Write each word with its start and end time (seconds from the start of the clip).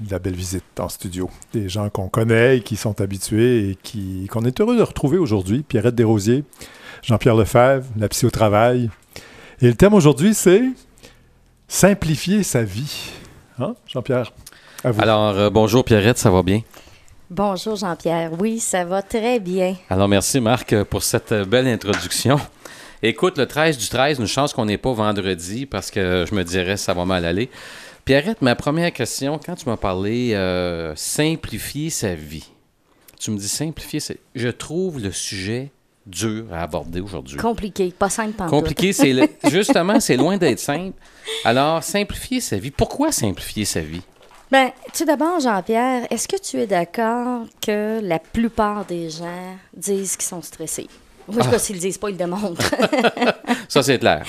de 0.00 0.10
la 0.10 0.18
belle 0.18 0.34
visite 0.34 0.64
en 0.78 0.88
studio. 0.88 1.30
Des 1.52 1.68
gens 1.68 1.88
qu'on 1.90 2.08
connaît 2.08 2.58
et 2.58 2.60
qui 2.62 2.76
sont 2.76 3.00
habitués 3.00 3.70
et 3.70 3.78
qui, 3.82 4.26
qu'on 4.30 4.44
est 4.44 4.60
heureux 4.60 4.76
de 4.76 4.82
retrouver 4.82 5.18
aujourd'hui. 5.18 5.62
Pierrette 5.62 5.94
Desrosiers, 5.94 6.44
Jean-Pierre 7.02 7.36
Lefebvre, 7.36 7.86
la 7.96 8.08
psy 8.08 8.26
au 8.26 8.30
travail. 8.30 8.90
Et 9.60 9.66
le 9.66 9.74
thème 9.74 9.94
aujourd'hui, 9.94 10.34
c'est 10.34 10.62
simplifier 11.68 12.42
sa 12.42 12.62
vie. 12.62 13.10
Hein, 13.58 13.74
Jean-Pierre? 13.86 14.32
À 14.82 14.90
vous. 14.90 15.02
Alors, 15.02 15.36
euh, 15.36 15.50
bonjour 15.50 15.84
Pierrette, 15.84 16.18
ça 16.18 16.30
va 16.30 16.42
bien? 16.42 16.62
Bonjour 17.28 17.76
Jean-Pierre. 17.76 18.30
Oui, 18.38 18.58
ça 18.58 18.84
va 18.84 19.02
très 19.02 19.38
bien. 19.38 19.76
Alors, 19.90 20.08
merci 20.08 20.40
Marc 20.40 20.82
pour 20.84 21.02
cette 21.02 21.32
euh, 21.32 21.44
belle 21.44 21.68
introduction. 21.68 22.40
Écoute, 23.02 23.38
le 23.38 23.46
13 23.46 23.78
du 23.78 23.88
13, 23.88 24.18
une 24.18 24.26
chance 24.26 24.52
qu'on 24.52 24.66
n'est 24.66 24.78
pas 24.78 24.92
vendredi 24.92 25.64
parce 25.64 25.90
que 25.90 26.26
je 26.28 26.34
me 26.34 26.44
dirais 26.44 26.76
ça 26.76 26.92
va 26.92 27.04
mal 27.04 27.24
aller. 27.24 27.50
Pierrette, 28.10 28.42
ma 28.42 28.56
première 28.56 28.92
question, 28.92 29.38
quand 29.38 29.54
tu 29.54 29.68
m'as 29.68 29.76
parlé 29.76 30.32
euh, 30.34 30.92
simplifier 30.96 31.90
sa 31.90 32.12
vie, 32.16 32.50
tu 33.20 33.30
me 33.30 33.38
dis 33.38 33.46
simplifier, 33.46 34.00
sa- 34.00 34.14
je 34.34 34.48
trouve 34.48 34.98
le 35.00 35.12
sujet 35.12 35.70
dur 36.06 36.46
à 36.52 36.62
aborder 36.62 37.00
aujourd'hui. 37.00 37.36
Compliqué, 37.36 37.94
pas 37.96 38.08
simple 38.10 38.32
pantoute. 38.32 38.50
Compliqué, 38.50 38.92
c'est 38.92 39.12
le- 39.12 39.28
justement, 39.48 40.00
c'est 40.00 40.16
loin 40.16 40.36
d'être 40.38 40.58
simple. 40.58 40.96
Alors, 41.44 41.84
simplifier 41.84 42.40
sa 42.40 42.56
vie. 42.58 42.72
Pourquoi 42.72 43.12
simplifier 43.12 43.64
sa 43.64 43.78
vie? 43.78 44.02
Ben, 44.50 44.72
tout 44.92 45.04
d'abord, 45.04 45.38
Jean-Pierre, 45.38 46.08
est-ce 46.10 46.26
que 46.26 46.34
tu 46.42 46.56
es 46.60 46.66
d'accord 46.66 47.46
que 47.64 48.00
la 48.02 48.18
plupart 48.18 48.86
des 48.86 49.08
gens 49.08 49.56
disent 49.72 50.16
qu'ils 50.16 50.26
sont 50.26 50.42
stressés? 50.42 50.88
Moi, 51.28 51.36
je 51.38 51.42
sais 51.44 51.48
Ah. 51.48 51.52
pas 51.52 51.58
s'ils 51.60 51.76
le 51.76 51.80
disent 51.82 51.98
pas, 51.98 52.08
ils 52.08 52.14
le 52.14 52.18
démontrent? 52.18 52.60
Ça, 53.68 53.84
c'est 53.84 54.00
clair. 54.00 54.24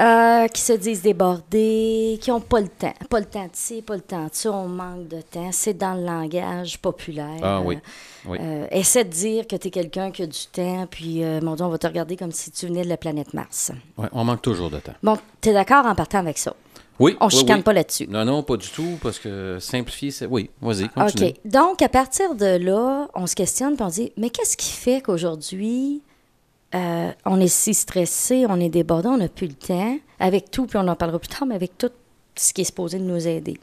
Euh, 0.00 0.46
qui 0.46 0.62
se 0.62 0.74
disent 0.74 1.02
débordés, 1.02 2.18
qui 2.20 2.30
n'ont 2.30 2.40
pas 2.40 2.60
le 2.60 2.68
temps. 2.68 2.94
Pas 3.10 3.18
le 3.18 3.26
temps 3.26 3.46
de 3.46 3.50
ci, 3.52 3.82
pas 3.82 3.96
le 3.96 4.00
temps 4.00 4.26
de 4.26 4.30
ça, 4.32 4.52
on 4.52 4.68
manque 4.68 5.08
de 5.08 5.20
temps. 5.20 5.50
C'est 5.50 5.74
dans 5.74 5.94
le 5.94 6.04
langage 6.04 6.78
populaire. 6.78 7.40
Ah 7.42 7.60
oui, 7.60 7.78
oui. 8.24 8.38
Euh, 8.40 8.68
essaie 8.70 9.04
de 9.04 9.10
dire 9.10 9.48
que 9.48 9.56
tu 9.56 9.68
es 9.68 9.70
quelqu'un 9.72 10.12
qui 10.12 10.22
a 10.22 10.26
du 10.26 10.46
temps, 10.52 10.86
puis, 10.88 11.24
euh, 11.24 11.40
mon 11.40 11.56
Dieu, 11.56 11.64
on 11.64 11.68
va 11.68 11.78
te 11.78 11.86
regarder 11.88 12.16
comme 12.16 12.30
si 12.30 12.52
tu 12.52 12.66
venais 12.66 12.84
de 12.84 12.88
la 12.88 12.96
planète 12.96 13.34
Mars. 13.34 13.72
Ouais, 13.96 14.06
on 14.12 14.22
manque 14.22 14.42
toujours 14.42 14.70
de 14.70 14.78
temps. 14.78 14.94
Bon, 15.02 15.18
tu 15.40 15.48
es 15.48 15.52
d'accord 15.52 15.84
en 15.84 15.96
partant 15.96 16.18
avec 16.18 16.38
ça? 16.38 16.54
Oui. 17.00 17.16
On 17.20 17.26
oui, 17.26 17.32
chicane 17.32 17.58
oui. 17.58 17.62
pas 17.64 17.72
là-dessus. 17.72 18.06
Non, 18.08 18.24
non, 18.24 18.44
pas 18.44 18.56
du 18.56 18.68
tout, 18.68 18.98
parce 19.02 19.18
que 19.18 19.58
simplifier, 19.60 20.12
c'est. 20.12 20.26
Oui, 20.26 20.50
vas-y, 20.60 20.88
continue. 20.90 21.30
OK. 21.30 21.34
Donc, 21.44 21.82
à 21.82 21.88
partir 21.88 22.36
de 22.36 22.56
là, 22.56 23.08
on 23.14 23.26
se 23.26 23.34
questionne 23.34 23.74
puis 23.74 23.84
on 23.84 23.88
dit 23.88 24.12
mais 24.16 24.30
qu'est-ce 24.30 24.56
qui 24.56 24.70
fait 24.70 25.00
qu'aujourd'hui, 25.00 26.02
euh, 26.74 27.12
on 27.24 27.40
est 27.40 27.48
si 27.48 27.72
stressé, 27.74 28.44
on 28.48 28.60
est 28.60 28.68
débordé, 28.68 29.08
on 29.08 29.16
n'a 29.16 29.28
plus 29.28 29.46
le 29.46 29.54
temps, 29.54 29.98
avec 30.20 30.50
tout, 30.50 30.66
puis 30.66 30.78
on 30.78 30.86
en 30.88 30.96
parlera 30.96 31.18
plus 31.18 31.28
tard, 31.28 31.46
mais 31.46 31.54
avec 31.54 31.78
tout 31.78 31.90
ce 32.36 32.52
qui 32.52 32.60
est 32.60 32.64
supposé 32.64 32.98
de 32.98 33.04
nous 33.04 33.26
aider. 33.26 33.58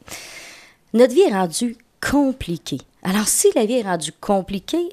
Notre 0.93 1.13
vie 1.13 1.21
est 1.21 1.33
rendue 1.33 1.77
compliquée. 2.01 2.81
Alors, 3.03 3.27
si 3.27 3.49
la 3.55 3.65
vie 3.65 3.75
est 3.75 3.83
rendue 3.83 4.11
compliquée, 4.19 4.89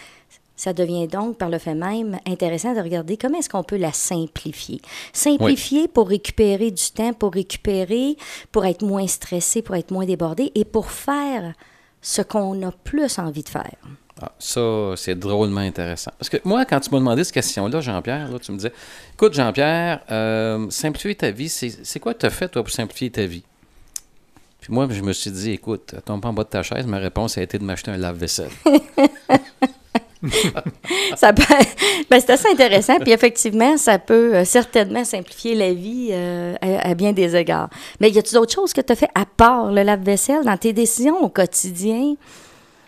ça 0.56 0.72
devient 0.72 1.08
donc, 1.08 1.38
par 1.38 1.48
le 1.48 1.58
fait 1.58 1.74
même, 1.74 2.18
intéressant 2.26 2.74
de 2.74 2.80
regarder 2.80 3.16
comment 3.16 3.38
est-ce 3.38 3.48
qu'on 3.48 3.64
peut 3.64 3.76
la 3.76 3.92
simplifier. 3.92 4.80
Simplifier 5.12 5.88
pour 5.88 6.08
récupérer 6.08 6.70
du 6.70 6.90
temps, 6.90 7.12
pour 7.14 7.32
récupérer, 7.32 8.16
pour 8.52 8.66
être 8.66 8.84
moins 8.84 9.06
stressé, 9.06 9.62
pour 9.62 9.74
être 9.74 9.90
moins 9.90 10.04
débordé 10.04 10.52
et 10.54 10.64
pour 10.64 10.90
faire 10.90 11.54
ce 12.02 12.20
qu'on 12.20 12.62
a 12.66 12.70
plus 12.70 13.18
envie 13.18 13.42
de 13.42 13.48
faire. 13.48 13.76
Ah, 14.22 14.30
ça, 14.38 14.92
c'est 14.96 15.18
drôlement 15.18 15.60
intéressant. 15.60 16.12
Parce 16.18 16.28
que 16.28 16.36
moi, 16.44 16.64
quand 16.64 16.78
tu 16.78 16.90
m'as 16.90 16.98
demandé 16.98 17.24
cette 17.24 17.34
question-là, 17.34 17.80
Jean-Pierre, 17.80 18.28
tu 18.40 18.52
me 18.52 18.58
disais 18.58 18.72
Écoute, 19.14 19.34
Jean-Pierre, 19.34 20.02
euh, 20.10 20.66
simplifier 20.70 21.16
ta 21.16 21.30
vie, 21.32 21.48
c'est 21.48 21.98
quoi 21.98 22.14
tu 22.14 22.24
as 22.24 22.30
fait, 22.30 22.48
toi, 22.48 22.62
pour 22.62 22.72
simplifier 22.72 23.10
ta 23.10 23.26
vie? 23.26 23.42
Puis 24.60 24.72
moi, 24.72 24.86
je 24.88 25.02
me 25.02 25.12
suis 25.12 25.32
dit 25.32 25.50
Écoute, 25.50 25.94
tombe 26.04 26.22
pas 26.22 26.28
en 26.28 26.32
bas 26.32 26.44
de 26.44 26.48
ta 26.48 26.62
chaise. 26.62 26.86
Ma 26.86 26.98
réponse 26.98 27.36
a 27.38 27.42
été 27.42 27.58
de 27.58 27.64
m'acheter 27.64 27.90
un 27.90 27.96
lave-vaisselle. 27.96 28.50
Ça 31.16 31.32
ben, 31.32 31.44
c'est 32.20 32.30
assez 32.30 32.48
intéressant. 32.48 32.98
Puis 32.98 33.12
effectivement, 33.12 33.76
ça 33.76 33.98
peut 33.98 34.36
euh, 34.36 34.44
certainement 34.46 35.04
simplifier 35.04 35.54
la 35.54 35.74
vie 35.74 36.08
euh, 36.12 36.54
à, 36.62 36.90
à 36.90 36.94
bien 36.94 37.12
des 37.12 37.36
égards. 37.36 37.68
Mais 38.00 38.10
y 38.10 38.18
a-t-il 38.18 38.34
d'autres 38.34 38.54
choses 38.54 38.72
que 38.72 38.80
tu 38.80 38.92
as 38.92 38.96
fait 38.96 39.10
à 39.14 39.26
part 39.26 39.70
le 39.70 39.82
lave-vaisselle 39.82 40.44
dans 40.44 40.56
tes 40.56 40.72
décisions 40.72 41.22
au 41.22 41.28
quotidien? 41.28 42.14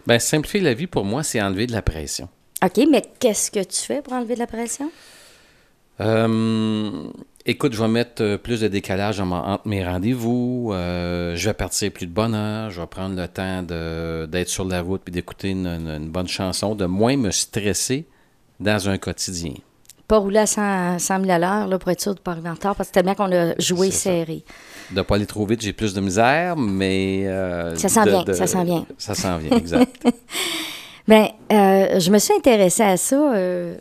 Ben, 0.07 0.19
simplifier 0.19 0.61
la 0.61 0.75
vie, 0.75 0.87
pour 0.87 1.05
moi, 1.05 1.23
c'est 1.23 1.41
enlever 1.41 1.67
de 1.67 1.73
la 1.73 1.83
pression. 1.83 2.29
OK, 2.65 2.81
mais 2.91 3.03
qu'est-ce 3.19 3.51
que 3.51 3.63
tu 3.63 3.81
fais 3.83 4.03
pour 4.03 4.13
enlever 4.13 4.35
de 4.35 4.39
la 4.41 4.47
pression? 4.47 4.91
Euh, 6.01 7.05
écoute, 7.45 7.73
je 7.73 7.83
vais 7.83 7.89
mettre 7.89 8.23
euh, 8.23 8.39
plus 8.39 8.61
de 8.61 8.69
décalage 8.69 9.21
en- 9.21 9.31
entre 9.31 9.67
mes 9.67 9.85
rendez-vous. 9.85 10.71
euh, 10.73 11.35
je 11.37 11.49
vais 11.49 11.55
partir 11.55 11.91
plus 11.93 12.07
de 12.07 12.13
bonne 12.13 12.35
heure. 12.35 12.71
Je 12.71 12.81
vais 12.81 12.87
prendre 12.87 13.17
le 13.17 13.27
temps 13.29 13.63
d'être 13.63 14.49
sur 14.49 14.65
la 14.67 14.83
route 14.83 15.03
puis 15.05 15.13
d'écouter 15.13 15.51
une, 15.51 16.09
bonne 16.11 16.29
chanson, 16.29 16.75
de 16.75 16.85
moins 16.87 17.17
me 17.17 17.31
stresser 17.31 18.07
dans 18.61 18.89
un 18.89 18.99
quotidien. 18.99 19.55
Pas 20.09 20.19
rouler 20.19 20.39
à 20.39 20.47
100, 20.47 20.99
100 21.01 21.21
000 21.25 21.31
à 21.33 21.39
l'heure 21.39 21.79
pour 21.81 21.91
être 21.91 22.01
sûr 22.01 22.15
de 22.15 22.21
ne 22.21 22.23
pas 22.23 22.33
arriver 22.33 22.49
en 22.49 22.55
retard 22.55 22.77
parce 22.77 22.91
que 22.91 22.95
c'est 22.95 23.03
bien 23.03 23.15
qu'on 23.17 23.33
a 23.33 23.59
joué 23.59 23.91
ça. 23.91 24.11
De 24.91 24.97
ne 24.97 25.03
pas 25.03 25.17
aller 25.17 25.27
trop 25.27 25.45
vite, 25.47 25.61
j'ai 25.63 25.73
plus 25.73 25.95
de 25.95 26.01
misère, 26.01 26.57
mais... 26.57 27.23
euh, 27.27 27.75
Ça 27.77 27.89
s'en 27.89 28.05
de- 28.05 28.11
vient, 28.11 28.23
de- 28.25 28.33
ça 28.33 28.47
s'en 28.47 28.65
vient. 28.65 28.87
Ça 28.99 29.15
s'en 29.15 29.39
vient, 29.39 29.57
exact. 29.57 30.07
Bien, 31.09 31.29
euh, 31.53 32.01
je 32.01 32.11
me 32.11 32.19
suis 32.19 32.35
intéressée 32.35 32.83
à 32.83 32.97
ça. 32.97 33.17
euh, 33.35 33.77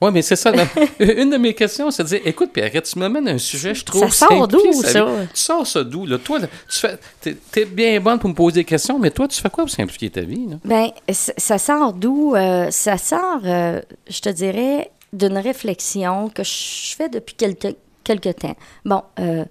oui, 0.00 0.10
mais 0.12 0.22
c'est 0.22 0.34
ça. 0.34 0.52
une 0.98 1.30
de 1.30 1.36
mes 1.36 1.54
questions, 1.54 1.90
c'est 1.92 2.02
de 2.02 2.08
dire, 2.08 2.20
écoute, 2.24 2.50
Pierre, 2.52 2.70
tu 2.82 2.98
m'amènes 2.98 3.28
un 3.28 3.38
sujet, 3.38 3.72
je 3.74 3.84
trouve... 3.84 4.12
Ça 4.12 4.26
sort 4.26 4.48
d'où, 4.48 4.72
ça? 4.82 5.04
vie. 5.04 5.26
Tu 5.32 5.40
sors 5.40 5.64
ça 5.64 5.84
d'où, 5.84 6.04
là? 6.06 6.18
Toi, 6.18 6.40
là, 6.40 6.46
tu 6.68 6.78
fais... 6.80 6.98
T'es, 7.20 7.36
t'es 7.52 7.64
bien 7.64 8.00
bonne 8.00 8.18
pour 8.18 8.28
me 8.28 8.34
poser 8.34 8.54
des 8.60 8.64
questions, 8.64 8.98
mais 8.98 9.12
toi, 9.12 9.28
tu 9.28 9.40
fais 9.40 9.50
quoi 9.50 9.62
pour 9.64 9.70
simplifier 9.72 10.10
ta 10.10 10.22
vie, 10.22 10.48
là? 10.50 10.56
Ben, 10.64 10.88
c- 11.08 11.32
ça 11.36 11.58
sort 11.58 11.92
d'où? 11.92 12.34
Ça 12.70 12.98
sort, 12.98 13.40
je 13.44 14.20
te 14.20 14.28
dirais, 14.30 14.90
d'une 15.12 15.38
réflexion 15.38 16.28
que 16.30 16.42
je 16.42 16.96
fais 16.96 17.08
depuis 17.08 17.36
quelque, 17.36 17.68
quelque 18.02 18.30
temps. 18.30 18.56
Bon, 18.84 19.02
euh, 19.20 19.44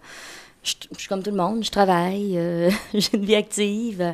je, 0.63 0.73
suis 0.97 1.07
comme 1.07 1.23
tout 1.23 1.31
le 1.31 1.37
monde, 1.37 1.63
je 1.63 1.71
travaille, 1.71 2.37
euh, 2.37 2.69
j'ai 2.93 3.15
une 3.15 3.25
vie 3.25 3.35
active. 3.35 4.13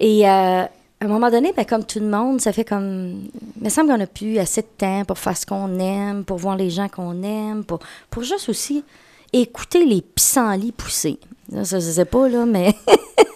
et 0.00 0.28
euh, 0.28 0.64
à 1.04 1.06
un 1.06 1.08
moment 1.08 1.30
donné, 1.30 1.52
ben, 1.54 1.66
comme 1.66 1.84
tout 1.84 1.98
le 1.98 2.06
monde, 2.06 2.40
ça 2.40 2.52
fait 2.52 2.64
comme... 2.64 3.28
Il 3.56 3.64
me 3.64 3.68
semble 3.68 3.90
qu'on 3.90 3.98
n'a 3.98 4.06
plus 4.06 4.38
assez 4.38 4.62
de 4.62 4.66
temps 4.78 5.04
pour 5.04 5.18
faire 5.18 5.36
ce 5.36 5.44
qu'on 5.44 5.78
aime, 5.78 6.24
pour 6.24 6.38
voir 6.38 6.56
les 6.56 6.70
gens 6.70 6.88
qu'on 6.88 7.22
aime, 7.22 7.64
pour, 7.64 7.80
pour 8.08 8.22
juste 8.22 8.48
aussi 8.48 8.84
écouter 9.32 9.84
les 9.84 10.00
pissenlits 10.00 10.72
pousser. 10.72 11.18
Là, 11.52 11.64
ça, 11.64 11.78
je 11.78 11.90
sais 11.90 12.04
pas, 12.04 12.28
là, 12.28 12.46
mais... 12.46 12.72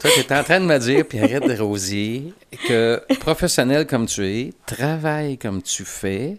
Toi, 0.00 0.10
tu 0.14 0.20
es 0.20 0.32
en 0.32 0.44
train 0.44 0.60
de 0.60 0.64
me 0.64 0.78
dire, 0.78 1.06
Pierrette 1.06 1.46
Desrosiers, 1.46 2.32
que 2.66 3.02
professionnel 3.20 3.86
comme 3.86 4.06
tu 4.06 4.24
es, 4.24 4.52
travaille 4.64 5.36
comme 5.36 5.60
tu 5.60 5.84
fais, 5.84 6.38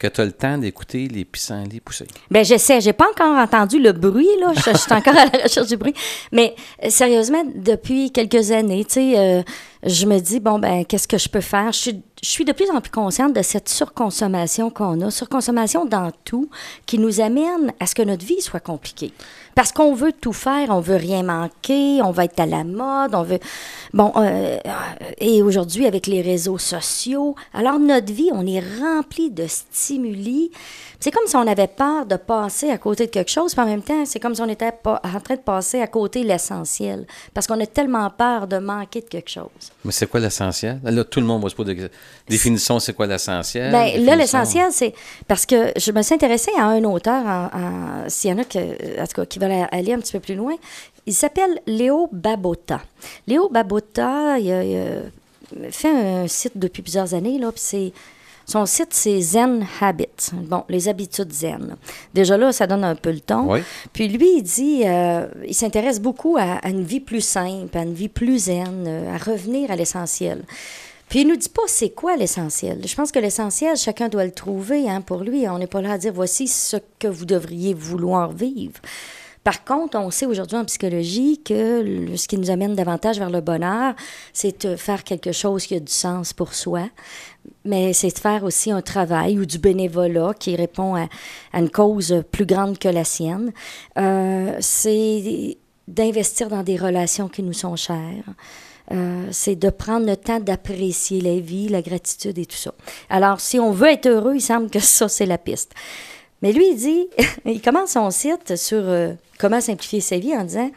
que 0.00 0.06
tu 0.06 0.20
as 0.22 0.24
le 0.24 0.32
temps 0.32 0.56
d'écouter 0.56 1.08
les 1.08 1.26
pissenlits 1.26 1.78
pousser. 1.78 2.06
Ben 2.30 2.42
j'essaie. 2.42 2.80
J'ai 2.80 2.94
pas 2.94 3.08
encore 3.10 3.36
entendu 3.36 3.78
le 3.78 3.92
bruit, 3.92 4.26
là. 4.40 4.52
Je, 4.56 4.72
je 4.72 4.76
suis 4.78 4.92
encore 4.92 5.14
à 5.14 5.26
la 5.26 5.42
recherche 5.42 5.68
du 5.68 5.76
bruit. 5.76 5.94
Mais 6.32 6.54
euh, 6.82 6.88
sérieusement, 6.88 7.44
depuis 7.54 8.10
quelques 8.10 8.50
années, 8.50 8.84
tu 8.86 8.94
sais, 8.94 9.18
euh, 9.18 9.42
je 9.84 10.06
me 10.06 10.18
dis, 10.18 10.40
bon, 10.40 10.58
ben 10.58 10.86
qu'est-ce 10.86 11.06
que 11.06 11.18
je 11.18 11.28
peux 11.28 11.42
faire? 11.42 11.72
Je 11.72 11.78
suis, 11.78 12.02
je 12.22 12.28
suis 12.28 12.44
de 12.44 12.52
plus 12.52 12.70
en 12.70 12.80
plus 12.80 12.90
consciente 12.90 13.34
de 13.34 13.42
cette 13.42 13.68
surconsommation 13.68 14.70
qu'on 14.70 15.00
a, 15.00 15.10
surconsommation 15.10 15.86
dans 15.86 16.10
tout, 16.24 16.50
qui 16.86 16.98
nous 16.98 17.20
amène 17.20 17.72
à 17.80 17.86
ce 17.86 17.94
que 17.94 18.02
notre 18.02 18.24
vie 18.24 18.42
soit 18.42 18.60
compliquée. 18.60 19.12
Parce 19.54 19.72
qu'on 19.72 19.94
veut 19.94 20.12
tout 20.12 20.32
faire, 20.32 20.70
on 20.70 20.80
veut 20.80 20.96
rien 20.96 21.22
manquer, 21.22 22.00
on 22.02 22.12
va 22.12 22.24
être 22.24 22.38
à 22.40 22.46
la 22.46 22.64
mode, 22.64 23.14
on 23.14 23.22
veut... 23.22 23.40
Bon, 23.92 24.12
euh, 24.16 24.58
et 25.18 25.42
aujourd'hui, 25.42 25.86
avec 25.86 26.06
les 26.06 26.22
réseaux 26.22 26.58
sociaux, 26.58 27.34
alors 27.52 27.78
notre 27.78 28.12
vie, 28.12 28.30
on 28.32 28.46
est 28.46 28.62
rempli 28.80 29.30
de 29.30 29.46
stimuli. 29.46 30.50
C'est 31.00 31.10
comme 31.10 31.26
si 31.26 31.36
on 31.36 31.46
avait 31.46 31.66
peur 31.66 32.06
de 32.06 32.16
passer 32.16 32.70
à 32.70 32.78
côté 32.78 33.06
de 33.06 33.10
quelque 33.10 33.30
chose, 33.30 33.52
puis 33.54 33.62
en 33.62 33.66
même 33.66 33.82
temps, 33.82 34.04
c'est 34.04 34.20
comme 34.20 34.34
si 34.34 34.42
on 34.42 34.48
était 34.48 34.72
en 34.84 35.20
train 35.20 35.34
de 35.34 35.40
passer 35.40 35.80
à 35.80 35.86
côté 35.86 36.22
de 36.22 36.28
l'essentiel. 36.28 37.06
Parce 37.34 37.46
qu'on 37.46 37.60
a 37.60 37.66
tellement 37.66 38.08
peur 38.10 38.46
de 38.46 38.58
manquer 38.58 39.00
de 39.00 39.08
quelque 39.08 39.30
chose. 39.30 39.48
Mais 39.84 39.92
c'est 39.92 40.06
quoi 40.06 40.20
l'essentiel? 40.20 40.80
Là, 40.84 41.04
tout 41.04 41.20
le 41.20 41.26
monde 41.26 41.42
va 41.42 41.48
se 41.48 41.54
poser 41.54 41.74
des 41.74 41.82
questions. 41.82 41.98
Définition, 42.28 42.78
c'est 42.78 42.92
quoi 42.92 43.06
l'essentiel? 43.06 43.72
Ben, 43.72 44.04
là, 44.04 44.14
l'essentiel, 44.16 44.68
c'est 44.70 44.94
parce 45.26 45.44
que 45.46 45.72
je 45.76 45.90
me 45.92 46.02
suis 46.02 46.14
intéressée 46.14 46.52
à 46.58 46.64
un 46.66 46.84
auteur, 46.84 47.24
en, 47.26 47.44
en- 47.46 48.08
s'il 48.08 48.30
y 48.30 48.32
en 48.32 48.38
a 48.38 48.44
que, 48.44 48.58
en 49.00 49.06
tout 49.06 49.14
cas, 49.16 49.26
qui 49.26 49.38
veulent 49.38 49.66
aller 49.72 49.92
un 49.92 49.98
petit 49.98 50.12
peu 50.12 50.20
plus 50.20 50.34
loin. 50.36 50.54
Il 51.06 51.14
s'appelle 51.14 51.60
Léo 51.66 52.08
Babota. 52.12 52.80
Léo 53.26 53.48
Babota, 53.48 54.38
il 54.38 54.52
a, 54.52 54.62
il 54.64 54.76
a 55.66 55.70
fait 55.70 55.88
un 55.90 56.28
site 56.28 56.52
depuis 56.56 56.82
plusieurs 56.82 57.14
années, 57.14 57.38
là, 57.38 57.50
puis 57.50 57.60
c'est. 57.64 57.92
Son 58.46 58.66
site, 58.66 58.88
c'est 58.90 59.20
Zen 59.20 59.64
Habits. 59.80 60.30
Bon, 60.32 60.64
les 60.68 60.88
habitudes 60.88 61.32
zen. 61.32 61.76
Déjà 62.12 62.36
là, 62.36 62.50
ça 62.50 62.66
donne 62.66 62.82
un 62.82 62.96
peu 62.96 63.12
le 63.12 63.20
ton. 63.20 63.52
Oui. 63.52 63.60
Puis 63.92 64.08
lui, 64.08 64.38
il 64.38 64.42
dit, 64.42 64.82
euh, 64.86 65.28
il 65.46 65.54
s'intéresse 65.54 66.00
beaucoup 66.00 66.36
à, 66.36 66.54
à 66.56 66.68
une 66.70 66.82
vie 66.82 66.98
plus 66.98 67.20
simple, 67.20 67.78
à 67.78 67.82
une 67.82 67.94
vie 67.94 68.08
plus 68.08 68.46
zen, 68.46 68.84
euh, 68.88 69.14
à 69.14 69.18
revenir 69.18 69.70
à 69.70 69.76
l'essentiel. 69.76 70.42
Puis 71.10 71.22
il 71.22 71.28
nous 71.28 71.36
dit 71.36 71.48
pas 71.48 71.62
c'est 71.66 71.90
quoi 71.90 72.16
l'essentiel. 72.16 72.80
Je 72.86 72.94
pense 72.94 73.10
que 73.10 73.18
l'essentiel, 73.18 73.76
chacun 73.76 74.08
doit 74.08 74.24
le 74.24 74.30
trouver. 74.30 74.88
Hein, 74.88 75.00
pour 75.00 75.18
lui, 75.18 75.46
on 75.48 75.58
n'est 75.58 75.66
pas 75.66 75.82
là 75.82 75.92
à 75.92 75.98
dire 75.98 76.12
voici 76.12 76.46
ce 76.46 76.76
que 77.00 77.08
vous 77.08 77.24
devriez 77.26 77.74
vouloir 77.74 78.32
vivre. 78.32 78.80
Par 79.42 79.64
contre, 79.64 79.98
on 79.98 80.10
sait 80.10 80.26
aujourd'hui 80.26 80.56
en 80.56 80.64
psychologie 80.66 81.42
que 81.42 82.14
ce 82.14 82.28
qui 82.28 82.38
nous 82.38 82.50
amène 82.50 82.76
davantage 82.76 83.18
vers 83.18 83.30
le 83.30 83.40
bonheur, 83.40 83.94
c'est 84.32 84.66
de 84.66 84.76
faire 84.76 85.02
quelque 85.02 85.32
chose 85.32 85.66
qui 85.66 85.74
a 85.74 85.80
du 85.80 85.90
sens 85.90 86.32
pour 86.32 86.54
soi, 86.54 86.88
mais 87.64 87.92
c'est 87.92 88.14
de 88.14 88.18
faire 88.18 88.44
aussi 88.44 88.70
un 88.70 88.82
travail 88.82 89.38
ou 89.38 89.46
du 89.46 89.58
bénévolat 89.58 90.34
qui 90.38 90.54
répond 90.54 90.94
à, 90.94 91.08
à 91.52 91.58
une 91.58 91.70
cause 91.70 92.22
plus 92.30 92.46
grande 92.46 92.78
que 92.78 92.88
la 92.88 93.02
sienne. 93.02 93.52
Euh, 93.98 94.54
c'est 94.60 95.56
d'investir 95.88 96.48
dans 96.48 96.62
des 96.62 96.76
relations 96.76 97.28
qui 97.28 97.42
nous 97.42 97.54
sont 97.54 97.76
chères. 97.76 98.34
Euh, 98.92 99.28
c'est 99.30 99.54
de 99.54 99.70
prendre 99.70 100.06
le 100.06 100.16
temps 100.16 100.40
d'apprécier 100.40 101.20
la 101.20 101.38
vie, 101.38 101.68
la 101.68 101.80
gratitude 101.80 102.38
et 102.38 102.46
tout 102.46 102.56
ça. 102.56 102.74
Alors, 103.08 103.40
si 103.40 103.60
on 103.60 103.70
veut 103.70 103.88
être 103.88 104.06
heureux, 104.06 104.34
il 104.34 104.40
semble 104.40 104.68
que 104.68 104.80
ça, 104.80 105.08
c'est 105.08 105.26
la 105.26 105.38
piste. 105.38 105.72
Mais 106.42 106.52
lui, 106.52 106.70
il 106.70 106.76
dit, 106.76 107.08
il 107.44 107.62
commence 107.62 107.90
son 107.90 108.10
site 108.10 108.56
sur 108.56 108.80
euh, 108.80 109.12
comment 109.38 109.60
simplifier 109.60 110.00
sa 110.00 110.18
vie 110.18 110.34
en 110.34 110.44
disant 110.44 110.70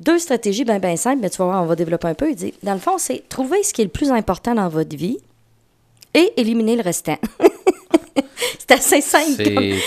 deux 0.00 0.18
stratégies 0.18 0.64
bien, 0.64 0.80
bien 0.80 0.96
simples, 0.96 1.20
mais 1.22 1.30
tu 1.30 1.38
vas 1.38 1.44
voir, 1.44 1.62
on 1.62 1.66
va 1.66 1.76
développer 1.76 2.08
un 2.08 2.14
peu. 2.14 2.30
Il 2.30 2.36
dit, 2.36 2.54
dans 2.62 2.74
le 2.74 2.80
fond, 2.80 2.98
c'est 2.98 3.22
trouver 3.28 3.62
ce 3.62 3.72
qui 3.72 3.82
est 3.82 3.84
le 3.84 3.90
plus 3.90 4.10
important 4.10 4.54
dans 4.54 4.68
votre 4.68 4.96
vie 4.96 5.18
et 6.14 6.32
éliminer 6.40 6.76
le 6.76 6.82
restant. 6.82 7.18
c'est 8.58 8.70
assez 8.72 9.00
simple. 9.00 9.42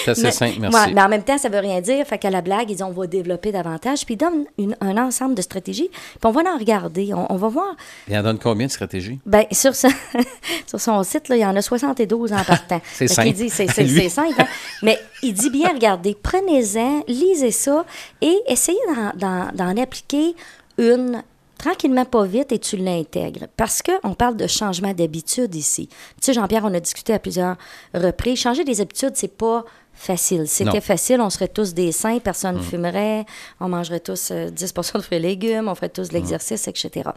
C'est 0.05 0.11
assez 0.11 0.21
mais- 0.23 0.31
simple, 0.31 0.57
merci. 0.59 0.77
ouais, 0.77 0.93
mais 0.93 1.01
en 1.01 1.09
même 1.09 1.23
temps, 1.23 1.37
ça 1.37 1.49
veut 1.49 1.59
rien 1.59 1.79
dire. 1.81 2.05
Fait 2.05 2.17
qu'à 2.17 2.29
la 2.29 2.41
blague, 2.41 2.69
ils 2.69 2.75
disent 2.75 2.83
on 2.83 2.91
va 2.91 3.07
développer 3.07 3.51
davantage. 3.51 4.05
Puis 4.05 4.15
ils 4.15 4.17
donnent 4.17 4.45
une- 4.57 4.75
un 4.81 4.97
ensemble 4.97 5.35
de 5.35 5.41
stratégies. 5.41 5.89
Puis 5.89 6.19
on 6.25 6.31
va 6.31 6.41
en 6.53 6.57
regarder. 6.57 7.13
On, 7.13 7.31
on 7.31 7.35
va 7.37 7.47
voir. 7.47 7.75
Il 8.07 8.17
en 8.17 8.23
donne 8.23 8.39
combien 8.39 8.67
de 8.67 8.71
stratégies? 8.71 9.19
Ben, 9.25 9.45
sur, 9.51 9.75
ce- 9.75 9.87
sur 10.67 10.79
son 10.79 11.01
site, 11.03 11.29
là, 11.29 11.35
il 11.37 11.41
y 11.41 11.45
en 11.45 11.55
a 11.55 11.61
72 11.61 12.33
en 12.33 12.43
partant. 12.43 12.81
C'est 12.93 13.07
simple. 13.07 13.27
qu'il 13.29 13.35
dit, 13.37 13.49
c'est, 13.49 13.67
simple. 14.09 14.33
hein. 14.39 14.47
Mais 14.83 14.99
il 15.23 15.33
dit 15.33 15.49
bien, 15.49 15.69
regardez, 15.73 16.15
prenez-en, 16.21 17.03
lisez 17.07 17.51
ça 17.51 17.85
et 18.21 18.35
essayez 18.47 18.77
d'en 19.15 19.77
appliquer 19.77 20.35
une 20.77 21.23
tranquillement, 21.57 22.05
pas 22.05 22.25
vite, 22.25 22.51
et 22.51 22.59
tu 22.59 22.77
l'intègres. 22.77 23.47
Parce 23.57 23.81
qu'on 23.81 24.13
parle 24.13 24.37
de 24.37 24.47
changement 24.47 24.93
d'habitude 24.93 25.53
ici. 25.55 25.87
Tu 25.87 25.95
sais, 26.21 26.33
Jean-Pierre, 26.33 26.65
on 26.65 26.73
a 26.73 26.79
discuté 26.79 27.13
à 27.13 27.19
plusieurs 27.19 27.57
reprises. 27.93 28.39
Changer 28.39 28.63
des 28.63 28.81
habitudes, 28.81 29.13
c'est 29.15 29.35
pas 29.35 29.65
facile. 29.97 30.47
C'était 30.47 30.81
facile, 30.81 31.19
on 31.21 31.29
serait 31.29 31.47
tous 31.47 31.73
des 31.73 31.91
saints, 31.91 32.19
personne 32.19 32.57
ne 32.57 32.61
fumerait, 32.61 33.25
on 33.59 33.67
mangerait 33.67 33.99
tous 33.99 34.29
euh, 34.31 34.49
10% 34.49 34.97
de 34.97 35.01
fruits 35.01 35.17
et 35.17 35.21
légumes, 35.21 35.67
on 35.67 35.75
ferait 35.75 35.89
tous 35.89 36.09
de 36.09 36.13
l'exercice, 36.13 36.67
etc. 36.67 37.09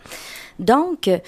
Donc, 0.58 1.06
euh, 1.06 1.18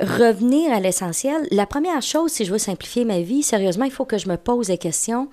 revenir 0.00 0.72
à 0.72 0.80
l'essentiel, 0.80 1.48
la 1.50 1.66
première 1.66 2.02
chose, 2.02 2.30
si 2.30 2.44
je 2.44 2.52
veux 2.52 2.58
simplifier 2.58 3.04
ma 3.04 3.20
vie, 3.20 3.42
sérieusement, 3.42 3.86
il 3.86 3.90
faut 3.90 4.04
que 4.04 4.18
je 4.18 4.28
me 4.28 4.36
pose 4.36 4.68
des 4.68 4.78
questions. 4.78 5.28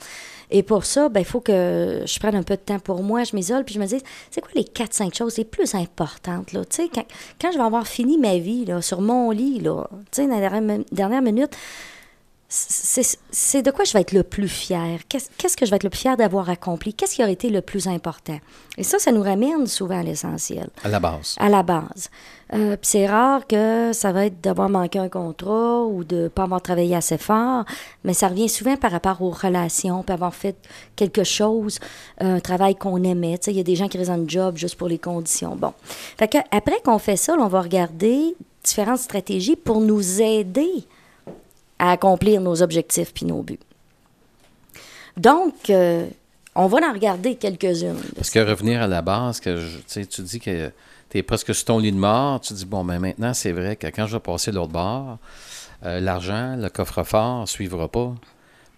Et 0.51 0.63
pour 0.63 0.86
ça, 0.86 1.09
ben, 1.09 1.19
il 1.19 1.25
faut 1.25 1.42
que 1.42 2.01
je 2.06 2.19
prenne 2.19 2.36
un 2.36 2.44
peu 2.44 2.56
de 2.56 2.62
temps 2.62 2.80
pour 2.80 3.03
moi, 3.03 3.24
je 3.24 3.36
m'isole, 3.36 3.63
puis 3.63 3.75
je 3.75 3.80
me 3.80 3.86
dis, 3.86 4.01
c'est 4.31 4.42
quoi 4.42 4.51
les 4.56 4.63
4-5 4.63 5.15
choses 5.15 5.38
les 5.38 5.45
plus 5.45 5.75
importantes? 5.75 6.53
Là? 6.53 6.63
Tu 6.65 6.75
sais, 6.75 6.89
quand, 6.94 7.06
quand 7.42 7.51
je 7.51 7.57
vais 7.57 7.63
avoir 7.63 7.88
fini 7.88 8.18
ma 8.18 8.38
vie 8.38 8.65
là, 8.65 8.81
sur 8.81 9.01
mon 9.01 9.31
lit, 9.31 9.59
là, 9.59 9.88
tu 10.12 10.21
sais, 10.21 10.27
dans 10.27 10.39
la 10.39 10.50
dernière, 10.50 10.80
dernière 10.92 11.21
minute, 11.21 11.56
c'est 12.47 13.62
de 13.63 13.71
quoi 13.71 13.86
je 13.86 13.94
vais 13.94 14.01
être 14.01 14.12
le 14.12 14.21
plus 14.24 14.47
fier? 14.47 15.00
Qu'est-ce 15.09 15.57
que 15.57 15.65
je 15.65 15.71
vais 15.71 15.77
être 15.77 15.83
le 15.83 15.89
plus 15.89 16.00
fier 16.01 16.15
d'avoir 16.15 16.50
accompli? 16.50 16.94
Qu'est-ce 16.94 17.15
qui 17.15 17.24
aurait 17.24 17.33
été 17.33 17.50
le 17.50 17.62
plus 17.62 17.88
important? 17.88 18.38
Et 18.77 18.83
ça, 18.83 19.00
ça 19.00 19.12
nous 19.12 19.24
ramène 19.24 19.65
souvent 19.68 20.00
à 20.00 20.03
l'essentiel, 20.03 20.69
À 20.83 20.89
la 20.89 21.00
base. 21.00 21.36
à 21.39 21.50
la 21.50 21.63
base. 21.63 22.09
Euh, 22.53 22.77
Puis 22.77 22.89
c'est 22.92 23.07
rare 23.07 23.47
que 23.47 23.92
ça 23.94 24.12
va 24.12 24.27
être 24.27 24.39
d'avoir 24.42 24.69
manqué 24.69 25.00
un 25.00 25.09
contrat 25.09 25.83
ou 25.86 26.03
de 26.03 26.24
ne 26.24 26.27
pas 26.27 26.44
avoir 26.44 26.62
travaillé 26.62 26.95
assez 26.95 27.18
fort, 27.18 27.65
mais 28.03 28.13
ça 28.13 28.27
revient 28.27 28.47
souvent 28.50 28.77
par 28.77 28.92
rapport 28.92 29.21
aux 29.24 29.31
relations, 29.31 30.03
puis 30.03 30.13
avoir 30.13 30.36
fait 30.36 30.56
quelque 30.95 31.24
chose, 31.24 31.80
un 32.19 32.39
travail 32.39 32.75
qu'on 32.75 33.03
aimait. 33.03 33.39
Tu 33.39 33.45
sais, 33.45 33.51
il 33.51 33.57
y 33.57 33.62
a 33.62 33.63
des 33.63 33.75
gens 33.75 33.88
qui 33.88 33.97
restent 33.97 34.12
en 34.12 34.27
job 34.27 34.57
juste 34.57 34.75
pour 34.75 34.88
les 34.88 35.00
conditions. 35.00 35.56
Bon. 35.56 35.74
Fait 36.19 36.27
que 36.27 36.38
après 36.51 36.80
qu'on 36.86 37.00
fait 37.00 37.18
ça, 37.18 37.36
là, 37.36 37.44
on 37.44 37.47
va 37.47 37.62
regarder 37.62 38.36
différentes 38.63 39.00
stratégies 39.00 39.56
pour 39.56 39.81
nous 39.81 40.21
aider 40.21 40.86
à 41.80 41.92
accomplir 41.92 42.42
nos 42.42 42.62
objectifs 42.62 43.13
puis 43.13 43.25
nos 43.25 43.42
buts. 43.42 43.60
Donc, 45.18 45.69
euh, 45.69 46.07
on 46.56 46.68
va 46.68 46.89
en 46.89 46.94
regarder 46.94 47.36
quelques-unes. 47.36 48.01
Parce 48.16 48.30
que 48.30 48.39
revenir 48.39 48.81
à 48.81 48.88
la 48.88 49.01
base, 49.01 49.39
que 49.39 49.60
tu 49.88 50.22
dis 50.22 50.39
que 50.39 50.72
tu 51.10 51.18
es 51.18 51.24
presque 51.24 51.54
sur 51.54 51.66
ton 51.66 51.80
lit 51.80 51.92
de 51.92 51.98
mort, 51.98 52.42
tu 52.42 52.54
dis, 52.54 52.66
bon, 52.66 52.83
ben 52.83 53.00
maintenant, 53.00 53.33
c'est 53.33 53.51
vrai 53.51 53.75
que 53.75 53.88
quand 53.88 54.07
je 54.07 54.13
vais 54.13 54.22
passer 54.22 54.51
l'autre 54.51 54.72
bord, 54.72 55.18
euh, 55.83 56.00
l'argent, 56.00 56.56
le 56.57 56.69
coffre-fort 56.69 57.42
ne 57.42 57.45
suivra 57.45 57.88
pas. 57.89 58.13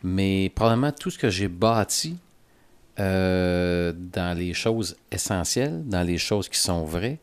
Mais 0.04 0.52
probablement 0.54 0.92
tout 0.92 1.10
ce 1.10 1.18
que 1.18 1.30
j'ai 1.30 1.48
bâti 1.48 2.18
euh, 3.00 3.94
dans 3.96 4.38
les 4.38 4.54
choses 4.54 4.96
essentielles, 5.12 5.84
dans 5.86 6.04
les 6.04 6.18
choses 6.18 6.50
qui 6.50 6.60
sont 6.60 6.84
vraies, 6.84 7.20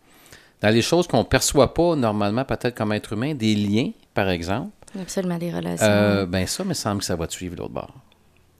dans 0.61 0.71
les 0.71 0.83
choses 0.83 1.07
qu'on 1.07 1.19
ne 1.19 1.25
perçoit 1.25 1.75
pas 1.75 1.97
normalement, 1.97 2.45
peut-être 2.45 2.75
comme 2.75 2.93
être 2.93 3.13
humain, 3.13 3.35
des 3.35 3.55
liens, 3.55 3.91
par 4.15 4.29
exemple, 4.29 4.71
Absolument 5.01 5.39
des 5.39 5.53
relations. 5.53 5.87
euh, 5.87 6.27
ben 6.27 6.47
ça, 6.47 6.63
il 6.63 6.69
me 6.69 6.75
semble 6.75 7.01
que 7.01 7.05
ça 7.07 7.17
va 7.17 7.27
te 7.27 7.33
suivre 7.33 7.55
de 7.57 7.61
l'autre 7.61 7.73
bord. 7.75 7.93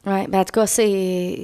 Ouais, 0.07 0.27
ben 0.29 0.41
en 0.41 0.45
tout 0.45 0.53
cas, 0.53 0.67
c'est. 0.67 1.39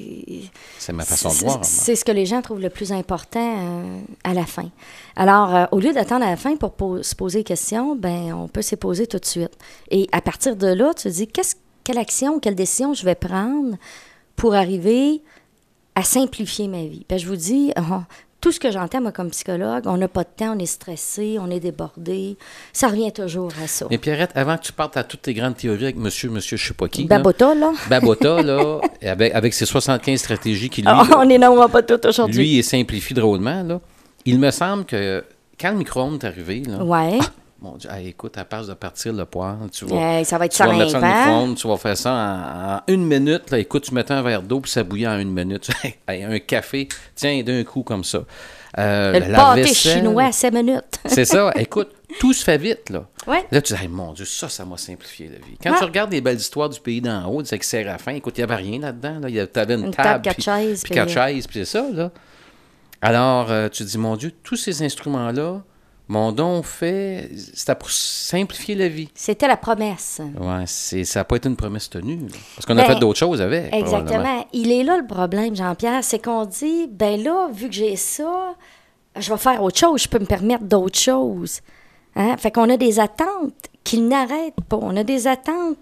C'est 0.78 0.92
ma 0.92 1.04
façon 1.04 1.30
de 1.30 1.34
voir. 1.36 1.64
C'est 1.64 1.96
ce 1.96 2.04
que 2.04 2.12
les 2.12 2.26
gens 2.26 2.42
trouvent 2.42 2.60
le 2.60 2.68
plus 2.68 2.92
important 2.92 3.56
euh, 3.58 4.00
à 4.22 4.34
la 4.34 4.44
fin. 4.44 4.68
Alors, 5.16 5.54
euh, 5.56 5.64
au 5.72 5.78
lieu 5.80 5.94
d'attendre 5.94 6.26
à 6.26 6.30
la 6.30 6.36
fin 6.36 6.56
pour 6.56 6.72
po- 6.72 7.02
se 7.02 7.14
poser 7.14 7.38
des 7.38 7.44
questions, 7.44 7.96
ben 7.96 8.34
on 8.34 8.48
peut 8.48 8.60
s'y 8.62 8.76
poser 8.76 9.06
tout 9.06 9.18
de 9.18 9.24
suite. 9.24 9.56
Et 9.90 10.08
à 10.12 10.20
partir 10.20 10.56
de 10.56 10.66
là, 10.66 10.92
tu 10.94 11.04
te 11.04 11.08
dis 11.08 11.26
qu'est-ce, 11.26 11.54
quelle 11.84 11.96
action, 11.98 12.38
quelle 12.38 12.54
décision 12.54 12.92
je 12.92 13.02
vais 13.06 13.14
prendre 13.14 13.76
pour 14.36 14.54
arriver 14.54 15.22
à 15.94 16.02
simplifier 16.02 16.68
ma 16.68 16.82
vie? 16.84 17.06
Ben, 17.08 17.18
je 17.18 17.26
vous 17.26 17.36
dis, 17.36 17.72
tout 18.40 18.52
ce 18.52 18.58
que 18.60 18.70
j'entends, 18.70 19.00
moi, 19.00 19.12
comme 19.12 19.30
psychologue, 19.30 19.82
on 19.86 19.96
n'a 19.96 20.08
pas 20.08 20.22
de 20.24 20.28
temps, 20.34 20.54
on 20.56 20.58
est 20.58 20.66
stressé, 20.66 21.36
on 21.40 21.50
est 21.50 21.60
débordé. 21.60 22.36
Ça 22.72 22.88
revient 22.88 23.12
toujours 23.12 23.52
à 23.62 23.66
ça. 23.66 23.86
Mais 23.90 23.98
Pierrette, 23.98 24.30
avant 24.34 24.56
que 24.56 24.62
tu 24.62 24.72
partes 24.72 24.96
à 24.96 25.04
toutes 25.04 25.22
tes 25.22 25.34
grandes 25.34 25.56
théories 25.56 25.84
avec 25.84 25.96
monsieur, 25.96 26.30
monsieur, 26.30 26.56
je 26.56 26.68
sais 26.68 26.74
pas 26.74 26.88
qui. 26.88 27.02
là, 27.02 27.16
Babota, 27.18 27.54
là. 27.54 27.72
Babota, 27.88 28.42
là, 28.42 28.80
avec, 29.02 29.34
avec 29.34 29.54
ses 29.54 29.66
75 29.66 30.18
stratégies 30.18 30.70
qui, 30.70 30.80
lui, 30.82 30.88
Ah, 30.90 31.04
là, 31.08 31.18
on 31.18 31.28
est 31.28 31.38
non, 31.38 31.68
pas 31.68 31.82
tout 31.82 32.00
aujourd'hui. 32.06 32.36
lui, 32.38 32.56
il 32.58 32.64
simplifie 32.64 33.14
drôlement, 33.14 33.62
là. 33.62 33.80
Il 34.24 34.38
me 34.38 34.50
semble 34.50 34.84
que 34.84 35.24
quand 35.60 35.70
le 35.72 35.76
micro-ondes 35.78 36.22
est 36.22 36.26
arrivé, 36.26 36.62
là, 36.66 36.82
Ouais. 36.82 37.18
mon 37.18 37.20
Dieu, 37.78 37.90
hey, 37.90 38.08
écoute, 38.08 38.38
à 38.38 38.44
part 38.44 38.66
de 38.66 38.72
partir 38.74 39.12
le 39.12 39.24
poêle, 39.26 39.56
tu 39.72 39.84
vas, 39.84 40.24
ça 40.24 40.38
va 40.38 40.46
être 40.46 40.52
tu 40.52 40.62
vas 40.62 40.72
mettre 40.72 40.90
ça 40.92 41.00
micro-ondes, 41.00 41.56
tu 41.56 41.68
vas 41.68 41.76
faire 41.76 41.96
ça 41.96 42.12
en, 42.12 42.76
en 42.76 42.80
une 42.92 43.04
minute. 43.06 43.50
Là, 43.50 43.58
écoute, 43.58 43.84
tu 43.84 43.94
mettais 43.94 44.14
un 44.14 44.22
verre 44.22 44.42
d'eau, 44.42 44.60
puis 44.60 44.70
ça 44.70 44.82
bouillait 44.82 45.06
en 45.08 45.18
une 45.18 45.32
minute. 45.32 45.70
Un 46.08 46.38
café, 46.38 46.88
tiens, 47.14 47.42
d'un 47.42 47.62
coup, 47.64 47.82
comme 47.82 48.04
ça. 48.04 48.20
Euh, 48.78 49.18
Le 49.18 49.26
la 49.32 49.36
pâté 49.38 49.62
vaisselle, 49.62 49.98
chinois 49.98 50.24
à 50.24 50.32
7 50.32 50.54
minutes. 50.54 51.00
C'est 51.06 51.24
ça. 51.24 51.50
Écoute, 51.56 51.90
tout 52.20 52.32
se 52.32 52.42
fait 52.44 52.56
vite, 52.56 52.88
là. 52.90 53.04
Ouais. 53.26 53.44
Là, 53.50 53.60
tu 53.60 53.74
dis, 53.74 53.80
Hey, 53.82 53.88
mon 53.88 54.12
Dieu, 54.12 54.24
ça, 54.24 54.48
ça 54.48 54.64
m'a 54.64 54.76
simplifié 54.76 55.26
la 55.28 55.38
vie. 55.44 55.56
Quand 55.62 55.72
Ouais. 55.72 55.78
tu 55.78 55.84
regardes 55.84 56.12
les 56.12 56.20
belles 56.20 56.36
histoires 56.38 56.68
du 56.68 56.78
pays 56.80 57.00
d'en 57.00 57.26
haut, 57.26 57.40
avec 57.40 57.64
Séraphin, 57.64 58.12
écoute, 58.14 58.38
il 58.38 58.40
n'y 58.40 58.44
avait 58.52 58.62
rien 58.62 58.78
là-dedans. 58.80 59.18
Là. 59.20 59.28
Il 59.28 59.34
y 59.34 59.38
avait- 59.40 59.48
T'avais 59.48 59.74
une, 59.74 59.86
Une 59.86 59.90
table, 59.94 60.22
quatre 60.22 60.34
puis, 60.36 60.44
chaises, 60.44 60.82
puis 60.84 60.94
quatre 60.94 61.06
puis- 61.06 61.14
chaises, 61.14 61.46
puis 61.46 61.58
c'est 61.60 61.64
ça, 61.78 61.84
là. 61.92 62.10
Alors, 63.02 63.50
euh, 63.50 63.68
tu 63.68 63.82
dis, 63.82 63.98
mon 63.98 64.16
Dieu, 64.16 64.30
tous 64.42 64.56
ces 64.56 64.82
instruments-là 64.82 65.62
m'ont 66.10 66.32
donc 66.32 66.64
fait... 66.64 67.30
C'était 67.54 67.74
pour 67.74 67.90
simplifier 67.90 68.74
la 68.74 68.88
vie. 68.88 69.08
C'était 69.14 69.46
la 69.48 69.56
promesse. 69.56 70.20
C'est, 70.66 71.04
ça 71.04 71.20
n'a 71.20 71.24
pas 71.24 71.36
été 71.36 71.48
une 71.48 71.56
promesse 71.56 71.88
tenue. 71.88 72.16
là. 72.16 72.36
Parce 72.56 72.66
qu'on 72.66 72.76
a 72.78 72.82
Ben, 72.86 72.94
fait 72.94 73.00
d'autres 73.00 73.18
choses 73.18 73.40
avec. 73.40 73.72
Exactement. 73.72 74.44
Il 74.52 74.72
est 74.72 74.82
là 74.82 74.98
le 74.98 75.06
problème, 75.06 75.54
Jean-Pierre, 75.54 76.02
c'est 76.04 76.18
qu'on 76.22 76.44
dit, 76.44 76.88
ben 76.90 77.22
là, 77.22 77.48
vu 77.52 77.68
que 77.68 77.74
j'ai 77.74 77.96
ça, 77.96 78.54
je 79.16 79.30
vais 79.32 79.38
faire 79.38 79.62
autre 79.62 79.78
chose, 79.78 80.02
je 80.02 80.08
peux 80.08 80.18
me 80.18 80.26
permettre 80.26 80.64
d'autres 80.64 80.98
choses. 80.98 81.60
Hein? 82.16 82.36
Fait 82.38 82.50
qu'on 82.50 82.68
a 82.70 82.76
des 82.76 82.98
attentes 82.98 83.66
qui 83.84 84.00
n'arrêtent 84.00 84.60
pas. 84.68 84.78
On 84.80 84.96
a 84.96 85.04
des 85.04 85.26
attentes. 85.26 85.76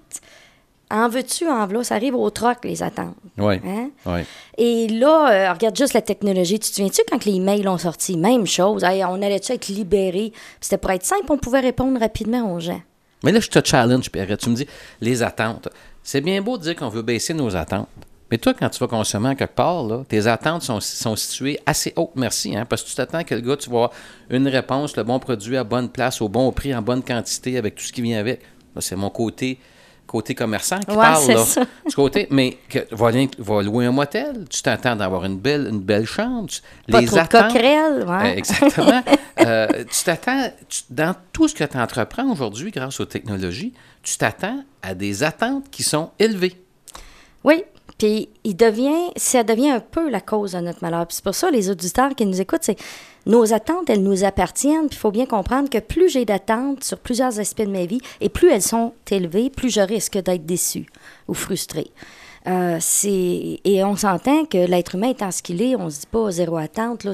En 0.90 1.08
veux-tu, 1.08 1.46
en 1.48 1.66
v'là, 1.66 1.84
ça 1.84 1.96
arrive 1.96 2.14
au 2.14 2.30
troc, 2.30 2.58
les 2.64 2.82
attentes. 2.82 3.14
Oui, 3.36 3.56
Hein? 3.64 3.90
oui. 4.06 4.20
Et 4.56 4.88
là, 4.88 5.30
euh, 5.50 5.52
regarde 5.52 5.76
juste 5.76 5.92
la 5.92 6.00
technologie. 6.00 6.58
Tu 6.58 6.70
te 6.70 6.76
souviens-tu 6.76 7.02
quand 7.10 7.24
les 7.26 7.40
mails 7.40 7.68
ont 7.68 7.76
sorti? 7.78 8.16
Même 8.16 8.46
chose. 8.46 8.84
Hey, 8.84 9.04
on 9.04 9.20
allait-tu 9.20 9.52
être 9.52 9.68
libérés? 9.68 10.32
C'était 10.60 10.78
pour 10.78 10.90
être 10.90 11.04
simple, 11.04 11.26
on 11.28 11.36
pouvait 11.36 11.60
répondre 11.60 12.00
rapidement 12.00 12.54
aux 12.54 12.60
gens. 12.60 12.80
Mais 13.22 13.32
là, 13.32 13.40
je 13.40 13.48
te 13.48 13.58
challenge, 13.62 14.10
Pierre. 14.10 14.36
Tu 14.38 14.48
me 14.48 14.54
dis, 14.54 14.66
les 15.00 15.22
attentes. 15.22 15.68
C'est 16.02 16.20
bien 16.22 16.40
beau 16.40 16.56
de 16.56 16.62
dire 16.62 16.76
qu'on 16.76 16.88
veut 16.88 17.02
baisser 17.02 17.34
nos 17.34 17.54
attentes. 17.54 17.88
Mais 18.30 18.38
toi, 18.38 18.54
quand 18.54 18.68
tu 18.70 18.78
vas 18.78 18.86
consommer 18.88 19.34
quelque 19.36 19.54
part, 19.54 19.82
là, 19.84 20.04
tes 20.08 20.26
attentes 20.26 20.62
sont, 20.62 20.80
sont 20.80 21.16
situées 21.16 21.58
assez 21.66 21.92
hautes, 21.96 22.10
merci, 22.14 22.54
hein, 22.56 22.66
parce 22.68 22.82
que 22.82 22.88
tu 22.90 22.94
t'attends 22.94 23.24
que 23.24 23.34
le 23.34 23.40
gars, 23.40 23.56
tu 23.56 23.68
vas 23.70 23.76
avoir 23.76 23.90
une 24.30 24.46
réponse, 24.48 24.96
le 24.96 25.02
bon 25.02 25.18
produit 25.18 25.56
à 25.56 25.64
bonne 25.64 25.88
place, 25.88 26.20
au 26.20 26.28
bon 26.28 26.52
prix, 26.52 26.74
en 26.74 26.82
bonne 26.82 27.02
quantité, 27.02 27.56
avec 27.58 27.74
tout 27.74 27.84
ce 27.84 27.92
qui 27.92 28.02
vient 28.02 28.18
avec. 28.20 28.40
Là, 28.74 28.80
c'est 28.82 28.96
mon 28.96 29.08
côté, 29.10 29.58
côté 30.08 30.34
commerçant 30.34 30.80
qui 30.80 30.90
Ouais, 30.90 30.96
parle, 30.96 31.28
là. 31.28 31.44
ça. 31.44 31.60
Du 31.86 31.94
côté, 31.94 32.26
mais 32.30 32.58
que, 32.68 32.80
va, 32.90 33.10
va 33.38 33.62
louer 33.62 33.86
un 33.86 33.92
motel, 33.92 34.46
tu 34.50 34.60
t'attends 34.62 34.96
d'avoir 34.96 35.24
une 35.26 35.38
belle, 35.38 35.68
une 35.70 35.78
belle 35.80 36.06
chambre. 36.06 36.48
tu- 36.48 36.60
Pas 36.90 37.00
les 37.00 37.06
trop 37.06 37.16
de 37.16 37.20
attentes- 37.20 37.52
ouais. 37.54 38.32
euh, 38.32 38.36
exactement. 38.36 39.02
Euh, 39.40 39.68
tu 39.88 40.02
t'attends, 40.04 40.48
dans 40.90 41.14
tout 41.32 41.46
ce 41.46 41.54
que 41.54 41.62
tu 41.62 41.78
entreprends 41.78 42.28
aujourd'hui 42.28 42.72
grâce 42.72 42.98
aux 42.98 43.04
technologies, 43.04 43.72
tu 44.02 44.16
t'attends 44.18 44.64
à 44.82 44.94
des 44.96 45.22
attentes 45.22 45.70
qui 45.70 45.84
sont 45.84 46.10
élevées. 46.18 46.60
Oui, 47.44 47.62
Puis 47.98 48.28
il 48.44 48.56
devient, 48.56 49.10
ça 49.16 49.42
devient 49.42 49.70
un 49.70 49.80
peu 49.80 50.08
la 50.08 50.20
cause 50.20 50.52
de 50.52 50.60
notre 50.60 50.78
malheur. 50.82 51.06
Puis 51.06 51.16
c'est 51.16 51.24
pour 51.24 51.34
ça, 51.34 51.50
les 51.50 51.68
auditeurs 51.68 52.14
qui 52.14 52.24
nous 52.24 52.40
écoutent, 52.40 52.62
c'est 52.62 52.78
nos 53.26 53.52
attentes, 53.52 53.90
elles 53.90 54.02
nous 54.02 54.24
appartiennent. 54.24 54.88
Puis 54.88 54.96
il 54.96 55.00
faut 55.00 55.10
bien 55.10 55.26
comprendre 55.26 55.68
que 55.68 55.78
plus 55.78 56.08
j'ai 56.08 56.24
d'attentes 56.24 56.84
sur 56.84 56.98
plusieurs 56.98 57.40
aspects 57.40 57.62
de 57.62 57.70
ma 57.70 57.84
vie, 57.84 58.00
et 58.20 58.28
plus 58.28 58.50
elles 58.50 58.62
sont 58.62 58.94
élevées, 59.10 59.50
plus 59.50 59.70
je 59.70 59.80
risque 59.80 60.16
d'être 60.18 60.46
déçu 60.46 60.86
ou 61.26 61.34
frustré. 61.34 61.90
Euh, 62.46 62.78
et 63.04 63.84
on 63.84 63.96
s'entend 63.96 64.44
que 64.44 64.58
l'être 64.58 64.94
humain 64.94 65.10
étant 65.10 65.30
ce 65.32 65.42
qu'il 65.42 65.60
est, 65.60 65.74
on 65.74 65.90
se 65.90 66.00
dit 66.00 66.06
pas 66.06 66.30
zéro 66.30 66.56
attente 66.56 67.04
là, 67.04 67.12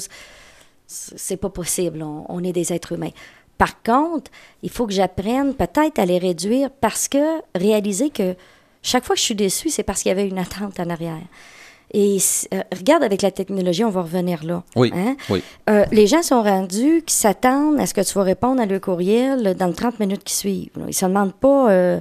c'est 0.86 1.38
pas 1.38 1.48
possible. 1.48 2.02
On, 2.02 2.26
on 2.28 2.44
est 2.44 2.52
des 2.52 2.72
êtres 2.72 2.92
humains. 2.92 3.10
Par 3.56 3.82
contre, 3.82 4.30
il 4.62 4.70
faut 4.70 4.86
que 4.86 4.92
j'apprenne 4.92 5.54
peut-être 5.54 5.98
à 5.98 6.04
les 6.04 6.18
réduire 6.18 6.70
parce 6.70 7.08
que 7.08 7.40
réaliser 7.54 8.10
que 8.10 8.36
chaque 8.84 9.04
fois 9.04 9.14
que 9.16 9.20
je 9.20 9.24
suis 9.26 9.34
déçue, 9.34 9.70
c'est 9.70 9.82
parce 9.82 10.02
qu'il 10.02 10.10
y 10.10 10.12
avait 10.12 10.28
une 10.28 10.38
attente 10.38 10.78
en 10.78 10.88
arrière. 10.90 11.18
Et 11.92 12.18
euh, 12.52 12.60
regarde 12.76 13.04
avec 13.04 13.22
la 13.22 13.30
technologie, 13.30 13.84
on 13.84 13.90
va 13.90 14.02
revenir 14.02 14.42
là. 14.44 14.62
Oui, 14.74 14.90
Hein? 14.94 15.16
oui. 15.30 15.42
Euh, 15.70 15.84
les 15.92 16.06
gens 16.06 16.22
sont 16.22 16.42
rendus 16.42 17.02
qui 17.06 17.14
s'attendent 17.14 17.78
à 17.78 17.86
ce 17.86 17.94
que 17.94 18.00
tu 18.00 18.14
vas 18.14 18.22
répondre 18.24 18.60
à 18.60 18.66
leur 18.66 18.80
courriel 18.80 19.54
dans 19.54 19.66
les 19.66 19.74
30 19.74 20.00
minutes 20.00 20.24
qui 20.24 20.34
suivent. 20.34 20.70
Ils 20.88 20.94
se 20.94 21.04
demandent 21.06 21.34
pas. 21.34 21.70
euh, 21.70 22.00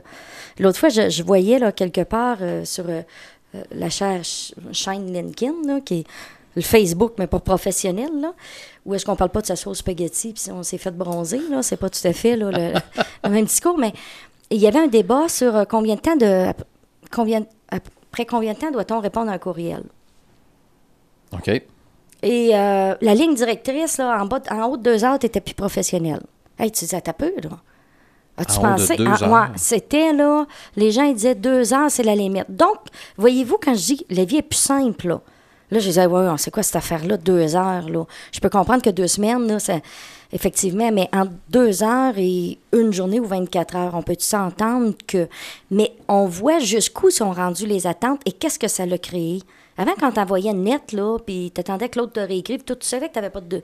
L'autre 0.59 0.79
fois, 0.79 0.89
je, 0.89 1.09
je 1.09 1.23
voyais 1.23 1.59
là, 1.59 1.71
quelque 1.71 2.01
part 2.01 2.37
sur 2.63 2.85
la 3.71 3.89
chaire 3.89 4.21
Sh- 4.21 4.53
chaîne 4.71 5.13
là, 5.67 5.79
qui 5.81 5.99
est 5.99 6.03
le 6.55 6.61
Facebook, 6.61 7.13
mais 7.19 7.27
pas 7.27 7.39
professionnel, 7.39 8.09
là, 8.21 8.33
où 8.85 8.93
est-ce 8.95 9.05
qu'on 9.05 9.15
parle 9.15 9.31
pas 9.31 9.41
de 9.41 9.47
sa 9.47 9.55
sauce 9.55 9.79
spaghetti, 9.79 10.33
puis 10.33 10.51
on 10.51 10.61
s'est 10.63 10.77
fait 10.77 10.91
bronzer, 10.91 11.41
là, 11.49 11.61
c'est 11.63 11.77
pas 11.77 11.89
tout 11.89 12.05
à 12.07 12.13
fait 12.13 12.35
là, 12.35 12.51
le, 12.51 12.73
le 13.23 13.29
même 13.29 13.45
discours, 13.45 13.77
mais 13.77 13.91
il 14.51 14.59
y 14.59 14.67
avait 14.67 14.79
un 14.79 14.87
débat 14.87 15.27
sur 15.29 15.65
combien 15.67 15.95
de 15.95 15.99
temps 16.01 16.15
de... 16.15 16.47
Combien, 17.13 17.45
après 17.69 18.25
combien 18.25 18.53
de 18.53 18.57
temps 18.57 18.71
doit-on 18.71 18.99
répondre 18.99 19.29
à 19.29 19.35
un 19.35 19.37
courriel? 19.37 19.83
OK. 21.31 21.49
Et 22.23 22.55
euh, 22.55 22.95
la 23.01 23.13
ligne 23.13 23.35
directrice, 23.35 23.97
là, 23.97 24.21
en, 24.21 24.25
bas, 24.25 24.39
en 24.49 24.63
haut 24.63 24.77
de 24.77 24.83
deux 24.83 25.03
heures, 25.03 25.19
tu 25.19 25.29
plus 25.29 25.53
professionnel. 25.53 26.21
Hey, 26.57 26.71
tu 26.71 26.85
disais, 26.85 27.01
t'as 27.01 27.13
peu, 27.13 27.33
là. 27.43 27.49
As-tu 28.37 28.57
En 28.57 28.61
de 28.61 28.67
pensé? 28.67 28.95
Ah, 29.05 29.29
ouais, 29.29 29.47
c'était, 29.57 30.13
là, 30.13 30.45
les 30.75 30.91
gens, 30.91 31.03
ils 31.03 31.13
disaient 31.13 31.35
deux 31.35 31.73
heures, 31.73 31.91
c'est 31.91 32.03
la 32.03 32.15
limite. 32.15 32.45
Donc, 32.49 32.77
voyez-vous, 33.17 33.57
quand 33.61 33.75
je 33.75 33.93
dis 33.93 34.05
la 34.09 34.23
vie 34.25 34.37
est 34.37 34.41
plus 34.41 34.57
simple, 34.57 35.09
là, 35.09 35.21
là 35.69 35.79
je 35.79 35.85
disais, 35.85 36.05
ouais, 36.05 36.27
c'est 36.37 36.49
quoi 36.49 36.63
cette 36.63 36.77
affaire-là, 36.77 37.17
deux 37.17 37.55
heures, 37.55 37.89
là? 37.89 38.05
Je 38.31 38.39
peux 38.39 38.49
comprendre 38.49 38.81
que 38.81 38.89
deux 38.89 39.07
semaines, 39.07 39.47
là, 39.47 39.59
ça, 39.59 39.75
effectivement, 40.31 40.91
mais 40.91 41.09
entre 41.13 41.33
deux 41.49 41.83
heures 41.83 42.15
et 42.17 42.57
une 42.73 42.91
journée 42.91 43.19
ou 43.19 43.25
24 43.25 43.75
heures, 43.75 43.93
on 43.95 44.01
peut 44.03 44.15
s'entendre 44.19 44.93
que. 45.07 45.27
Mais 45.71 45.93
on 46.07 46.25
voit 46.25 46.59
jusqu'où 46.59 47.09
sont 47.09 47.31
rendues 47.31 47.67
les 47.67 47.87
attentes 47.87 48.21
et 48.25 48.31
qu'est-ce 48.31 48.59
que 48.59 48.67
ça 48.67 48.85
l'a 48.85 48.97
créé? 48.97 49.41
Avant, 49.77 49.93
quand 49.99 50.11
t'envoyais 50.11 50.53
net, 50.53 50.91
là, 50.91 51.17
puis 51.25 51.49
t'attendais 51.51 51.89
que 51.89 51.97
l'autre 51.97 52.13
te 52.13 52.19
réécrive, 52.19 52.63
tout, 52.63 52.75
tu 52.75 52.85
savais 52.87 53.07
que 53.09 53.13
t'avais 53.13 53.31
pas 53.31 53.41
de, 53.41 53.63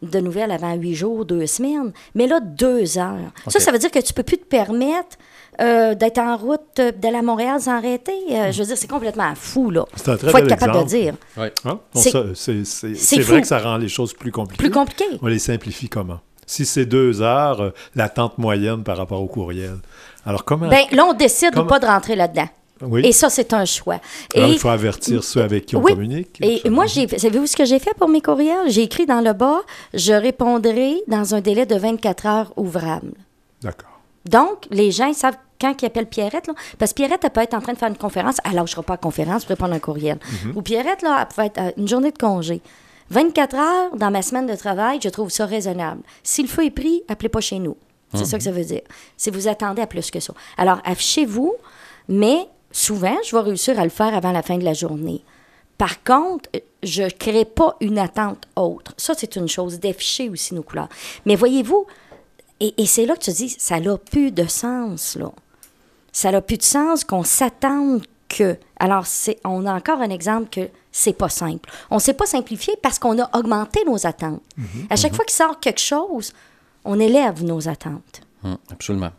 de 0.00 0.18
nouvelles 0.20 0.52
avant 0.52 0.72
huit 0.74 0.94
jours, 0.94 1.26
deux 1.26 1.46
semaines. 1.46 1.92
Mais 2.14 2.26
là, 2.26 2.40
deux 2.40 2.96
heures. 2.96 3.30
Ça, 3.46 3.60
ça 3.60 3.70
veut 3.70 3.78
dire 3.78 3.90
que 3.90 3.98
tu 3.98 4.14
peux 4.14 4.22
plus 4.22 4.38
te 4.38 4.46
permettre 4.46 5.18
euh, 5.60 5.94
d'être 5.94 6.16
en 6.16 6.38
route, 6.38 6.60
euh, 6.78 6.92
d'aller 6.92 7.18
à 7.18 7.22
Montréal 7.22 7.60
sans 7.60 7.72
arrêter. 7.72 8.12
Euh, 8.30 8.50
Je 8.52 8.60
veux 8.62 8.68
dire, 8.68 8.78
c'est 8.78 8.88
complètement 8.88 9.34
fou, 9.34 9.70
là. 9.70 9.84
C'est 9.96 10.08
un 10.08 10.16
très 10.16 10.30
faut 10.30 10.38
être 10.38 10.46
capable 10.48 10.78
exemple. 10.78 10.84
de 10.92 10.96
dire. 10.96 11.14
Oui. 11.36 11.46
Hein? 11.66 11.78
On 11.94 11.98
C'est- 12.00 13.20
vrai 13.20 13.42
que 13.42 13.46
ça 13.46 13.58
rend 13.58 13.76
les 13.76 13.88
choses 13.88 14.14
plus 14.14 14.32
compliquées. 14.32 14.62
Plus 14.62 14.70
compliqué. 14.70 15.04
On 15.20 15.26
les 15.26 15.38
simplifie 15.38 15.90
comment? 15.90 16.20
Si 16.50 16.66
c'est 16.66 16.84
deux 16.84 17.22
heures, 17.22 17.60
euh, 17.62 17.70
l'attente 17.94 18.36
moyenne 18.38 18.82
par 18.82 18.96
rapport 18.96 19.22
au 19.22 19.26
courriel. 19.28 19.76
Alors, 20.26 20.44
comment... 20.44 20.66
Ben, 20.68 20.84
là, 20.90 21.04
on 21.06 21.12
décide 21.14 21.50
Comment- 21.52 21.64
ou 21.64 21.68
pas 21.68 21.78
de 21.78 21.86
rentrer 21.86 22.16
là-dedans. 22.16 22.48
oui. 22.82 23.02
Et 23.04 23.12
ça, 23.12 23.30
c'est 23.30 23.52
un 23.52 23.64
choix. 23.64 24.00
Alors, 24.34 24.48
Et- 24.48 24.52
il 24.54 24.58
faut 24.58 24.68
avertir 24.68 25.22
ceux 25.22 25.42
avec 25.42 25.66
qui 25.66 25.76
on 25.76 25.82
Oui. 25.82 25.92
communique. 25.92 26.38
Et 26.42 26.68
moi, 26.68 26.86
j'ai, 26.86 27.06
savez-vous 27.06 27.46
ce 27.46 27.56
que 27.56 27.64
j'ai 27.64 27.78
fait 27.78 27.94
pour 27.96 28.08
mes 28.08 28.20
courriels? 28.20 28.68
J'ai 28.68 28.82
écrit 28.82 29.06
dans 29.06 29.20
le 29.20 29.32
bas, 29.32 29.60
je 29.94 30.12
répondrai 30.12 30.96
dans 31.06 31.36
un 31.36 31.40
délai 31.40 31.66
de 31.66 31.76
24 31.76 32.26
heures 32.26 32.52
ouvrables. 32.56 33.12
D'accord. 33.62 34.00
Donc, 34.28 34.66
les 34.72 34.90
gens, 34.90 35.06
ils 35.06 35.14
savent 35.14 35.36
quand 35.60 35.74
ils 35.82 35.86
appellent 35.86 36.06
Pierrette, 36.06 36.48
là, 36.48 36.54
parce 36.78 36.92
que 36.92 36.96
Pierrette, 36.96 37.20
elle 37.22 37.30
peut 37.30 37.42
être 37.42 37.54
en 37.54 37.60
train 37.60 37.74
de 37.74 37.78
faire 37.78 37.88
une 37.90 37.96
conférence, 37.96 38.38
elle 38.44 38.54
lâchera 38.56 38.82
pas 38.82 38.94
la 38.94 38.98
conférence 38.98 39.44
pour 39.44 39.50
répondre 39.50 39.72
à 39.72 39.76
un 39.76 39.78
courriel. 39.78 40.18
Ou 40.56 40.62
Pierrette, 40.62 41.02
là, 41.02 41.18
elle 41.28 41.34
peut 41.36 41.42
être 41.42 41.58
à 41.58 41.70
une 41.76 41.86
journée 41.86 42.10
de 42.10 42.18
congé. 42.18 42.60
24 43.10 43.56
heures 43.56 43.96
dans 43.96 44.10
ma 44.10 44.22
semaine 44.22 44.46
de 44.46 44.54
travail, 44.54 45.00
je 45.02 45.08
trouve 45.08 45.30
ça 45.30 45.46
raisonnable. 45.46 46.02
Si 46.22 46.42
le 46.42 46.48
feu 46.48 46.64
est 46.64 46.70
pris, 46.70 47.02
appelez 47.08 47.28
pas 47.28 47.40
chez 47.40 47.58
nous. 47.58 47.76
C'est 48.14 48.24
ça 48.24 48.38
que 48.38 48.44
ça 48.44 48.50
veut 48.50 48.64
dire. 48.64 48.82
Si 49.16 49.30
vous 49.30 49.46
attendez 49.46 49.82
à 49.82 49.86
plus 49.86 50.10
que 50.10 50.18
ça. 50.18 50.34
Alors, 50.56 50.80
affichez-vous, 50.84 51.54
mais 52.08 52.48
souvent, 52.72 53.16
je 53.24 53.36
vais 53.36 53.42
réussir 53.42 53.78
à 53.78 53.84
le 53.84 53.90
faire 53.90 54.14
avant 54.14 54.32
la 54.32 54.42
fin 54.42 54.58
de 54.58 54.64
la 54.64 54.72
journée. 54.72 55.22
Par 55.78 56.02
contre, 56.02 56.50
je 56.82 57.04
ne 57.04 57.10
crée 57.10 57.44
pas 57.44 57.76
une 57.80 57.98
attente 57.98 58.48
autre. 58.56 58.94
Ça, 58.96 59.14
c'est 59.16 59.36
une 59.36 59.48
chose, 59.48 59.78
d'afficher 59.78 60.28
aussi 60.28 60.54
nos 60.54 60.62
couleurs. 60.62 60.88
Mais 61.24 61.36
voyez-vous, 61.36 61.86
et, 62.58 62.74
et 62.76 62.86
c'est 62.86 63.06
là 63.06 63.14
que 63.14 63.22
tu 63.22 63.30
dis, 63.30 63.48
ça 63.48 63.78
n'a 63.80 63.96
plus 63.96 64.32
de 64.32 64.46
sens, 64.46 65.16
là. 65.16 65.30
Ça 66.12 66.32
n'a 66.32 66.40
plus 66.40 66.56
de 66.56 66.62
sens 66.62 67.04
qu'on 67.04 67.22
s'attende 67.22 68.04
que. 68.30 68.56
Alors, 68.78 69.04
c'est, 69.04 69.38
on 69.44 69.66
a 69.66 69.74
encore 69.74 70.00
un 70.00 70.08
exemple 70.08 70.48
que 70.48 70.70
c'est 70.90 71.12
pas 71.12 71.28
simple. 71.28 71.68
On 71.90 71.96
ne 71.96 72.00
s'est 72.00 72.14
pas 72.14 72.26
simplifié 72.26 72.74
parce 72.82 72.98
qu'on 72.98 73.20
a 73.20 73.28
augmenté 73.36 73.84
nos 73.84 74.06
attentes. 74.06 74.42
À 74.88 74.96
chaque 74.96 75.14
fois 75.14 75.24
qu'il 75.24 75.36
sort 75.36 75.60
quelque 75.60 75.80
chose, 75.80 76.32
on 76.84 76.98
élève 76.98 77.44
nos 77.44 77.68
attentes. 77.68 78.22
Hum, 78.42 78.56
absolument. 78.70 79.10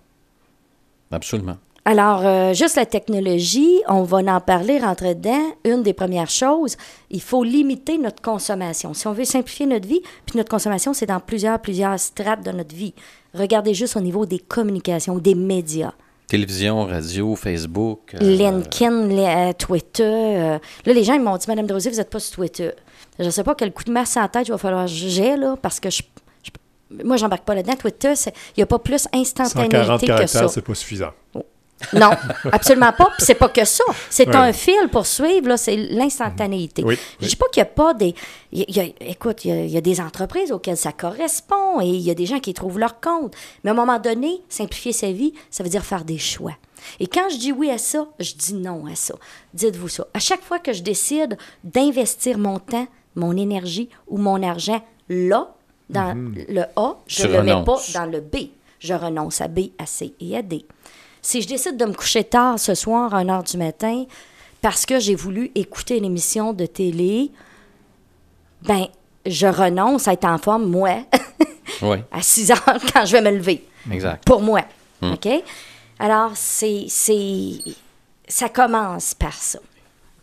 Absolument. 1.11 1.57
Alors, 1.83 2.21
euh, 2.25 2.53
juste 2.53 2.75
la 2.75 2.85
technologie, 2.85 3.81
on 3.87 4.03
va 4.03 4.17
en 4.17 4.39
parler, 4.39 4.77
rentrer 4.77 5.15
dedans. 5.15 5.51
Une 5.65 5.81
des 5.81 5.93
premières 5.93 6.29
choses, 6.29 6.77
il 7.09 7.21
faut 7.21 7.43
limiter 7.43 7.97
notre 7.97 8.21
consommation. 8.21 8.93
Si 8.93 9.07
on 9.07 9.13
veut 9.13 9.25
simplifier 9.25 9.65
notre 9.65 9.87
vie, 9.87 10.01
puis 10.25 10.37
notre 10.37 10.49
consommation, 10.49 10.93
c'est 10.93 11.07
dans 11.07 11.19
plusieurs, 11.19 11.59
plusieurs 11.59 11.99
strates 11.99 12.45
de 12.45 12.51
notre 12.51 12.75
vie. 12.75 12.93
Regardez 13.33 13.73
juste 13.73 13.95
au 13.95 13.99
niveau 13.99 14.27
des 14.27 14.37
communications, 14.37 15.17
des 15.17 15.33
médias. 15.33 15.93
Télévision, 16.35 16.85
radio, 16.85 17.35
Facebook. 17.35 18.15
euh, 18.15 18.19
LinkedIn, 18.21 19.07
les- 19.07 19.49
euh, 19.49 19.51
Twitter. 19.51 20.03
euh, 20.05 20.59
là, 20.85 20.93
les 20.93 21.03
gens 21.03 21.13
ils 21.15 21.21
m'ont 21.21 21.35
dit, 21.35 21.45
Madame 21.49 21.67
Drosy, 21.67 21.89
vous 21.89 21.97
n'êtes 21.97 22.09
pas 22.09 22.21
sur 22.21 22.35
Twitter. 22.37 22.71
Je 23.19 23.25
ne 23.25 23.29
sais 23.29 23.43
pas 23.43 23.53
quel 23.53 23.73
coup 23.73 23.83
de 23.83 23.91
masse 23.91 24.15
en 24.15 24.29
tête 24.29 24.47
il 24.47 24.51
va 24.51 24.57
falloir 24.57 24.85
que 24.85 24.91
j'ai, 24.93 25.35
là, 25.35 25.57
parce 25.61 25.81
que 25.81 25.89
je. 25.89 26.01
je- 26.41 27.03
moi, 27.03 27.17
j'embarque 27.17 27.43
pas 27.43 27.53
là-dedans. 27.53 27.75
Twitter, 27.75 28.15
c'est- 28.15 28.33
il 28.55 28.59
n'y 28.59 28.63
a 28.63 28.65
pas 28.65 28.79
plus 28.79 28.99
140 29.13 29.19
instantanéité 29.19 29.67
que 30.07 30.07
ça. 30.07 30.07
caractères, 30.07 30.49
c'est 30.49 30.61
pas 30.61 30.73
suffisant. 30.73 31.11
Non, 31.93 32.11
absolument 32.51 32.91
pas. 32.93 33.05
Puis 33.17 33.25
c'est 33.25 33.35
pas 33.35 33.49
que 33.49 33.65
ça. 33.65 33.83
C'est 34.09 34.27
Ouais. 34.29 34.35
un 34.35 34.53
fil 34.53 34.87
pour 34.91 35.05
suivre, 35.05 35.47
là, 35.49 35.57
c'est 35.57 35.75
l'instantanéité. 35.75 36.83
Oui, 36.83 36.95
Je 37.19 37.25
oui. 37.25 37.29
dis 37.29 37.35
pas 37.35 37.47
qu'il 37.51 37.61
n'y 37.63 37.69
a 37.69 37.71
pas 37.73 37.93
des. 37.93 38.13
il 38.51 38.59
y 38.59 38.61
a- 38.61 38.65
il 38.67 38.75
y 38.75 38.79
a- 38.79 39.09
écoute, 39.11 39.45
il 39.45 39.49
y, 39.49 39.51
a, 39.51 39.63
il 39.65 39.71
y 39.71 39.77
a 39.77 39.81
des 39.81 39.99
entreprises 40.01 40.51
auxquelles 40.51 40.77
ça 40.77 40.91
correspond 40.91 41.79
et 41.81 41.85
il 41.87 42.01
y 42.01 42.11
a 42.11 42.13
des 42.13 42.25
gens 42.25 42.39
qui 42.39 42.53
trouvent 42.53 42.79
leur 42.79 42.99
compte. 42.99 43.33
Mais 43.63 43.69
à 43.69 43.73
un 43.73 43.75
moment 43.75 43.99
donné, 43.99 44.41
simplifier 44.49 44.93
sa 44.93 45.11
vie, 45.11 45.33
ça 45.49 45.63
veut 45.63 45.69
dire 45.69 45.83
faire 45.85 46.03
des 46.05 46.17
choix. 46.17 46.53
Et 46.99 47.07
quand 47.07 47.29
je 47.31 47.37
dis 47.37 47.51
oui 47.51 47.69
à 47.69 47.77
ça, 47.77 48.07
je 48.19 48.33
dis 48.33 48.53
non 48.55 48.85
à 48.91 48.95
ça. 48.95 49.13
Dites-vous 49.53 49.87
ça. 49.89 50.07
À 50.13 50.19
chaque 50.19 50.41
fois 50.43 50.59
que 50.59 50.73
je 50.73 50.81
décide 50.81 51.37
d'investir 51.63 52.37
mon 52.37 52.59
temps, 52.59 52.87
mon 53.15 53.35
énergie 53.37 53.89
ou 54.07 54.17
mon 54.17 54.41
argent 54.41 54.81
là, 55.09 55.53
dans 55.89 56.15
le 56.15 56.63
A, 56.75 56.95
je 57.07 57.27
ne 57.27 57.33
le 57.33 57.43
mets 57.43 57.63
pas 57.65 57.77
dans 57.93 58.05
le 58.05 58.19
B. 58.21 58.35
Je 58.79 58.93
renonce 58.95 59.41
à 59.41 59.47
B, 59.47 59.59
à 59.77 59.85
C 59.85 60.13
et 60.19 60.35
à 60.35 60.41
D. 60.41 60.65
Si 61.21 61.41
je 61.41 61.47
décide 61.47 61.77
de 61.77 61.85
me 61.85 61.93
coucher 61.93 62.23
tard 62.23 62.59
ce 62.59 62.73
soir 62.75 63.13
à 63.13 63.19
1 63.19 63.25
h 63.25 63.51
du 63.51 63.57
matin 63.57 64.05
parce 64.61 64.85
que 64.85 64.99
j'ai 64.99 65.15
voulu 65.15 65.51
écouter 65.55 65.97
une 65.97 66.05
émission 66.05 66.53
de 66.53 66.65
télé, 66.65 67.31
ben, 68.63 68.87
je 69.25 69.47
renonce 69.47 70.07
à 70.07 70.13
être 70.13 70.25
en 70.25 70.37
forme, 70.37 70.65
moi, 70.65 71.03
Oui, 71.81 71.97
à 72.11 72.21
6 72.21 72.51
heures 72.51 72.77
quand 72.93 73.05
je 73.05 73.13
vais 73.13 73.21
me 73.21 73.37
lever. 73.37 73.65
exact. 73.91 74.23
Pour 74.25 74.41
moi. 74.41 74.61
OK? 75.01 75.27
Alors, 75.99 76.31
c'est. 76.35 76.85
c'est 76.89 77.51
ça 78.27 78.49
commence 78.49 79.13
par 79.13 79.33
ça. 79.33 79.59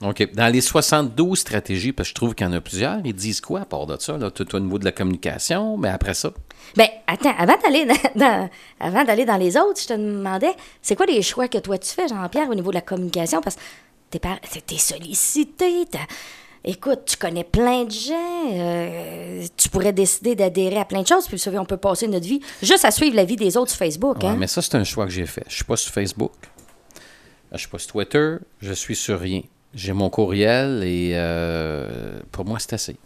OK. 0.03 0.33
Dans 0.35 0.53
les 0.53 0.61
72 0.61 1.39
stratégies, 1.39 1.93
parce 1.93 2.09
que 2.09 2.11
je 2.11 2.15
trouve 2.15 2.35
qu'il 2.35 2.47
y 2.47 2.51
en 2.51 2.53
a 2.53 2.61
plusieurs, 2.61 3.01
ils 3.05 3.13
disent 3.13 3.41
quoi 3.41 3.61
à 3.63 3.65
part 3.65 3.87
de 3.87 3.97
ça? 4.01 4.17
Là, 4.17 4.31
tout 4.31 4.55
au 4.55 4.61
niveau 4.61 4.79
de 4.79 4.85
la 4.85 4.93
communication, 4.93 5.77
mais 5.77 5.89
après 5.89 6.15
ça? 6.15 6.31
Ben, 6.77 6.87
attends, 7.07 7.35
avant 7.39 7.57
d'aller 7.63 7.85
dans, 7.87 7.95
dans- 8.17 8.51
avant 8.81 9.05
d'aller 9.05 9.25
dans 9.25 9.37
les 9.37 9.57
autres, 9.57 9.81
je 9.81 9.87
te 9.89 9.93
demandais, 9.95 10.55
c'est 10.83 10.95
quoi 10.97 11.07
les 11.07 11.23
choix 11.23 11.49
que 11.49 11.59
toi 11.59 11.79
tu 11.79 11.91
fais, 11.91 12.09
Jean-Pierre, 12.09 12.49
au 12.51 12.55
niveau 12.55 12.71
de 12.71 12.75
la 12.77 12.81
communication? 12.83 13.41
Parce 13.41 13.57
que 13.57 13.61
t'es, 14.11 14.19
par- 14.19 14.41
t'es- 14.41 14.77
sollicité, 14.79 15.85
t'as- 15.91 15.99
écoute, 16.65 17.01
tu 17.07 17.17
connais 17.17 17.45
plein 17.45 17.85
de 17.85 17.91
gens, 17.91 18.51
euh, 18.53 19.45
tu 19.57 19.69
pourrais 19.69 19.93
décider 19.93 20.35
d'adhérer 20.35 20.79
à 20.79 20.85
plein 20.85 21.03
de 21.03 21.07
choses, 21.07 21.27
puis 21.27 21.37
vous 21.37 21.43
savez, 21.43 21.59
on 21.59 21.65
peut 21.65 21.77
passer 21.77 22.07
notre 22.09 22.27
vie 22.27 22.41
juste 22.63 22.85
à 22.85 22.91
suivre 22.91 23.17
la 23.17 23.25
vie 23.25 23.37
des 23.37 23.57
autres 23.57 23.71
sur 23.71 23.79
Facebook. 23.79 24.19
Ouais, 24.19 24.27
hein? 24.29 24.37
mais 24.39 24.47
ça, 24.47 24.61
c'est 24.63 24.75
un 24.75 24.85
choix 24.85 25.05
que 25.07 25.13
j'ai 25.13 25.27
fait. 25.27 25.45
Je 25.49 25.55
suis 25.57 25.65
pas 25.65 25.77
sur 25.77 25.93
Facebook. 25.93 26.33
Je 27.53 27.57
suis 27.59 27.69
pas 27.69 27.79
sur 27.79 27.93
Twitter. 27.93 28.37
Je 28.61 28.73
suis 28.75 28.95
sur 28.97 29.19
rien. 29.21 29.41
J'ai 29.75 29.93
mon 29.95 30.11
courriel 30.11 30.83
et 30.85 31.13
euh, 31.15 32.21
pour 32.33 32.45
moi, 32.45 32.59
c'est 32.59 32.75
assez. 32.75 32.97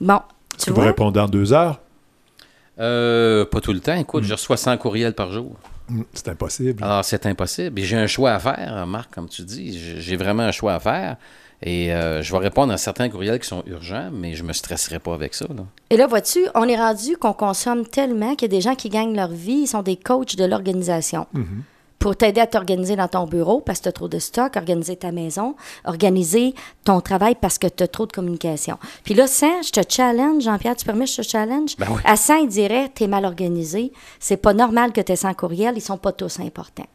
Bon, 0.00 0.20
tu 0.56 0.66
Tu 0.66 0.70
vois? 0.72 0.84
répondre 0.84 1.12
dans 1.12 1.26
deux 1.28 1.52
heures. 1.52 1.80
Euh, 2.80 3.44
pas 3.44 3.60
tout 3.60 3.72
le 3.72 3.80
temps. 3.80 3.94
Écoute, 3.94 4.24
je 4.24 4.32
reçois 4.32 4.56
100 4.56 4.76
courriels 4.78 5.14
par 5.14 5.32
jour. 5.32 5.56
Mm, 5.88 6.02
C'est 6.12 6.28
impossible. 6.28 6.84
Alors, 6.84 7.04
c'est 7.04 7.26
impossible. 7.26 7.78
Et 7.78 7.84
j'ai 7.84 7.96
un 7.96 8.06
choix 8.06 8.32
à 8.32 8.38
faire, 8.38 8.86
Marc, 8.86 9.14
comme 9.14 9.28
tu 9.28 9.42
dis. 9.42 9.78
J'ai 10.00 10.16
vraiment 10.16 10.44
un 10.44 10.52
choix 10.52 10.74
à 10.74 10.80
faire. 10.80 11.16
Et 11.60 11.92
euh, 11.92 12.22
je 12.22 12.30
vais 12.30 12.38
répondre 12.38 12.72
à 12.72 12.76
certains 12.76 13.08
courriels 13.08 13.40
qui 13.40 13.48
sont 13.48 13.64
urgents, 13.66 14.10
mais 14.12 14.34
je 14.34 14.44
me 14.44 14.52
stresserai 14.52 15.00
pas 15.00 15.12
avec 15.12 15.34
ça. 15.34 15.46
Là. 15.46 15.64
Et 15.90 15.96
là, 15.96 16.06
vois-tu, 16.06 16.40
on 16.54 16.68
est 16.68 16.76
rendu 16.76 17.16
qu'on 17.16 17.32
consomme 17.32 17.84
tellement 17.84 18.36
qu'il 18.36 18.42
y 18.52 18.54
a 18.54 18.56
des 18.56 18.60
gens 18.60 18.76
qui 18.76 18.88
gagnent 18.90 19.16
leur 19.16 19.30
vie, 19.32 19.62
ils 19.62 19.66
sont 19.66 19.82
des 19.82 19.96
coachs 19.96 20.36
de 20.36 20.44
l'organisation. 20.44 21.26
Pour 21.98 22.14
t'aider 22.16 22.40
à 22.40 22.46
t'organiser 22.46 22.94
dans 22.94 23.08
ton 23.08 23.24
bureau 23.26 23.60
parce 23.60 23.78
que 23.80 23.84
tu 23.84 23.88
as 23.88 23.92
trop 23.92 24.06
de 24.08 24.18
stock, 24.20 24.54
organiser 24.56 24.94
ta 24.96 25.10
maison, 25.10 25.56
organiser 25.84 26.54
ton 26.84 27.00
travail 27.00 27.34
parce 27.34 27.58
que 27.58 27.66
tu 27.66 27.82
as 27.82 27.88
trop 27.88 28.06
de 28.06 28.12
communication. 28.12 28.78
Puis 29.02 29.14
là, 29.14 29.26
ça, 29.26 29.48
je 29.64 29.70
te 29.70 29.80
challenge, 29.88 30.44
Jean-Pierre, 30.44 30.76
tu 30.76 30.84
permets 30.84 31.06
que 31.06 31.10
je 31.10 31.16
te 31.22 31.26
challenge? 31.26 31.76
Ben 31.76 31.88
oui. 31.90 32.00
À 32.04 32.14
ça, 32.16 32.38
il 32.38 32.46
dirait, 32.48 32.90
tu 32.94 33.02
es 33.04 33.06
mal 33.08 33.24
organisé. 33.24 33.92
C'est 34.20 34.36
pas 34.36 34.54
normal 34.54 34.92
que 34.92 35.00
tu 35.00 35.10
aies 35.12 35.16
100 35.16 35.34
courriels, 35.34 35.74
ils 35.76 35.80
sont 35.80 35.98
pas 35.98 36.12
tous 36.12 36.38
importants. 36.40 36.86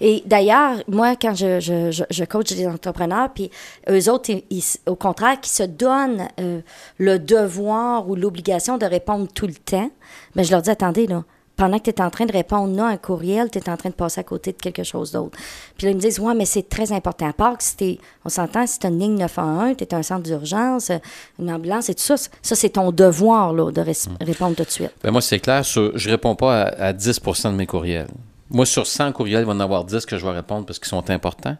Et 0.00 0.22
d'ailleurs, 0.24 0.82
moi, 0.88 1.16
quand 1.16 1.34
je, 1.34 1.60
je, 1.60 1.90
je, 1.90 2.02
je 2.08 2.24
coach 2.24 2.50
des 2.54 2.66
entrepreneurs, 2.66 3.28
puis 3.34 3.50
eux 3.90 4.10
autres, 4.10 4.30
ils- 4.30 4.42
ils- 4.48 4.64
au 4.90 4.96
contraire, 4.96 5.38
qui 5.38 5.50
se 5.50 5.62
donnent 5.64 6.26
euh, 6.40 6.62
le 6.96 7.18
devoir 7.18 8.08
ou 8.08 8.16
l'obligation 8.16 8.78
de 8.78 8.86
répondre 8.86 9.28
tout 9.32 9.46
le 9.46 9.52
temps, 9.52 9.90
mais 10.34 10.44
je 10.44 10.50
leur 10.50 10.62
dis, 10.62 10.70
attendez, 10.70 11.06
là, 11.06 11.24
pendant 11.60 11.78
que 11.78 11.84
tu 11.84 11.90
es 11.90 12.00
en 12.00 12.08
train 12.08 12.24
de 12.24 12.32
répondre 12.32 12.74
là, 12.74 12.86
à 12.86 12.88
un 12.88 12.96
courriel, 12.96 13.50
tu 13.50 13.58
es 13.58 13.68
en 13.68 13.76
train 13.76 13.90
de 13.90 13.94
passer 13.94 14.20
à 14.20 14.24
côté 14.24 14.52
de 14.52 14.56
quelque 14.56 14.82
chose 14.82 15.12
d'autre. 15.12 15.36
Puis 15.76 15.84
là, 15.86 15.90
ils 15.92 15.96
me 15.96 16.00
disent, 16.00 16.18
ouais, 16.18 16.34
mais 16.34 16.46
c'est 16.46 16.68
très 16.68 16.90
important. 16.92 17.28
À 17.28 17.32
part 17.34 17.58
que 17.58 17.62
si 17.64 18.00
on 18.24 18.30
s'entend, 18.30 18.66
si 18.66 18.78
tu 18.78 18.86
une 18.86 18.98
ligne 18.98 19.18
911, 19.18 19.76
tu 19.76 19.84
es 19.84 19.94
un 19.94 20.02
centre 20.02 20.22
d'urgence, 20.22 20.88
euh, 20.88 20.96
une 21.38 21.50
ambulance 21.52 21.90
et 21.90 21.94
tout 21.94 22.02
ça, 22.02 22.16
ça, 22.16 22.54
c'est 22.56 22.70
ton 22.70 22.92
devoir 22.92 23.52
là, 23.52 23.70
de 23.70 23.82
res- 23.82 24.08
répondre 24.22 24.56
tout 24.56 24.64
de 24.64 24.70
suite. 24.70 24.90
Ben 25.04 25.10
moi, 25.10 25.20
c'est 25.20 25.38
clair, 25.38 25.64
sur- 25.64 25.96
je 25.98 26.08
réponds 26.08 26.34
pas 26.34 26.62
à, 26.62 26.86
à 26.86 26.92
10% 26.94 27.50
de 27.52 27.56
mes 27.56 27.66
courriels. 27.66 28.08
Moi, 28.48 28.64
sur 28.64 28.86
100 28.86 29.12
courriels, 29.12 29.42
il 29.42 29.46
va 29.46 29.52
y 29.52 29.56
en 29.56 29.60
avoir 29.60 29.84
10 29.84 30.06
que 30.06 30.16
je 30.16 30.24
vais 30.24 30.32
répondre 30.32 30.64
parce 30.64 30.78
qu'ils 30.78 30.88
sont 30.88 31.10
importants. 31.10 31.56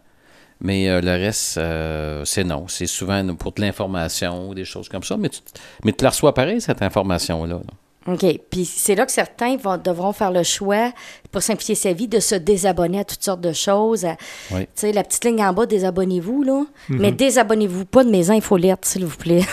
Mais 0.63 0.89
euh, 0.89 1.01
le 1.03 1.11
reste, 1.13 1.59
euh, 1.59 2.25
c'est 2.25 2.45
non. 2.45 2.67
C'est 2.69 2.87
souvent 2.87 3.35
pour 3.35 3.53
de 3.53 3.61
l'information 3.61 4.49
ou 4.49 4.55
des 4.55 4.65
choses 4.65 4.89
comme 4.89 5.03
ça. 5.03 5.17
Mais 5.19 5.29
tu, 5.29 5.41
mais 5.85 5.93
tu 5.93 6.05
la 6.05 6.11
reçois 6.11 6.33
pareil, 6.35 6.61
cette 6.61 6.81
information-là. 6.83 7.55
là. 7.57 7.61
OK. 8.13 8.25
Puis 8.51 8.65
c'est 8.65 8.95
là 8.95 9.07
que 9.07 9.13
certains 9.13 9.57
vont, 9.57 9.77
devront 9.77 10.13
faire 10.13 10.31
le 10.33 10.43
choix, 10.43 10.93
pour 11.31 11.43
simplifier 11.43 11.75
sa 11.75 11.93
vie, 11.93 12.09
de 12.09 12.19
se 12.21 12.35
désabonner 12.35 13.01
à 13.01 13.05
toutes 13.05 13.23
sortes 13.23 13.41
de 13.41 13.53
choses. 13.53 14.07
Oui. 14.51 14.63
Tu 14.63 14.69
sais, 14.75 14.93
la 14.93 15.05
petite 15.05 15.25
ligne 15.25 15.45
en 15.45 15.53
bas, 15.53 15.67
désabonnez-vous, 15.67 16.43
là. 16.43 16.65
Mais 16.89 17.13
désabonnez-vous 17.13 17.85
pas 17.85 18.03
de 18.05 18.11
mes 18.11 18.31
infolettes, 18.31 18.85
s'il 18.85 19.05
vous 19.07 19.17
plaît. 19.17 19.43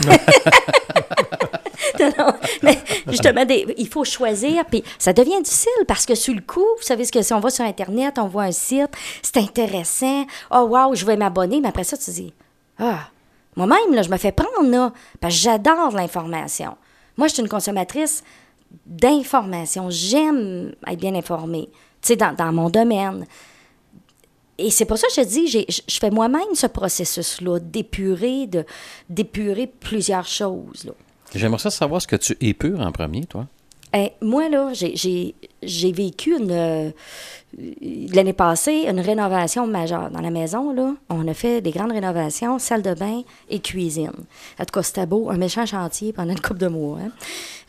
Non, 1.99 2.11
non, 2.17 2.33
mais 2.61 2.77
justement, 3.07 3.43
des- 3.45 3.73
il 3.77 3.87
faut 3.87 4.03
choisir, 4.03 4.65
puis 4.65 4.83
ça 4.99 5.13
devient 5.13 5.41
difficile 5.41 5.71
parce 5.87 6.05
que 6.05 6.13
sur 6.15 6.33
le 6.35 6.41
coup, 6.41 6.59
vous 6.77 6.83
savez 6.83 7.05
ce 7.05 7.11
que 7.11 7.21
si 7.23 7.33
on 7.33 7.39
va 7.39 7.49
sur 7.49 7.65
Internet, 7.65 8.19
on 8.19 8.27
voit 8.27 8.43
un 8.43 8.51
site, 8.51 8.89
c'est 9.23 9.37
intéressant, 9.37 10.25
oh 10.51 10.67
wow, 10.69 10.93
je 10.93 11.05
vais 11.05 11.15
m'abonner, 11.17 11.59
mais 11.61 11.69
après 11.69 11.83
ça, 11.83 11.97
tu 11.97 12.05
te 12.05 12.11
dis, 12.11 12.33
ah, 12.79 13.09
moi-même, 13.55 13.93
là, 13.93 14.03
je 14.03 14.09
me 14.09 14.17
fais 14.17 14.31
prendre, 14.31 14.69
là, 14.69 14.91
parce 15.21 15.33
que 15.33 15.39
j'adore 15.41 15.91
l'information. 15.91 16.75
Moi, 17.17 17.27
je 17.29 17.33
suis 17.33 17.41
une 17.41 17.49
consommatrice 17.49 18.23
d'information. 18.85 19.89
J'aime 19.89 20.73
être 20.87 20.99
bien 20.99 21.15
informée, 21.15 21.69
tu 22.01 22.09
sais, 22.09 22.15
dans, 22.15 22.33
dans 22.33 22.51
mon 22.51 22.69
domaine. 22.69 23.25
Et 24.57 24.71
c'est 24.71 24.85
pour 24.85 24.97
ça 24.97 25.07
que 25.07 25.21
je 25.21 25.27
dis, 25.27 25.47
je 25.47 25.99
fais 25.99 26.09
moi-même 26.09 26.55
ce 26.55 26.67
processus-là, 26.67 27.59
d'épurer, 27.59 28.47
de, 28.47 28.65
d'épurer 29.09 29.67
plusieurs 29.67 30.25
choses. 30.25 30.91
J'aimerais 31.35 31.69
savoir 31.69 32.01
ce 32.01 32.07
que 32.07 32.15
tu 32.15 32.35
épures 32.41 32.79
en 32.79 32.91
premier, 32.91 33.25
toi. 33.25 33.47
Eh, 33.93 34.11
moi, 34.21 34.49
là, 34.49 34.71
j'ai- 34.73 35.33
vécu 35.91 36.37
une, 36.37 36.51
euh, 36.51 36.89
l'année 38.13 38.33
passée 38.33 38.85
une 38.87 38.99
rénovation 38.99 39.65
majeure 39.65 40.09
dans 40.11 40.19
la 40.21 40.29
maison. 40.29 40.73
Là. 40.73 40.93
On 41.09 41.27
a 41.27 41.33
fait 41.33 41.61
des 41.61 41.71
grandes 41.71 41.93
rénovations, 41.93 42.59
salle 42.59 42.81
de 42.81 42.93
bain 42.93 43.21
et 43.49 43.59
cuisine. 43.59 44.11
En 44.59 44.65
tout 44.65 44.71
cas, 44.73 44.83
c'était 44.83 45.05
beau, 45.05 45.29
un 45.29 45.37
méchant 45.37 45.65
chantier 45.65 46.11
pendant 46.13 46.33
une 46.33 46.39
couple 46.41 46.59
de 46.59 46.67
mois. 46.67 46.99
hein. 47.05 47.11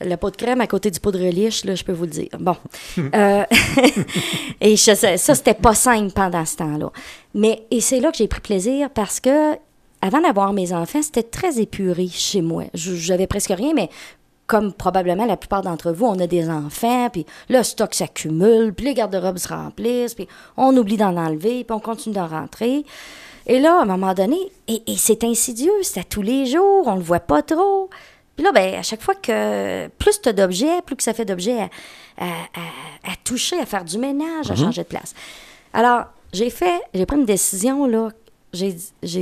Le 0.01 0.17
pot 0.17 0.31
de 0.31 0.37
crème 0.37 0.61
à 0.61 0.67
côté 0.67 0.91
du 0.91 1.01
pot 1.01 1.11
de 1.13 1.19
reliche, 1.19 1.65
là, 1.65 1.75
je 1.75 1.83
peux 1.85 1.93
vous 1.93 2.05
le 2.05 2.11
dire. 2.11 2.29
Bon. 2.39 2.57
Euh, 3.15 3.45
et 4.61 4.77
je 4.77 4.95
ça, 4.95 5.17
c'était 5.17 5.55
pas 5.55 5.75
simple 5.75 6.13
pendant 6.13 6.45
ce 6.45 6.57
temps-là. 6.57 6.91
Mais, 7.35 7.63
et 7.71 7.81
c'est 7.81 8.01
là 8.01 8.11
que 8.11 8.19
j'ai 8.19 8.29
pris 8.29 8.41
plaisir 8.41 8.91
parce 8.91 9.21
que 9.21 9.55
avant 10.01 10.21
d'avoir 10.21 10.53
mes 10.53 10.73
enfants, 10.73 11.03
c'était 11.03 11.23
très 11.25 11.59
épuré 11.61 12.07
chez 12.09 12.41
moi. 12.43 12.65
J'avais 12.75 13.27
presque 13.27 13.51
rien, 13.51 13.73
mais 13.75 13.89
comme 14.49 14.73
probablement 14.73 15.25
la 15.27 15.37
plupart 15.37 15.63
d'entre 15.63 15.93
vous, 15.93 16.07
on 16.07 16.19
a 16.19 16.27
des 16.27 16.51
enfants, 16.51 17.09
puis 17.11 17.25
le 17.49 17.63
stock 17.63 17.95
s'accumule, 17.95 18.75
puis 18.75 18.87
les 18.87 18.95
garde-robes 18.95 19.39
se 19.39 19.49
remplissent, 19.49 20.15
puis 20.15 20.27
on 20.57 20.77
oublie 20.77 20.97
d'en 20.97 21.17
enlever, 21.17 21.63
puis 21.65 21.73
on 21.77 21.79
continue 21.81 22.15
d'en 22.17 22.27
rentrer. 22.27 22.85
Et 23.47 23.61
là, 23.61 23.79
à 23.79 23.83
un 23.83 23.85
moment 23.85 24.15
donné, 24.15 24.37
et, 24.67 24.83
et 24.87 24.97
c'est 24.97 25.23
insidieux, 25.23 25.71
c'est 25.83 26.01
à 26.01 26.05
tous 26.05 26.23
les 26.23 26.47
jours, 26.47 26.85
on 26.87 26.97
le 26.97 27.03
voit 27.03 27.21
pas 27.21 27.43
trop. 27.43 27.89
Puis 28.37 28.45
là, 28.45 28.53
ben, 28.53 28.75
à 28.75 28.83
chaque 28.83 29.03
fois 29.03 29.15
que 29.15 29.89
plus 29.99 30.21
tu 30.21 30.29
as 30.29 30.33
d'objets, 30.33 30.81
plus 30.85 30.97
que 30.97 31.03
ça 31.03 31.13
fait 31.15 31.25
d'objets 31.25 31.61
à, 31.61 31.69
à- 32.19 32.25
à- 32.25 33.13
à 33.13 33.17
toucher, 33.25 33.59
à 33.61 33.67
faire 33.67 33.85
du 33.85 33.99
ménage, 33.99 34.51
à 34.51 34.55
changer 34.57 34.83
de 34.83 34.87
place. 34.89 35.15
Alors, 35.73 36.05
j'ai 36.33 36.51
fait, 36.51 36.81
j'ai 36.95 37.05
pris 37.07 37.17
une 37.17 37.25
décision, 37.27 37.87
là. 37.87 38.11
J'ai 38.55 38.73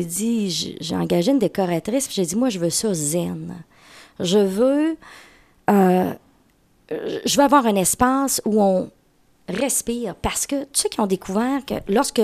dit, 0.05 0.51
j'ai 0.51 0.77
j'ai 0.81 0.95
engagé 0.97 1.33
une 1.33 1.39
décoratrice, 1.41 2.07
puis 2.07 2.15
j'ai 2.15 2.27
dit, 2.27 2.37
moi, 2.37 2.49
je 2.49 2.59
veux 2.61 2.71
ça 2.71 2.95
zen. 2.95 3.55
Je 4.21 4.39
veux, 4.39 4.97
euh, 5.71 6.13
je 6.91 7.37
veux 7.37 7.43
avoir 7.45 7.67
un 7.67 7.75
espace 7.77 8.41
où 8.45 8.63
on 8.63 8.91
respire, 9.49 10.15
parce 10.17 10.47
que 10.47 10.67
sais 10.73 10.89
qui 10.89 11.01
ont 11.01 11.07
découvert 11.07 11.65
que 11.65 11.75
lorsque 11.89 12.23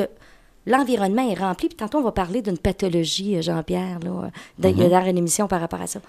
l'environnement 0.66 1.28
est 1.28 1.35
rempli, 1.38 1.68
puis 1.68 1.76
tantôt 1.76 1.98
on 1.98 2.02
va 2.02 2.12
parler 2.12 2.42
d'une 2.42 2.59
pathologie, 2.59 3.37
euh, 3.37 3.42
Jean-Pierre, 3.42 3.98
là, 4.05 4.31
de- 4.59 4.68
il 4.68 4.78
y 4.78 4.85
a 4.85 4.88
d'ailleurs 4.88 5.07
une 5.09 5.18
émission 5.18 5.46
par 5.48 5.61
rapport 5.61 5.81
à 5.81 5.87
ça. 5.87 6.00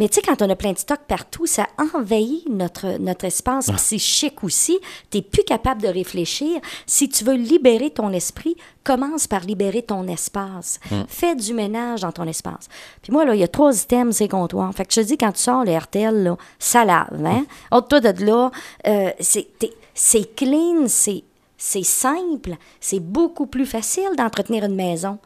Mais 0.00 0.08
tu 0.08 0.14
sais, 0.14 0.22
quand 0.22 0.40
on 0.40 0.48
a 0.48 0.56
plein 0.56 0.72
de 0.72 0.78
stock 0.78 1.00
partout, 1.06 1.44
ça 1.44 1.66
envahit 1.76 2.48
notre, 2.48 2.98
notre 2.98 3.26
espace 3.26 3.70
psychique 3.70 4.42
aussi. 4.42 4.78
Tu 5.10 5.18
n'es 5.18 5.22
plus 5.22 5.44
capable 5.44 5.82
de 5.82 5.88
réfléchir. 5.88 6.58
Si 6.86 7.10
tu 7.10 7.22
veux 7.22 7.34
libérer 7.34 7.90
ton 7.90 8.10
esprit, 8.10 8.56
commence 8.82 9.26
par 9.26 9.42
libérer 9.42 9.82
ton 9.82 10.08
espace. 10.08 10.80
Fais 11.06 11.36
du 11.36 11.52
ménage 11.52 12.00
dans 12.00 12.12
ton 12.12 12.26
espace. 12.26 12.68
Puis 13.02 13.12
moi, 13.12 13.26
là, 13.26 13.34
il 13.34 13.40
y 13.42 13.44
a 13.44 13.48
trois 13.48 13.78
items, 13.78 14.16
c'est 14.16 14.28
comptoir. 14.28 14.72
Fait 14.72 14.86
que 14.86 14.94
je 14.94 15.02
te 15.02 15.06
dis, 15.06 15.18
quand 15.18 15.32
tu 15.32 15.42
sors 15.42 15.66
le 15.66 15.76
RTL, 15.76 16.22
là, 16.22 16.38
ça 16.58 16.86
lave. 16.86 17.22
Hein? 17.22 17.44
Autre-toi 17.70 18.00
de 18.00 18.24
là, 18.24 18.50
euh, 18.86 19.10
c'est 19.20 19.48
c'est 19.92 20.34
clean, 20.34 20.86
c'est 20.86 21.24
c'est 21.58 21.84
simple, 21.84 22.56
c'est 22.80 23.00
beaucoup 23.00 23.44
plus 23.44 23.66
facile 23.66 24.08
d'entretenir 24.16 24.64
une 24.64 24.76
maison. 24.76 25.18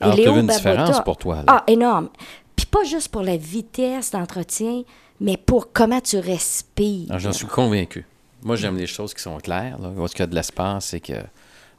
Alors, 0.00 0.14
as 0.14 0.16
Léo 0.16 0.32
vu 0.32 0.40
une 0.40 0.46
différence 0.48 1.00
pour 1.02 1.16
toi, 1.16 1.36
là. 1.36 1.44
Ah, 1.46 1.64
énorme. 1.68 2.08
Pas 2.70 2.84
juste 2.84 3.08
pour 3.08 3.22
la 3.22 3.36
vitesse 3.36 4.10
d'entretien, 4.10 4.82
mais 5.20 5.36
pour 5.36 5.72
comment 5.72 6.00
tu 6.00 6.18
respires. 6.18 7.18
J'en 7.18 7.32
suis 7.32 7.46
convaincu. 7.46 8.06
Moi, 8.42 8.56
j'aime 8.56 8.76
les 8.76 8.86
choses 8.86 9.14
qui 9.14 9.22
sont 9.22 9.36
claires. 9.38 9.78
Là. 9.80 9.90
Qu'il 10.08 10.18
y 10.20 10.22
a 10.22 10.26
de 10.26 10.34
l'espace 10.34 10.94
et 10.94 11.00
que 11.00 11.14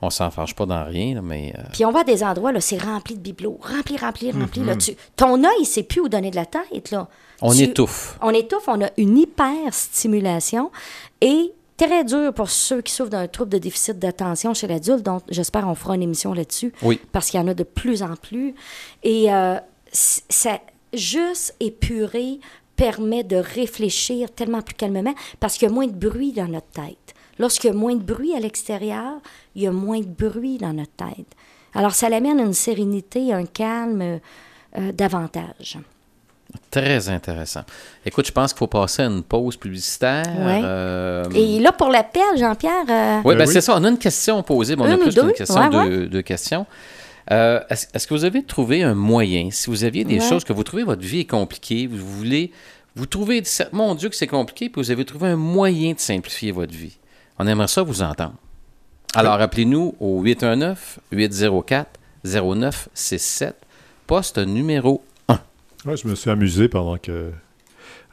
on 0.02 0.10
s'en 0.10 0.32
fâche 0.32 0.56
pas 0.56 0.65
dans 0.65 0.86
rien, 0.86 1.15
là, 1.15 1.21
mais 1.21 1.54
euh, 1.58 1.62
Puis 1.73 1.84
on 1.84 1.91
va 1.91 1.99
à 2.02 2.04
des 2.06 2.23
endroits, 2.23 2.54
là, 2.54 2.62
c'est 2.62 2.78
rempli 2.82 3.15
de 3.15 3.19
bibelots. 3.19 3.60
Rempli, 3.62 3.97
rempli, 3.97 4.32
rempli. 4.32 4.62
Mhm. 4.62 4.67
là, 4.67 4.75
tu- 4.78 4.95
ton 5.17 5.43
œil, 5.43 5.52
il 5.60 5.65
sait 5.65 5.84
plus 5.84 5.99
où 6.02 6.08
donner 6.10 6.32
de 6.32 6.38
la 6.38 6.45
tête. 6.45 6.91
Là. 6.91 7.08
on 7.41 7.52
Tu- 7.54 7.63
étouffe. 7.63 8.17
On 8.21 8.32
étouffe, 8.32 8.67
on 8.67 8.82
a 8.82 8.89
une 8.97 9.17
hyper-stimulation 9.17 10.71
et 11.21 11.52
très 11.78 12.04
dur 12.04 12.34
pour 12.34 12.49
ceux 12.49 12.82
qui 12.82 12.91
souffrent 12.93 13.10
d'un 13.10 13.28
trouble 13.28 13.52
de 13.52 13.58
déficit 13.58 13.97
d'attention 13.99 14.54
chez 14.54 14.67
l'adulte. 14.67 15.04
Donc, 15.04 15.23
j'espère 15.30 15.63
qu'on 15.63 15.75
fera 15.75 15.95
une 15.95 16.04
émission 16.04 16.34
là-dessus. 16.34 16.73
Oui. 16.82 16.99
Parce 17.12 17.30
qu'il 17.30 17.39
y 17.39 17.43
en 17.43 17.47
a 17.47 17.54
de 17.54 17.63
plus 17.63 18.04
en 18.04 18.15
plus. 18.15 18.54
Et 19.04 19.34
euh, 19.34 19.58
ça, 19.91 20.60
juste 20.93 21.56
épurer 21.60 22.39
permet 22.75 23.23
de 23.23 23.36
réfléchir 23.36 24.32
tellement 24.32 24.62
plus 24.62 24.75
calmement 24.75 25.13
parce 25.39 25.58
qu'il 25.58 25.67
y 25.67 25.71
a 25.71 25.73
moins 25.73 25.88
de 25.88 25.91
bruit 25.91 26.32
dans 26.32 26.47
notre 26.47 26.67
tête. 26.67 27.13
Lorsqu'il 27.38 27.69
y 27.69 27.73
a 27.73 27.75
moins 27.75 27.95
de 27.95 28.02
bruit 28.04 28.36
à 28.36 28.39
l'extérieur, 28.39 29.13
il 29.56 29.63
y 29.63 29.67
a 29.67 29.71
moins 29.71 29.99
de 29.99 30.06
bruit 30.06 30.58
dans 30.58 30.73
notre 30.73 30.91
tête. 30.91 31.28
Alors, 31.73 31.93
ça 31.93 32.10
l'amène 32.10 32.39
une 32.39 32.54
sérénité, 32.54 33.32
un 33.34 33.45
calme 33.45 34.19
euh, 34.78 34.91
davantage. 34.91 35.78
Très 36.71 37.10
intéressant. 37.10 37.62
Écoute, 38.06 38.25
je 38.28 38.32
pense 38.32 38.54
qu'il 38.54 38.58
faut 38.60 38.67
passer 38.67 39.04
à 39.04 39.06
une 39.06 39.23
pause 39.23 39.56
publicitaire. 39.56 40.25
Ouais. 40.39 40.62
Euh, 40.63 41.25
Et 41.36 41.60
là, 41.60 41.71
pour 41.71 41.89
l'appel, 41.89 42.21
Jean-Pierre, 42.38 42.86
euh, 42.89 43.17
Oui, 43.23 43.36
Ben 43.36 43.39
ben 43.39 43.47
oui. 43.47 43.54
c'est 43.54 43.62
ça. 43.62 43.75
On 43.78 43.84
a 43.84 43.89
une 43.89 43.97
question 43.99 44.41
posée, 44.41 44.75
mais 44.75 44.82
on 44.84 44.86
a 44.86 44.93
Une 44.93 44.99
plus 44.99 45.13
qu'une 45.13 45.32
question, 45.34 45.56
Ouais, 45.56 45.89
deux, 45.89 46.08
deux 46.08 46.21
questions. 46.23 46.65
Euh, 47.32 47.62
est-ce, 47.70 47.86
est-ce 47.94 48.08
que 48.08 48.13
vous 48.13 48.26
avez 48.26 48.44
trouvé 48.44 48.82
un 48.84 48.96
moyen, 48.96 49.50
si 49.52 49.70
vous 49.70 49.84
aviez 49.84 50.04
des 50.04 50.20
Ouais. 50.20 50.28
choses 50.30 50.44
que 50.44 50.54
vous 50.54 50.63
trouvez 50.63 50.84
votre 50.84 51.02
vie 51.04 51.20
est 51.20 51.26
compliquée, 51.26 51.86
vous 51.88 51.98
voulez, 51.98 52.52
vous 52.96 53.06
trouvez, 53.06 53.44
mon 53.72 53.94
Dieu, 53.96 54.10
que 54.10 54.15
c'est 54.15 54.26
compliqué, 54.28 54.70
puis 54.70 54.82
vous 54.82 54.89
avez 54.92 55.06
trouvé 55.06 55.28
un 55.30 55.36
moyen 55.36 55.94
de 55.94 56.00
simplifier 56.00 56.52
votre 56.52 56.74
vie. 56.74 56.98
On 57.38 57.46
aimerait 57.48 57.68
ça 57.68 57.84
vous 57.84 58.02
entendre. 58.02 58.34
Alors, 59.15 59.34
appelez-nous 59.42 59.96
au 60.00 60.24
819-804-0967, 62.26 63.54
poste 64.08 64.38
numéro 64.39 65.04
1. 65.28 65.39
Ouais, 65.86 65.98
je 65.98 66.08
me 66.08 66.15
suis 66.15 66.30
amusé 66.30 66.68
pendant 66.68 66.98
que 66.98 67.32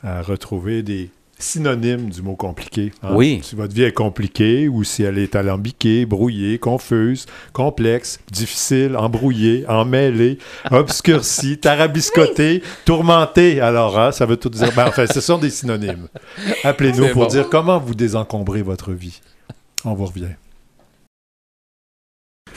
à 0.02 0.22
retrouver 0.22 0.82
des 0.82 1.10
synonymes 1.38 2.10
du 2.10 2.22
mot 2.22 2.34
compliqué. 2.36 2.92
hein? 3.02 3.10
Oui. 3.12 3.40
Si 3.42 3.54
votre 3.54 3.74
vie 3.74 3.82
est 3.82 3.92
compliquée 3.92 4.68
ou 4.68 4.84
si 4.84 5.02
elle 5.02 5.18
est 5.18 5.36
alambiquée, 5.36 6.06
brouillée, 6.06 6.58
confuse, 6.58 7.26
complexe, 7.52 8.20
difficile, 8.30 8.96
embrouillée, 8.96 9.64
emmêlée, 9.68 10.38
obscurcie, 10.70 11.58
tarabiscotée, 11.58 12.62
tourmentée. 12.84 13.60
Alors, 13.60 13.98
hein, 13.98 14.12
ça 14.12 14.26
veut 14.26 14.36
tout 14.36 14.48
dire. 14.50 14.72
Ben, 14.74 14.86
enfin, 14.88 15.06
ce 15.06 15.20
sont 15.20 15.38
des 15.38 15.50
synonymes. 15.50 16.08
Appelez-nous 16.64 17.08
pour 17.08 17.22
bon. 17.24 17.28
dire 17.28 17.48
comment 17.50 17.78
vous 17.78 17.94
désencombrez 17.94 18.62
votre 18.62 18.92
vie. 18.92 19.20
On 19.84 19.94
vous 19.94 20.06
revient. 20.06 20.34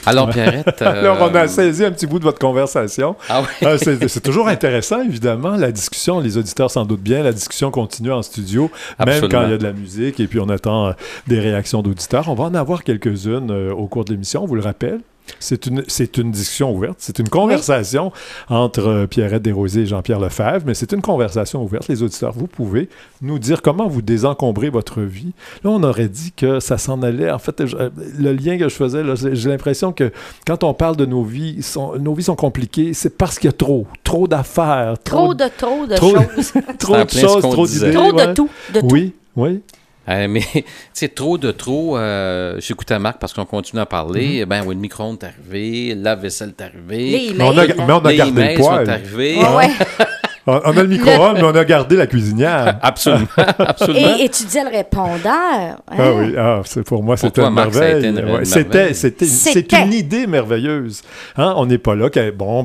Alors, 0.06 0.30
Pierrette. 0.30 0.82
Alors, 0.82 1.18
on 1.20 1.34
a 1.34 1.44
euh, 1.44 1.48
saisi 1.48 1.84
un 1.84 1.92
petit 1.92 2.06
bout 2.06 2.18
de 2.18 2.24
votre 2.24 2.38
conversation. 2.38 3.16
Ah 3.28 3.42
oui. 3.42 3.66
Ah, 3.66 3.76
c'est 3.78 4.22
toujours 4.22 4.48
intéressant, 4.48 5.02
évidemment. 5.02 5.56
La 5.56 5.72
discussion, 5.72 6.20
les 6.20 6.36
auditeurs 6.36 6.70
s'en 6.70 6.84
doutent 6.84 7.00
bien, 7.00 7.22
la 7.22 7.32
discussion 7.32 7.70
continue 7.70 8.12
en 8.12 8.22
studio, 8.22 8.70
même 9.04 9.28
quand 9.28 9.44
il 9.44 9.50
y 9.50 9.54
a 9.54 9.58
de 9.58 9.64
la 9.64 9.72
musique 9.72 10.20
et 10.20 10.26
puis 10.26 10.40
on 10.40 10.48
attend 10.48 10.88
euh, 10.88 10.92
des 11.26 11.40
réactions 11.40 11.82
d'auditeurs. 11.82 12.28
On 12.28 12.34
va 12.34 12.44
en 12.44 12.54
avoir 12.54 12.84
quelques-unes 12.84 13.50
euh, 13.50 13.72
au 13.72 13.86
cours 13.86 14.04
de 14.04 14.12
l'émission, 14.12 14.44
on 14.44 14.46
vous 14.46 14.56
le 14.56 14.62
rappelle. 14.62 15.00
C'est 15.38 15.66
une, 15.66 15.84
c'est 15.86 16.16
une 16.18 16.30
discussion 16.30 16.72
ouverte, 16.74 16.96
c'est 16.98 17.18
une 17.18 17.28
conversation 17.28 18.12
entre 18.48 18.86
euh, 18.88 19.06
Pierrette 19.06 19.42
Desrosiers 19.42 19.82
et 19.82 19.86
Jean-Pierre 19.86 20.18
Lefebvre, 20.20 20.62
mais 20.66 20.74
c'est 20.74 20.92
une 20.92 21.00
conversation 21.02 21.62
ouverte. 21.62 21.88
Les 21.88 22.02
auditeurs, 22.02 22.32
vous 22.32 22.46
pouvez 22.46 22.88
nous 23.22 23.38
dire 23.38 23.62
comment 23.62 23.86
vous 23.88 24.02
désencombrez 24.02 24.70
votre 24.70 25.00
vie. 25.02 25.32
Là, 25.64 25.70
on 25.70 25.82
aurait 25.82 26.08
dit 26.08 26.32
que 26.36 26.60
ça 26.60 26.78
s'en 26.78 27.02
allait. 27.02 27.30
En 27.30 27.38
fait, 27.38 27.66
je- 27.66 27.76
euh, 27.76 27.90
le 28.18 28.32
lien 28.32 28.58
que 28.58 28.68
je 28.68 28.74
faisais, 28.74 29.02
là, 29.02 29.14
j'ai 29.14 29.34
j'ai 29.34 29.48
l'impression 29.48 29.92
que 29.92 30.10
quand 30.46 30.64
on 30.64 30.74
parle 30.74 30.96
de 30.96 31.06
nos 31.06 31.22
vies, 31.22 31.62
sont- 31.62 31.96
nos 31.98 32.14
vies 32.14 32.24
sont 32.24 32.36
compliquées, 32.36 32.92
c'est 32.94 33.16
parce 33.16 33.38
qu'il 33.38 33.48
y 33.48 33.54
a 33.54 33.56
trop, 33.56 33.86
trop 34.04 34.26
d'affaires, 34.28 34.94
Trop 35.04 35.34
de 35.34 35.44
trop 35.56 35.86
de 35.86 35.94
trop- 35.94 36.14
choses. 36.14 36.52
trop 36.78 36.96
de 37.04 37.10
choses, 37.10 37.42
trop 37.42 37.66
d'idées. 37.66 37.92
trop 37.92 38.12
ouais. 38.12 38.26
de 38.28 38.32
tout. 38.34 38.48
De 38.74 38.80
tout. 38.80 38.88
Oui, 38.90 39.12
oui. 39.36 39.60
Euh, 40.08 40.28
mais, 40.30 40.40
tu 40.40 40.64
sais, 40.92 41.08
trop 41.08 41.38
de 41.38 41.50
trop, 41.50 41.96
euh, 41.96 42.56
j'écoutais 42.60 42.98
Marc 42.98 43.18
parce 43.18 43.32
qu'on 43.32 43.44
continue 43.44 43.80
à 43.80 43.86
parler. 43.86 44.42
Mm-hmm. 44.42 44.46
Ben 44.46 44.62
oui, 44.66 44.74
le 44.74 44.80
micro-ondes 44.80 45.18
est 45.22 45.26
arrivé, 45.26 45.94
la 45.94 46.14
vaisselle 46.16 46.54
est 46.58 46.62
arrivée. 46.62 47.10
Les 47.10 47.34
Mais 47.34 47.44
on 47.44 47.56
a, 47.58 47.64
emails. 47.64 47.74
mais 47.86 47.92
on 47.92 47.98
a 47.98 48.10
les 48.10 48.16
gardé 48.16 48.54
le 48.54 48.60
poêle. 48.60 48.86
sont 48.86 48.92
arrivés. 48.92 49.36
Ouais. 49.38 49.70
On, 50.46 50.60
on 50.64 50.76
a 50.76 50.82
le 50.82 50.88
micro-ondes, 50.88 51.36
mais 51.36 51.42
on 51.44 51.54
a 51.54 51.64
gardé 51.64 51.96
la 51.96 52.06
cuisinière. 52.06 52.78
Absolument, 52.82 53.26
absolument. 53.58 54.16
Et 54.18 54.24
étudier 54.24 54.62
le 54.64 54.70
répondeur. 54.76 55.26
hein? 55.26 55.76
Ah 55.90 56.12
oui, 56.14 56.34
ah, 56.38 56.60
c'est 56.64 56.82
pour 56.82 57.02
moi, 57.02 57.16
c'était 57.16 57.42
une 57.42 57.50
Marc, 57.50 57.74
ça 57.74 57.84
a 57.84 57.88
été 57.90 58.10
merveille. 58.10 58.34
Ouais, 58.36 58.44
C'était, 58.44 58.94
c'est 58.94 59.72
une 59.72 59.92
idée 59.92 60.26
merveilleuse. 60.26 61.02
Hein, 61.36 61.52
On 61.56 61.66
n'est 61.66 61.78
pas 61.78 61.94
là, 61.94 62.08
que, 62.10 62.30
bon, 62.30 62.64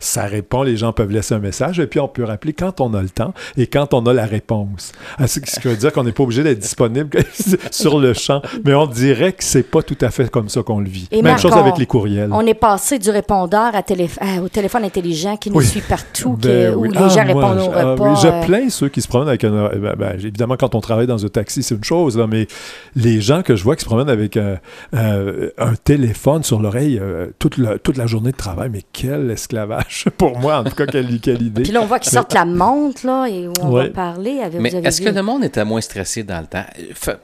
ça 0.00 0.24
répond, 0.24 0.62
les 0.62 0.76
gens 0.76 0.92
peuvent 0.92 1.10
laisser 1.10 1.34
un 1.34 1.38
message, 1.38 1.78
et 1.80 1.86
puis 1.86 2.00
on 2.00 2.08
peut 2.08 2.24
rappeler 2.24 2.52
quand 2.54 2.80
on 2.80 2.94
a 2.94 3.02
le 3.02 3.10
temps 3.10 3.34
et 3.56 3.66
quand 3.66 3.92
on 3.94 4.06
a 4.06 4.12
la 4.12 4.24
réponse. 4.26 4.92
Ah, 5.18 5.26
Ce 5.26 5.38
qui 5.40 5.68
veut 5.68 5.76
dire 5.76 5.92
qu'on 5.92 6.04
n'est 6.04 6.12
pas 6.12 6.22
obligé 6.22 6.42
d'être 6.42 6.58
disponible 6.60 7.10
sur 7.70 7.98
le 7.98 8.14
champ, 8.14 8.40
mais 8.64 8.74
on 8.74 8.86
dirait 8.86 9.32
que 9.32 9.44
c'est 9.44 9.62
pas 9.62 9.82
tout 9.82 9.98
à 10.00 10.10
fait 10.10 10.30
comme 10.30 10.48
ça 10.48 10.62
qu'on 10.62 10.80
le 10.80 10.88
vit. 10.88 11.08
Et 11.10 11.16
Même 11.16 11.32
Marc, 11.32 11.40
chose 11.42 11.52
on- 11.54 11.60
avec 11.60 11.76
les 11.78 11.86
courriels. 11.86 12.30
On 12.32 12.46
est 12.46 12.54
passé 12.54 12.98
du 12.98 13.10
répondeur 13.10 13.74
à 13.74 13.82
télé- 13.82 14.08
à- 14.20 14.40
au 14.40 14.48
téléphone 14.48 14.84
intelligent 14.84 15.36
qui 15.36 15.50
nous 15.50 15.58
Oui. 15.58 15.66
suit 15.66 15.82
partout, 15.82 16.36
qui- 16.40 16.48
Ben 16.48 16.74
où. 16.74 16.86
Les 17.06 17.18
Ah, 17.18 17.26
gens 17.26 17.34
moi, 17.34 17.48
répondent 17.50 17.58
je- 17.64 17.70
au 17.70 17.72
ah 17.74 17.90
repas. 17.92 18.14
je 18.16 18.26
euh, 18.28 18.40
plains 18.46 18.68
ceux 18.70 18.88
qui 18.88 19.00
se 19.02 19.08
promènent 19.08 19.28
avec 19.28 19.44
un. 19.44 19.52
euh, 19.52 19.68
ben, 19.78 19.94
ben, 19.98 20.12
évidemment, 20.14 20.56
quand 20.56 20.74
on 20.74 20.80
travaille 20.80 21.06
dans 21.06 21.24
un 21.24 21.28
taxi, 21.28 21.62
c'est 21.62 21.74
une 21.74 21.84
chose, 21.84 22.16
là, 22.18 22.26
mais 22.26 22.46
les 22.94 23.20
gens 23.20 23.42
que 23.42 23.56
je 23.56 23.62
vois 23.64 23.76
qui 23.76 23.82
se 23.82 23.86
promènent 23.86 24.08
avec 24.10 24.36
euh, 24.36 24.56
euh, 24.94 25.50
un 25.58 25.74
téléphone 25.74 26.42
sur 26.42 26.60
l'oreille 26.60 26.98
euh, 27.00 27.28
toute, 27.38 27.58
la, 27.58 27.78
toute 27.78 27.96
la 27.96 28.06
journée 28.06 28.32
de 28.32 28.36
travail, 28.36 28.70
mais 28.72 28.82
quel 28.92 29.30
esclavage 29.30 30.06
pour 30.18 30.38
moi, 30.38 30.58
en 30.58 30.64
tout 30.64 30.74
cas, 30.74 30.86
quelle, 30.86 31.20
quelle 31.20 31.42
idée. 31.42 31.62
Puis 31.62 31.72
là, 31.72 31.80
on 31.82 31.86
voit 31.86 31.98
qu'ils 31.98 32.12
sortent 32.12 32.34
la 32.34 32.44
montre, 32.44 33.06
là, 33.06 33.26
et 33.26 33.46
où 33.48 33.52
on 33.62 33.70
Ouais. 33.70 33.84
va 33.84 33.90
parler. 33.90 34.40
Avez- 34.40 34.58
Mais 34.58 34.70
est-ce 34.70 35.00
que 35.00 35.08
le 35.10 35.22
monde 35.22 35.44
était 35.44 35.64
moins 35.64 35.80
stressé 35.80 36.22
dans 36.22 36.40
le 36.40 36.46
temps? 36.46 36.64
F- 36.94 37.16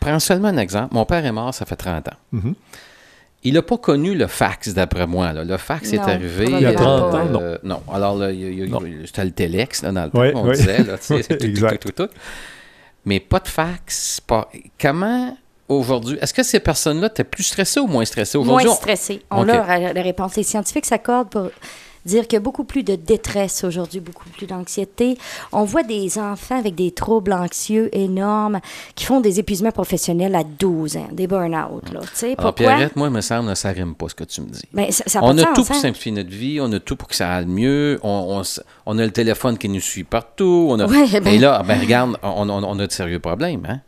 Prends 0.00 0.18
seulement 0.20 0.48
un 0.48 0.58
exemple. 0.58 0.94
Mon 0.94 1.04
père 1.04 1.24
est 1.24 1.32
mort, 1.32 1.52
ça 1.52 1.64
fait 1.66 1.74
30 1.74 2.06
ans. 2.08 2.16
Mhm. 2.32 2.54
Il 3.46 3.54
n'a 3.54 3.62
pas 3.62 3.78
connu 3.78 4.14
le 4.14 4.26
fax, 4.26 4.74
d'après 4.74 5.06
moi. 5.06 5.32
là. 5.32 5.44
Le 5.44 5.56
fax 5.56 5.92
est 5.92 5.96
Non, 5.98 6.02
arrivé. 6.02 6.46
Il 6.48 6.60
y 6.60 6.66
a 6.66 6.72
30 6.72 7.14
ans, 7.14 7.40
euh, 7.40 7.58
non. 7.62 7.80
Alors, 7.92 8.16
Non. 8.16 8.80
c'était 9.04 9.24
le 9.24 9.30
là, 9.82 9.92
dans 9.92 10.04
le 10.06 10.10
temps, 10.10 10.40
on 10.40 10.46
ouais. 10.48 10.56
disait. 10.56 10.82
Là, 10.82 10.96
exact. 11.46 11.82
tout, 11.82 11.92
tout, 11.92 12.06
tout. 12.06 12.12
Mais 13.04 13.20
pas 13.20 13.38
de 13.38 13.48
fax. 13.48 14.20
Pas... 14.20 14.50
Comment, 14.80 15.36
aujourd'hui, 15.68 16.18
est-ce 16.20 16.34
que 16.34 16.42
ces 16.42 16.58
personnes-là 16.60 17.06
étaient 17.06 17.22
plus 17.24 17.44
stressées 17.44 17.78
ou 17.80 17.86
moins 17.86 18.04
stressées? 18.04 18.36
Moins 18.38 18.46
Aujourd'hui, 18.56 18.68
on- 18.70 18.74
stressé. 18.74 19.22
On 19.30 19.48
a 19.48 19.78
la, 19.78 19.92
la 19.92 20.02
réponse. 20.02 20.34
Les 20.36 20.42
scientifiques 20.42 20.86
s'accordent 20.86 21.30
pour 21.30 21.50
dire 22.06 22.26
qu'il 22.26 22.34
y 22.34 22.36
a 22.38 22.40
beaucoup 22.40 22.64
plus 22.64 22.82
de 22.82 22.94
détresse 22.94 23.64
aujourd'hui, 23.64 24.00
beaucoup 24.00 24.28
plus 24.30 24.46
d'anxiété. 24.46 25.18
On 25.52 25.64
voit 25.64 25.82
des 25.82 26.18
enfants 26.18 26.58
avec 26.58 26.74
des 26.74 26.90
troubles 26.92 27.32
anxieux 27.32 27.88
énormes 27.96 28.60
qui 28.94 29.04
font 29.04 29.20
des 29.20 29.38
épuisements 29.40 29.72
professionnels 29.72 30.34
à 30.34 30.44
12 30.44 30.96
ans, 30.96 31.08
des 31.12 31.26
burn-out. 31.26 31.82
Alors, 31.90 32.04
pourquoi? 32.36 32.52
Pierrette, 32.52 32.96
moi, 32.96 33.08
il 33.08 33.12
me 33.12 33.20
semble 33.20 33.54
ça 33.56 33.70
rime 33.70 33.94
pas 33.94 34.08
ce 34.08 34.14
que 34.14 34.24
tu 34.24 34.40
me 34.40 34.46
dis. 34.48 34.62
Ben, 34.72 34.90
ça, 34.90 35.20
on 35.22 35.36
a 35.38 35.44
tout 35.44 35.64
pour 35.64 35.76
hein? 35.76 35.80
simplifier 35.80 36.12
notre 36.12 36.30
vie, 36.30 36.58
on 36.60 36.72
a 36.72 36.80
tout 36.80 36.96
pour 36.96 37.08
que 37.08 37.14
ça 37.16 37.30
aille 37.34 37.46
mieux, 37.46 37.98
on, 38.02 38.08
on 38.08 38.40
s- 38.40 38.62
on 38.86 38.98
a 38.98 39.04
le 39.04 39.10
téléphone 39.12 39.58
qui 39.58 39.68
nous 39.68 39.80
suit 39.80 40.04
partout. 40.04 40.68
On 40.70 40.78
a... 40.80 40.86
Ouais, 40.86 41.20
ben- 41.20 41.34
Et 41.34 41.38
là, 41.38 41.62
ben, 41.66 41.78
regarde, 41.80 42.16
on, 42.22 42.48
on- 42.48 42.64
on 42.64 42.78
a 42.78 42.86
de 42.86 42.92
sérieux 42.92 43.18
problèmes. 43.20 43.66
Hein? 43.68 43.80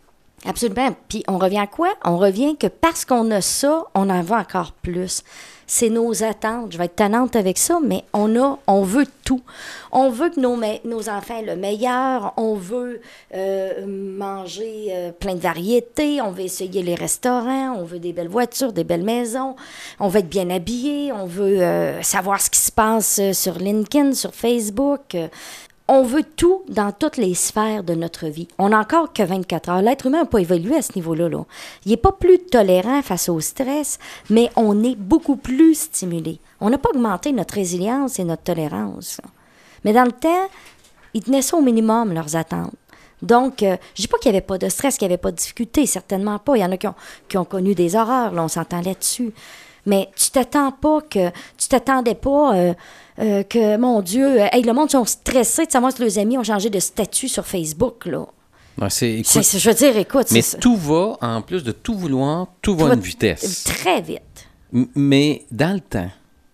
Absolument. 0.47 0.95
Puis 1.09 1.23
on 1.29 1.37
revient 1.39 1.59
à 1.59 1.67
quoi? 1.67 1.89
On 2.05 2.17
revient 2.17 2.57
que 2.57 2.67
parce 2.69 3.05
qu'on 3.05 3.31
a 3.31 3.41
ça, 3.41 3.85
on 3.95 4.09
en 4.09 4.23
veut 4.23 4.37
encore 4.37 4.73
plus. 4.73 5.23
C'est 5.71 5.91
nos 5.91 6.25
attentes. 6.25 6.73
Je 6.73 6.79
vais 6.79 6.87
être 6.87 6.97
tannante 6.97 7.37
avec 7.37 7.59
ça, 7.59 7.79
mais 7.85 8.03
on 8.15 8.41
a, 8.41 8.59
on 8.67 8.83
veut 8.83 9.05
tout. 9.23 9.43
On 9.93 10.09
veut 10.09 10.31
que 10.31 10.41
nos, 10.41 10.59
nos 10.85 11.09
enfants 11.11 11.41
aient 11.41 11.45
le 11.45 11.57
meilleur. 11.57 12.33
On 12.39 12.55
veut 12.55 13.03
euh, 13.35 13.87
manger 13.87 14.87
euh, 14.91 15.13
plein 15.13 15.35
de 15.35 15.41
variétés. 15.41 16.23
On 16.23 16.31
veut 16.31 16.45
essayer 16.45 16.83
les 16.83 16.95
restaurants. 16.95 17.77
On 17.77 17.85
veut 17.85 17.99
des 17.99 18.15
belles 18.15 18.29
voitures, 18.29 18.73
des 18.73 18.83
belles 18.83 19.05
maisons. 19.05 19.57
On 20.01 20.09
veut 20.09 20.21
être 20.21 20.29
bien 20.31 20.49
habillé. 20.49 21.13
On 21.13 21.27
veut 21.27 21.61
euh, 21.61 22.03
savoir 22.03 22.41
ce 22.41 22.49
qui 22.49 22.61
se 22.61 22.73
passe 22.73 23.19
euh, 23.21 23.35
sur 23.35 23.59
LinkedIn, 23.59 24.15
sur 24.15 24.35
Facebook. 24.35 25.15
On 25.91 26.03
veut 26.03 26.23
tout 26.23 26.63
dans 26.69 26.93
toutes 26.93 27.17
les 27.17 27.35
sphères 27.35 27.83
de 27.83 27.95
notre 27.95 28.27
vie. 28.27 28.47
On 28.59 28.69
n'a 28.69 28.81
encore 28.81 29.15
que 29.15 29.23
24 29.23 29.71
heures. 29.71 29.83
L'être 29.83 30.07
humain 30.07 30.21
n'a 30.21 30.27
pas 30.27 30.41
évolué 30.41 30.77
à 30.77 30.83
ce 30.83 30.93
niveau-là. 30.95 31.31
là. 31.31 31.45
Il 31.87 31.91
n'est 31.91 31.97
pas 31.97 32.13
plus 32.13 32.39
tolérant 32.39 33.01
face 33.01 33.31
au 33.31 33.41
stress, 33.41 33.99
mais 34.29 34.51
on 34.55 34.85
est 34.85 34.97
beaucoup 34.97 35.37
plus 35.37 35.75
stimulé. 35.75 36.41
On 36.61 36.69
n'a 36.69 36.77
pas 36.77 36.91
augmenté 36.91 37.33
notre 37.33 37.55
résilience 37.55 38.19
et 38.19 38.25
notre 38.25 38.43
tolérance. 38.43 39.21
Mais 39.85 39.95
dans 39.95 40.05
le 40.05 40.13
temps, 40.13 40.49
ils 41.15 41.23
tenaient 41.23 41.41
ça 41.41 41.57
au 41.57 41.63
minimum, 41.63 42.13
leurs 42.13 42.37
attentes. 42.37 42.75
Donc, 43.23 43.63
euh, 43.63 43.77
je 43.95 44.03
dis 44.03 44.09
pas 44.09 44.19
qu'il 44.19 44.31
n'y 44.31 44.37
avait 44.37 44.47
pas 44.47 44.59
de 44.59 44.69
stress, 44.69 44.97
qu'il 44.97 45.09
n'y 45.09 45.15
avait 45.15 45.21
pas 45.21 45.31
de 45.31 45.37
difficulté, 45.37 45.87
certainement 45.87 46.39
pas. 46.39 46.57
Il 46.57 46.61
y 46.61 46.65
en 46.65 46.71
a 46.71 46.77
qui 46.77 46.87
ont, 46.87 46.95
qui 47.29 47.39
ont 47.39 47.45
connu 47.45 47.75
des 47.75 47.97
horreurs, 47.97 48.33
là, 48.33 48.45
on 48.45 48.49
s'entend 48.49 48.81
là-dessus. 48.81 49.33
Mais 49.87 50.11
tu 50.17 50.31
t'attends 50.31 50.71
pas 50.71 51.01
que. 51.01 51.31
Tu 51.57 51.69
t'attendais 51.69 52.15
pas 52.15 52.55
euh, 52.55 52.75
euh, 53.21 53.43
que, 53.43 53.77
mon 53.77 54.01
Dieu, 54.03 54.41
euh, 54.43 54.47
hey, 54.53 54.63
le 54.63 54.73
monde 54.73 54.91
sont 54.91 55.05
stressés 55.05 55.67
de 55.67 55.71
savoir 55.73 55.93
si 55.93 56.01
leurs 56.03 56.19
amis 56.19 56.39
ont 56.39 56.45
changé 56.45 56.71
de 56.71 56.79
statut 56.81 57.29
sur 57.29 57.47
Facebook, 57.47 58.07
là. 58.07 58.27
Ouais, 58.81 58.91
c'est- 58.91 59.23
je 59.25 59.69
veux 59.69 59.75
dire, 59.75 59.97
écoute, 59.97 60.29
mais 60.31 60.41
c'est 60.43 60.61
tout 60.61 60.77
va, 60.77 61.17
en 61.21 61.43
plus 61.43 61.65
de 61.65 61.73
tout 61.73 61.95
vouloir, 61.95 62.47
tout 62.63 62.77
va 62.77 62.91
à 62.91 62.95
une 62.95 63.01
vitesse. 63.01 63.65
très 63.65 64.01
vite. 64.01 64.21
M- 64.73 64.87
Mais 64.95 65.45
dans 65.51 65.75
le 65.75 65.81
temps, 65.81 66.11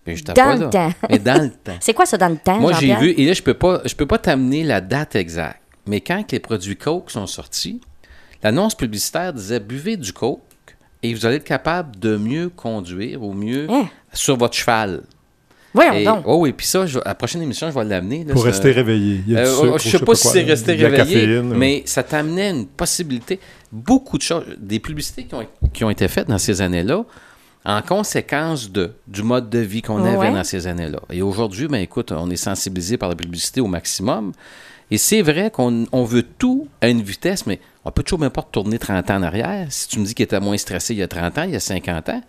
je 0.07 0.23
Dans 0.23 0.59
le 0.59 0.69
temps. 0.71 0.91
mais 1.09 1.19
dans 1.19 1.41
le 1.43 1.51
temps. 1.51 1.77
C'est 1.81 1.93
quoi 1.93 2.05
ça 2.07 2.17
dans 2.17 2.29
le 2.29 2.37
temps, 2.37 2.59
Moi, 2.59 2.73
j'ai 2.73 2.95
vu, 2.95 3.11
et 3.11 3.25
là, 3.27 3.33
je 3.33 3.43
peux 3.43 3.53
pas, 3.53 3.81
je 3.85 3.93
peux 3.93 4.07
pas 4.07 4.17
t'amener 4.17 4.63
la 4.63 4.81
date 4.81 5.15
exacte, 5.15 5.61
mais 5.85 6.01
quand 6.01 6.31
les 6.31 6.39
produits 6.39 6.75
Coke 6.77 7.11
sont 7.11 7.27
sortis, 7.27 7.79
l'annonce 8.41 8.73
publicitaire 8.73 9.31
disait 9.33 9.59
buvez 9.59 9.95
du 9.97 10.11
Coke 10.11 10.41
et 11.03 11.13
vous 11.13 11.27
allez 11.27 11.35
être 11.35 11.43
capable 11.43 11.99
de 11.99 12.17
mieux 12.17 12.49
conduire 12.49 13.21
ou 13.21 13.33
mieux 13.33 13.67
Hein? 13.69 13.87
sur 14.13 14.35
votre 14.37 14.55
cheval. 14.55 15.03
Voyons 15.75 15.93
Et, 15.93 16.03
donc. 16.05 16.23
oh 16.25 16.37
oui, 16.39 16.53
puis 16.53 16.65
ça, 16.65 16.85
je- 16.87 16.99
à 16.99 17.09
la 17.09 17.15
prochaine 17.15 17.41
émission, 17.41 17.69
je 17.69 17.75
vais 17.75 17.83
l'amener. 17.83 18.25
Pour 18.25 18.43
rester 18.45 18.71
réveillé. 18.71 19.21
Il 19.27 19.33
y 19.33 19.37
a 19.37 19.43
du 19.43 19.49
Euh, 19.49 19.55
sucre, 19.77 19.77
je 19.79 19.89
sais 19.97 20.05
pas 20.05 20.15
si 20.15 20.27
c'est 20.29 20.43
la 20.43 20.87
réveillé, 20.89 21.41
mais 21.41 21.83
ça 21.85 22.01
t'amenait 22.01 22.49
une 22.51 22.65
possibilité. 22.65 23.39
Beaucoup 23.71 24.17
de 24.17 24.23
choses, 24.23 24.45
des 24.57 24.79
publicités 24.79 25.25
qui 25.25 25.35
ont, 25.35 25.45
qui 25.73 25.83
ont 25.83 25.89
été 25.89 26.07
faites 26.07 26.27
dans 26.29 26.37
ces 26.37 26.61
années-là, 26.61 27.03
en 27.65 27.81
conséquence 27.81 28.71
de, 28.71 28.93
du 29.07 29.21
mode 29.23 29.49
de 29.49 29.59
vie 29.59 29.81
qu'on 29.81 30.03
avait 30.03 30.17
Ouais. 30.17 30.31
dans 30.31 30.43
ces 30.43 30.65
années-là. 30.67 30.99
Et 31.11 31.21
aujourd'hui, 31.21 31.67
ben 31.67 31.79
écoute, 31.79 32.11
on 32.11 32.29
est 32.29 32.35
sensibilisé 32.35 32.97
par 32.97 33.09
la 33.09 33.15
publicité 33.15 33.59
au 33.59 33.67
maximum. 33.67 34.31
Et 34.91 34.99
c'est 34.99 35.23
vrai 35.23 35.49
qu'on 35.49 35.85
on 35.91 36.03
veut 36.03 36.21
tout 36.21 36.67
à 36.79 36.89
une 36.89 37.01
vitesse, 37.01 37.47
mais 37.47 37.59
on 37.83 37.91
peut 37.91 38.03
toujours 38.03 38.19
même 38.19 38.29
pas 38.29 38.41
retourner 38.41 38.77
30 38.77 39.09
ans 39.09 39.15
en 39.15 39.23
arrière. 39.23 39.65
Si 39.71 39.87
tu 39.87 39.99
me 39.99 40.05
dis 40.05 40.13
qu'il 40.13 40.23
était 40.25 40.39
moins 40.39 40.57
stressé 40.57 40.93
il 40.93 40.99
y 40.99 41.03
a 41.03 41.07
30 41.07 41.39
ans, 41.39 41.43
il 41.43 41.51
y 41.51 41.55
a 41.55 41.59
50 41.59 42.07
ans, 42.09 42.21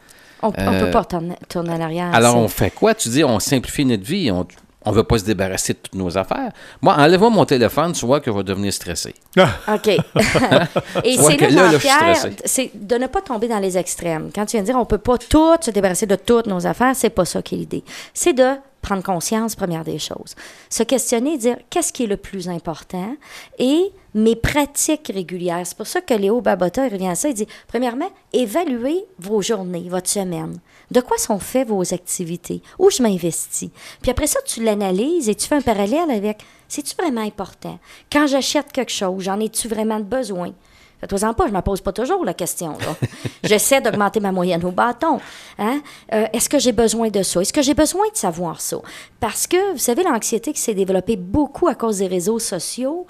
On, 0.43 0.49
on 0.49 0.53
euh, 0.59 0.85
peut 0.85 0.91
pas 0.91 1.05
tourner, 1.05 1.37
tourner 1.49 1.71
en 1.71 1.81
arrière. 1.81 2.15
alors, 2.15 2.37
on 2.37 2.49
fait 2.49 2.71
quoi? 2.71 2.95
Tu 2.95 3.09
dis, 3.09 3.25
on 3.25 3.39
simplifie 3.39 3.85
notre 3.85 4.05
vie, 4.05 4.31
on 4.31 4.47
ne 4.91 4.95
veut 4.95 5.03
pas 5.03 5.19
se 5.19 5.25
débarrasser 5.25 5.73
de 5.73 5.79
toutes 5.79 5.95
nos 5.95 6.17
affaires. 6.17 6.53
Moi, 6.83 6.95
enlève-moi 6.97 7.31
mon 7.31 7.45
téléphone, 7.45 7.93
tu 7.93 8.07
vois 8.07 8.21
que 8.21 8.31
je 8.31 8.37
vais 8.37 8.45
devenir 8.45 8.73
stressé. 8.73 9.15
OK. 9.37 9.89
Et 11.05 11.17
c'est 11.17 11.41
là, 11.41 11.51
là, 11.51 11.71
Jean-Pierre, 11.73 12.27
c'est 12.45 12.71
de 12.75 12.97
ne 12.97 13.07
pas 13.07 13.21
tomber 13.21 13.49
dans 13.49 13.59
les 13.59 13.77
extrêmes. 13.77 14.31
Quand 14.35 14.47
tu 14.47 14.53
viens 14.53 14.61
de 14.61 14.67
dire 14.67 14.77
on 14.77 14.85
peut 14.85 14.99
pas 14.99 15.19
tout 15.19 15.57
se 15.61 15.71
débarrasser 15.71 16.07
de 16.07 16.17
toutes 16.17 16.47
nos 16.47 16.67
affaires, 16.67 16.95
c'est 16.95 17.11
pas 17.11 17.25
ça 17.25 17.43
qui 17.43 17.55
est 17.55 17.59
l'idée. 17.59 17.85
C'est 18.15 18.33
de 18.33 18.55
prendre 18.87 19.03
conscience, 19.03 19.57
première 19.57 19.83
des 19.83 19.99
choses. 19.99 20.37
Se 20.71 20.85
questionner, 20.85 21.39
dire 21.39 21.57
qu'est-ce 21.71 21.93
qui 21.93 22.05
est 22.05 22.07
le 22.07 22.17
plus 22.17 22.49
important? 22.49 23.17
Et 23.59 23.91
mes 24.15 24.37
pratiques 24.37 25.11
régulières. 25.13 25.67
C'est 25.67 25.77
pour 25.77 25.89
ça 25.89 26.01
que 26.01 26.15
Léo 26.15 26.41
Babota 26.41 26.89
revient 26.89 27.09
à 27.09 27.17
ça. 27.17 27.29
Il 27.29 27.35
dit, 27.35 27.49
premièrement, 27.67 28.09
évaluez 28.33 29.05
vos 29.19 29.43
journées, 29.43 29.89
votre 29.91 30.09
semaine. 30.09 30.59
De 30.93 31.01
quoi 31.01 31.19
sont 31.19 31.41
faites 31.41 31.67
vos 31.67 31.93
activités? 31.93 32.63
Où 32.79 32.89
je 32.89 33.03
m'investis? 33.03 33.71
Puis 34.01 34.11
après 34.11 34.29
ça, 34.29 34.39
tu 34.47 34.63
l'analyses 34.63 35.29
et 35.29 35.35
tu 35.35 35.49
fais 35.49 35.57
un 35.57 35.61
parallèle 35.61 36.11
avec, 36.11 36.45
c'est-tu 36.69 36.95
vraiment 36.95 37.23
important? 37.23 37.81
Quand 38.11 38.29
j'achète 38.29 38.71
quelque 38.71 38.93
chose, 38.93 39.25
j'en 39.25 39.41
ai-tu 39.41 39.67
vraiment 39.67 40.01
besoin? 40.01 40.53
Faites-en 41.01 41.35
pas, 41.35 41.47
je 41.47 41.53
ne 41.53 41.57
me 41.57 41.63
pose 41.63 41.81
pas 41.81 41.93
toujours 41.93 42.25
la 42.25 42.35
question. 42.35 42.77
J'essaie 43.45 43.81
d'augmenter 43.81 44.21
ma 44.21 44.33
moyenne 44.33 44.65
au 44.65 44.71
bâton. 44.71 45.21
Hein? 45.59 45.81
Euh, 46.13 46.27
est-ce 46.33 46.49
que 46.49 46.59
j'ai 46.59 46.73
besoin 46.73 47.09
de 47.09 47.23
ça? 47.23 47.41
Est-ce 47.41 47.53
que 47.53 47.63
j'ai 47.63 47.75
besoin 47.75 48.07
de 48.11 48.17
savoir 48.17 48.61
ça? 48.61 48.79
Parce 49.21 49.47
que, 49.47 49.73
vous 49.73 49.79
savez, 49.79 50.03
l'anxiété 50.03 50.53
qui 50.53 50.61
s'est 50.61 50.75
développée 50.75 51.17
beaucoup 51.17 51.69
à 51.69 51.75
cause 51.75 51.99
des 51.99 52.07
réseaux 52.07 52.39
sociaux, 52.39 53.07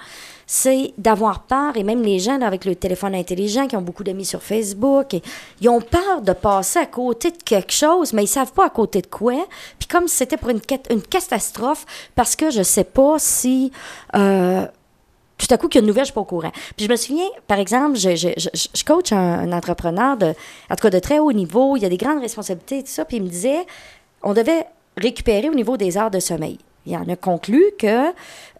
c'est 0.46 0.94
d'avoir 0.96 1.42
peur, 1.42 1.76
et 1.76 1.82
même 1.82 2.02
les 2.02 2.20
gens 2.20 2.40
avec 2.40 2.64
le 2.64 2.76
téléphone 2.76 3.14
intelligent 3.14 3.66
qui 3.66 3.76
ont 3.76 3.82
beaucoup 3.82 4.04
d'amis 4.04 4.24
sur 4.24 4.42
Facebook, 4.42 5.16
ils 5.60 5.68
ont 5.68 5.80
peur 5.80 6.22
de 6.22 6.32
passer 6.32 6.78
à 6.78 6.86
côté 6.86 7.32
de 7.32 7.42
quelque 7.42 7.72
chose, 7.72 8.12
mais 8.12 8.24
ils 8.24 8.28
savent 8.28 8.52
pas 8.52 8.66
à 8.66 8.70
côté 8.70 9.02
de 9.02 9.08
quoi. 9.08 9.46
Puis 9.78 9.88
comme 9.88 10.06
c'était 10.06 10.36
pour 10.36 10.50
une, 10.50 10.60
une 10.90 11.02
catastrophe, 11.02 11.84
parce 12.14 12.36
que 12.36 12.50
je 12.50 12.62
sais 12.62 12.84
pas 12.84 13.16
si... 13.18 13.72
Euh, 14.14 14.66
tout 15.38 15.52
à 15.52 15.58
coup, 15.58 15.68
qu'il 15.68 15.78
y 15.78 15.80
a 15.80 15.82
une 15.82 15.88
nouvelle, 15.88 16.04
je 16.04 16.06
suis 16.06 16.14
pas 16.14 16.20
au 16.20 16.24
courant. 16.24 16.52
Puis 16.76 16.86
je 16.86 16.90
me 16.90 16.96
souviens, 16.96 17.26
par 17.46 17.58
exemple, 17.58 17.96
je, 17.96 18.16
je, 18.16 18.28
je, 18.38 18.84
coach 18.84 19.12
un, 19.12 19.52
entrepreneur, 19.52 20.16
de, 20.16 20.26
en 20.26 20.76
tout 20.76 20.82
cas 20.82 20.90
de 20.90 20.98
très 20.98 21.18
haut 21.18 21.32
niveau, 21.32 21.76
il 21.76 21.82
y 21.82 21.86
a 21.86 21.88
des 21.88 21.96
grandes 21.96 22.20
responsabilités 22.20 22.78
et 22.78 22.82
tout 22.82 22.90
ça, 22.90 23.04
puis 23.04 23.18
il 23.18 23.22
me 23.22 23.28
disait, 23.28 23.66
on 24.22 24.32
devait 24.32 24.66
récupérer 24.96 25.48
au 25.48 25.54
niveau 25.54 25.76
des 25.76 25.98
heures 25.98 26.10
de 26.10 26.20
sommeil. 26.20 26.58
Il 26.86 26.96
en 26.96 27.08
a 27.08 27.16
conclu 27.16 27.62
que 27.78 28.12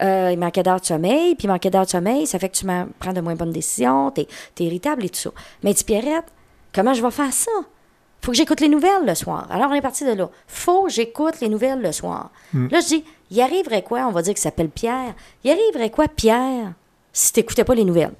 euh, 0.03 0.31
il 0.33 0.39
manquait 0.39 0.63
d'heures 0.63 0.81
de 0.81 0.87
sommeil, 0.87 1.35
puis 1.37 1.47
il 1.47 1.49
manquait 1.49 1.71
d'heures 1.71 1.87
de 1.87 1.91
sommeil, 1.91 2.27
ça 2.27 2.39
fait 2.39 2.49
que 2.49 2.57
tu 2.57 2.67
prends 2.99 3.13
de 3.13 3.21
moins 3.21 3.37
bonnes 3.37 3.53
décisions, 3.53 4.11
tu 4.11 4.23
es, 4.23 4.65
irritable 4.65 5.05
et 5.05 5.09
tout 5.09 5.21
ça. 5.21 5.31
Mais 5.63 5.73
dis, 5.73 5.85
Pierrette, 5.85 6.27
comment 6.75 6.93
je 6.93 7.03
vais 7.03 7.11
faire 7.11 7.33
ça? 7.33 7.53
Faut 8.27 8.33
que 8.33 8.39
j'écoute 8.39 8.61
les 8.61 8.69
nouvelles 8.69 9.07
le 9.07 9.15
soir. 9.15 9.47
Alors, 9.51 9.71
on 9.71 9.75
est 9.75 9.81
parti 9.81 10.05
de 10.05 10.11
là. 10.11 10.29
faut 10.49 10.87
que 10.87 10.91
j'écoute 10.91 11.41
les 11.41 11.49
nouvelles 11.49 11.81
le 11.81 11.93
soir. 11.93 12.33
Hmm. 12.53 12.67
Là, 12.73 12.81
je 12.81 12.87
dis, 12.89 13.05
il 13.31 13.41
arriverait 13.41 13.85
quoi? 13.85 14.01
On 14.09 14.11
va 14.11 14.21
dire 14.21 14.35
qu'il 14.35 14.43
s'appelle 14.43 14.69
Pierre. 14.69 15.15
Il 15.45 15.53
arriverait 15.53 15.91
quoi, 15.91 16.09
Pierre, 16.09 16.73
si 17.13 17.33
tu 17.33 17.39
n'écoutais 17.39 17.63
pas 17.63 17.77
les 17.77 17.85
nouvelles? 17.85 18.15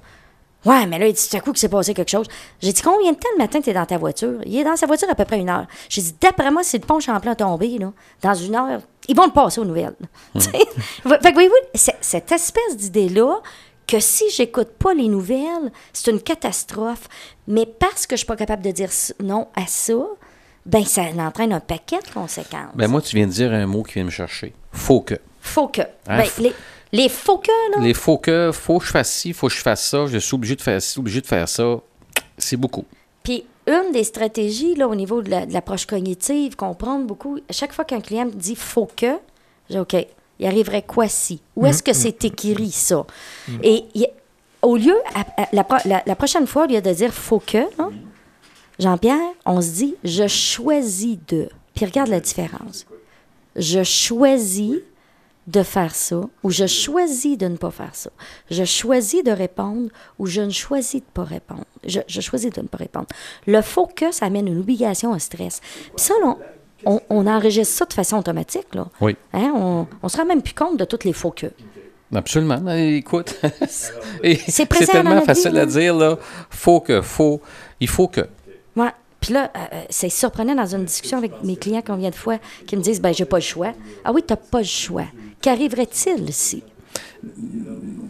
Ouais, 0.65 0.87
mais 0.87 1.01
là, 1.01 1.09
il 1.09 1.13
dit 1.13 1.29
tout 1.29 1.37
à 1.37 1.41
coup 1.41 1.51
qu'il 1.51 1.59
s'est 1.59 1.69
passé 1.69 1.93
quelque 1.93 2.13
chose. 2.13 2.29
J'ai 2.61 2.73
dit, 2.73 2.83
combien 2.83 3.11
de 3.11 3.17
temps 3.17 3.29
le 3.33 3.39
matin 3.39 3.61
tu 3.61 3.71
es 3.71 3.73
dans 3.73 3.85
ta 3.85 3.99
voiture? 3.99 4.39
Il 4.47 4.57
est 4.57 4.63
dans 4.63 4.77
sa 4.77 4.87
voiture 4.87 5.11
à 5.11 5.17
peu 5.17 5.25
près 5.25 5.41
une 5.41 5.51
heure. 5.51 5.67
J'ai 5.89 6.03
dit, 6.03 6.15
d'après 6.21 6.53
moi, 6.53 6.63
si 6.63 6.79
le 6.79 6.87
pont 6.87 7.01
Champlain 7.01 7.35
tombé, 7.35 7.77
là, 7.77 7.91
dans 8.23 8.35
une 8.35 8.55
heure, 8.55 8.83
ils 9.09 9.17
vont 9.17 9.27
le 9.27 9.33
passer 9.33 9.61
aux 9.61 9.65
nouvelles. 9.65 9.97
Fait 10.39 10.53
que 11.03 11.33
voyez-vous, 11.33 11.55
cette 11.75 12.31
espèce 12.31 12.77
d'idée-là, 12.77 13.41
que 13.87 14.01
si 14.01 14.25
j'écoute 14.31 14.71
pas 14.79 14.95
les 14.95 15.09
nouvelles, 15.09 15.71
c'est 15.93 16.11
une 16.11 16.21
catastrophe. 16.21 17.09
Mais 17.47 17.67
parce 17.67 18.07
que 18.07 18.17
je 18.17 18.19
suis 18.19 18.27
pas 18.27 18.37
capable 18.37 18.63
de 18.63 18.71
dire 18.71 18.91
non 19.23 19.49
à 19.55 19.67
ça, 19.67 19.95
ben 20.65 20.85
ça 20.85 21.03
entraîne 21.19 21.53
un 21.53 21.61
paquet 21.61 21.99
de 22.01 22.13
conséquences. 22.13 22.75
Ben 22.75 22.89
moi, 22.89 23.01
tu 23.01 23.17
viens 23.17 23.27
de 23.27 23.33
dire 23.33 23.53
un 23.53 23.67
mot 23.67 23.83
qui 23.83 23.95
vient 23.95 24.05
me 24.05 24.11
chercher. 24.11 24.53
Faut 24.73 25.01
que. 25.01 25.15
Faut 25.41 25.69
que. 25.69 25.83
Hein? 25.83 26.19
Ben, 26.19 26.29
les, 26.39 26.53
les 26.93 27.09
faux 27.09 27.39
que, 27.39 27.77
là. 27.77 27.83
Les 27.83 27.95
faux 27.95 28.19
que, 28.19 28.51
faut 28.53 28.79
que 28.79 28.87
je 28.87 28.91
fasse 28.91 29.13
ci, 29.13 29.33
faut 29.33 29.49
que 29.49 29.55
je 29.55 29.61
fasse 29.61 29.89
ça, 29.89 30.07
je 30.07 30.19
suis 30.19 30.35
obligé 30.35 30.57
de 30.57 30.63
faire 30.63 30.83
ci, 30.83 30.99
obligé 30.99 31.21
de 31.21 31.27
faire 31.27 31.49
ça. 31.49 31.79
C'est 32.37 32.57
beaucoup. 32.57 32.85
Puis 33.23 33.45
une 33.67 33.93
des 33.93 34.05
stratégies 34.05 34.75
là, 34.75 34.89
au 34.89 34.95
niveau 34.95 35.23
de 35.23 35.31
l'approche 35.31 35.87
cognitive, 35.87 36.57
comprendre 36.57 37.07
beaucoup, 37.07 37.39
à 37.49 37.53
chaque 37.53 37.73
fois 37.73 37.85
qu'un 37.85 38.01
client 38.01 38.27
me 38.27 38.33
dit 38.33 38.57
faut 38.57 38.89
que, 38.97 39.19
j'ai 39.71 39.79
OK, 39.79 39.97
il 40.39 40.47
arriverait 40.47 40.83
quoi 40.83 41.09
si? 41.09 41.41
Où 41.57 41.67
est-ce 41.67 41.83
que 41.83 41.91
mm-hmm. 41.91 41.95
c'est 41.95 42.25
écrit 42.25 42.71
ça? 42.71 43.07
Mm-hmm. 43.49 43.61
Et 43.95 44.11
au 44.63 44.77
lieu, 44.77 44.97
la, 45.53 46.17
prochaine 46.17 46.47
fois, 46.47 46.65
au 46.65 46.67
lieu 46.67 46.81
de 46.81 46.93
dire 46.93 47.13
faut 47.13 47.39
que, 47.39 47.65
Jean-Pierre, 48.79 49.33
on 49.45 49.61
se 49.61 49.71
dit 49.71 49.95
je 50.05 50.27
choisis 50.27 51.19
de. 51.29 51.49
Puis 51.75 51.85
regarde 51.85 52.09
la 52.09 52.21
différence. 52.21 52.87
Je 53.55 53.83
choisis 53.83 54.77
de 55.47 55.63
faire 55.63 55.95
ça 55.95 56.23
ou 56.43 56.51
je 56.51 56.67
choisis 56.67 57.39
de 57.39 57.47
ne 57.47 57.57
pas 57.57 57.71
faire 57.71 57.95
ça. 57.95 58.11
Je 58.51 58.65
choisis 58.65 59.23
de 59.23 59.31
répondre 59.31 59.91
ou 60.19 60.27
je 60.27 60.41
ne 60.41 60.51
choisis 60.51 61.01
de 61.01 61.07
pas 61.15 61.25
répondre. 61.25 61.65
Je, 61.85 62.21
choisis 62.21 62.51
de 62.51 62.61
ne 62.61 62.67
pas 62.67 62.79
répondre. 62.79 63.07
Le 63.47 63.63
faut 63.63 63.87
que, 63.87 64.11
ça 64.11 64.27
amène 64.27 64.49
une 64.49 64.59
obligation, 64.59 65.15
un 65.15 65.19
stress. 65.19 65.61
Puis 65.61 66.05
ça, 66.05 66.15
là, 66.23 66.37
on, 66.87 67.27
enregistre 67.27 67.75
ça 67.75 67.85
de 67.85 67.93
façon 67.93 68.17
automatique. 68.17 68.75
Là. 68.75 68.87
Oui. 69.01 69.17
Hein? 69.33 69.53
On 69.55 69.87
ne 70.03 70.09
se 70.09 70.17
rend 70.17 70.25
même 70.25 70.43
plus 70.43 70.55
compte 70.55 70.79
de 70.79 70.85
toutes 70.85 71.05
les 71.05 71.13
faux 71.13 71.31
que. 71.31 71.47
Absolument. 72.15 72.63
Écoute, 72.73 73.35
c'est 73.69 74.69
tellement 74.87 75.23
facile 75.23 75.59
à 75.59 75.67
dire, 75.67 75.95
là. 75.95 76.17
Faut 76.51 76.81
que, 76.81 77.03
faut, 77.03 77.41
il 77.81 77.89
faut 77.89 78.09
que. 78.09 78.23
Ouais. 78.77 78.91
Puis 79.21 79.35
là, 79.35 79.51
euh, 79.57 79.59
euh, 79.73 79.83
c'est 79.91 80.09
surprenant 80.09 80.55
dans 80.55 80.67
une 80.67 80.85
discussion 80.85 81.19
avec 81.19 81.43
mes 81.43 81.57
clients 81.57 81.83
combien 81.85 82.11
de 82.11 82.15
fois 82.15 82.39
qui 82.67 82.77
me 82.77 82.83
disent 82.83 83.01
ben 83.01 83.13
j'ai 83.13 83.25
pas 83.25 83.39
le 83.39 83.43
choix. 83.43 83.73
Ah 84.05 84.13
oui, 84.13 84.23
tu 84.25 84.33
n'as 84.33 84.37
pas 84.37 84.59
le 84.59 84.65
choix. 84.65 85.07
Qu'arriverait-il 85.41 86.33
si? 86.33 86.63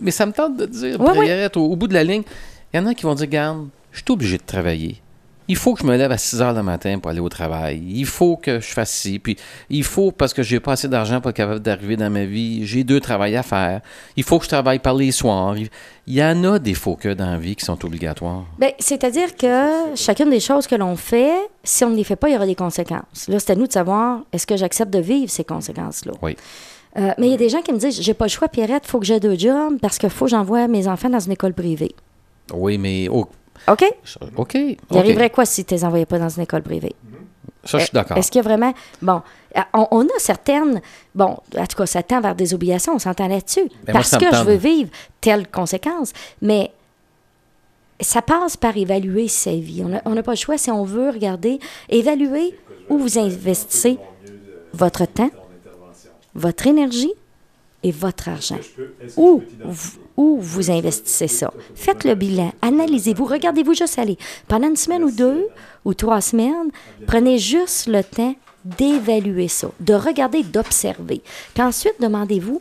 Mais 0.01 0.11
ça 0.11 0.27
me 0.27 0.33
tente 0.33 0.57
de 0.57 0.67
dire, 0.67 1.01
ouais, 1.01 1.49
Au, 1.57 1.61
au, 1.61 1.77
bout 1.77 1.89
de 1.89 1.95
la 1.95 2.05
ligne, 2.05 2.23
il 2.73 2.77
y 2.77 2.81
en 2.81 2.87
a 2.87 2.93
qui 2.93 3.05
vont 3.05 3.15
dire 3.15 3.29
Garde, 3.29 3.69
je 3.93 3.99
suis 3.99 4.13
obligé 4.13 4.37
de 4.37 4.43
travailler 4.43 5.01
il 5.49 5.57
faut 5.57 5.75
que 5.75 5.83
je 5.83 5.87
me 5.87 5.97
lève 5.97 6.11
à 6.11 6.19
6 6.19 6.43
heures 6.43 6.53
le 6.53 6.63
matin 6.63 6.99
pour 6.99 7.11
aller 7.11 7.21
au 7.21 7.29
travail. 7.29 7.83
Il 7.89 8.07
faut 8.07 8.37
que 8.37 8.61
je 8.61 8.67
fasse 8.67 8.91
ci. 8.91 9.19
Puis 9.19 9.37
il 9.71 9.85
faut, 9.85 10.11
parce 10.11 10.35
que 10.35 10.43
j'ai 10.43 10.61
pas 10.61 10.73
assez 10.73 10.89
d'argent 10.89 11.21
pour 11.21 11.31
être 11.31 11.37
capable 11.37 11.61
d'arriver 11.61 11.97
dans 11.97 12.11
ma 12.11 12.25
vie, 12.25 12.67
j'ai 12.67 12.85
deux 12.85 13.01
travails 13.01 13.37
à 13.37 13.43
faire. 13.43 13.81
Il 14.17 14.25
faut 14.25 14.39
que 14.39 14.45
je 14.45 14.51
travaille 14.51 14.79
par 14.79 14.95
les 14.95 15.13
soirs. 15.13 15.57
Il 15.57 16.15
y 16.15 16.23
en 16.23 16.45
a 16.45 16.59
des 16.59 16.75
faux 16.75 16.97
que 16.97 17.13
dans 17.13 17.31
la 17.31 17.39
vie 17.39 17.57
qui 17.57 17.65
sont 17.65 17.85
obligatoires. 17.85 18.45
Bien, 18.59 18.71
c'est-à-dire 18.79 19.37
que 19.37 19.95
chacune 19.95 20.31
des 20.31 20.41
choses 20.41 20.67
que 20.67 20.75
l'on 20.75 20.97
fait, 20.97 21.37
si 21.65 21.85
on 21.85 21.91
ne 21.91 21.97
les 21.97 22.05
fait 22.05 22.17
pas, 22.17 22.29
il 22.29 22.35
y 22.35 22.37
aura 22.37 22.47
des 22.47 22.55
conséquences. 22.55 23.29
Là, 23.29 23.39
c'est 23.39 23.53
à 23.53 23.55
nous 23.55 23.67
de 23.67 23.73
savoir, 23.73 24.21
est-ce 24.33 24.47
que 24.47 24.57
j'accepte 24.57 24.93
de 24.93 25.01
vivre 25.01 25.31
ces 25.31 25.45
conséquences-là? 25.45 26.13
Oui. 26.23 26.37
Euh, 26.97 27.13
mais 27.19 27.27
il 27.27 27.31
y 27.31 27.35
a 27.35 27.39
des 27.39 27.49
gens 27.49 27.61
qui 27.61 27.73
me 27.73 27.79
disent, 27.79 28.01
j'ai 28.01 28.15
pas 28.15 28.25
le 28.25 28.31
choix, 28.31 28.49
Pierrette, 28.49 28.85
il 28.87 28.89
faut 28.89 28.99
que 28.99 29.05
j'ai 29.05 29.21
deux 29.21 29.37
jobs 29.37 29.79
parce 29.83 29.99
qu'il 29.99 30.09
faut 30.09 30.25
que 30.25 30.31
j'envoie 30.31 30.67
mes 30.67 30.89
enfants 30.89 31.11
dans 31.11 31.21
une 31.21 31.33
école 31.33 31.53
privée. 31.53 31.95
Oui, 32.55 32.79
mais 32.79 33.09
OK? 33.69 33.85
OK. 34.37 34.55
Il 34.55 34.79
arriverait 34.99 35.31
quoi 35.31 35.45
si 35.45 35.65
tu 35.65 35.75
ne 35.75 35.79
les 35.79 35.85
envoyais 35.85 36.07
pas 36.07 36.19
dans 36.19 36.29
une 36.29 36.43
école 36.43 36.63
privée? 36.63 36.95
Ça, 37.65 37.79
je 37.79 37.85
suis 37.85 37.93
d'accord. 37.93 38.17
Est-ce 38.17 38.31
qu'il 38.31 38.39
y 38.39 38.45
a 38.45 38.49
vraiment. 38.49 38.73
Bon, 39.03 39.23
on, 39.73 40.03
a 40.03 40.19
certaines. 40.19 40.81
Bon, 41.15 41.37
en 41.57 41.67
tout 41.67 41.77
cas, 41.77 41.87
ça 41.87 42.03
tend 42.03 42.21
vers 42.21 42.35
des 42.35 42.55
obligations, 42.55 42.95
on 42.95 42.99
s'entend 42.99 43.29
là-dessus. 43.29 43.69
Ben, 43.85 43.93
parce 43.93 44.17
que 44.17 44.27
je 44.33 44.43
veux 44.45 44.55
vivre 44.55 44.91
telle 45.21 45.49
conséquence. 45.49 46.13
Mais 46.41 46.71
ça 48.01 48.23
passe 48.23 48.57
par 48.57 48.77
évaluer 48.77 49.29
sa 49.29 49.53
vie. 49.53 49.85
On 50.05 50.15
n'a 50.15 50.23
pas 50.23 50.33
le 50.33 50.37
choix 50.37 50.59
si 50.59 50.71
on 50.71 50.85
veut 50.85 51.11
regarder, 51.11 51.59
évaluer 51.89 52.57
où 52.89 52.99
vous 52.99 53.19
investissez 53.19 53.99
votre 54.73 55.07
temps, 55.07 55.31
votre 56.35 56.67
énergie 56.67 57.13
et 57.83 57.91
votre 57.91 58.29
argent. 58.29 58.59
Où 59.17 59.43
où 60.17 60.39
vous 60.41 60.71
investissez 60.71 61.29
ça. 61.29 61.53
Faites 61.75 62.05
le 62.05 62.15
bilan, 62.15 62.53
analysez-vous, 62.63 63.25
regardez-vous 63.25 63.75
juste 63.75 63.99
aller. 63.99 64.17
Pendant 64.49 64.69
une 64.69 64.77
semaine 64.77 65.05
ou 65.05 65.11
deux 65.11 65.49
ou 65.85 65.95
trois 65.95 66.21
semaines, 66.21 66.71
prenez 67.07 67.39
juste 67.39 67.87
le 67.87 68.03
temps 68.03 68.35
d'évaluer 68.65 69.49
ça, 69.49 69.69
de 69.81 69.95
regarder, 69.95 70.43
d'observer. 70.43 71.23
Puis 71.55 71.63
ensuite, 71.63 71.95
demandez-vous, 72.01 72.61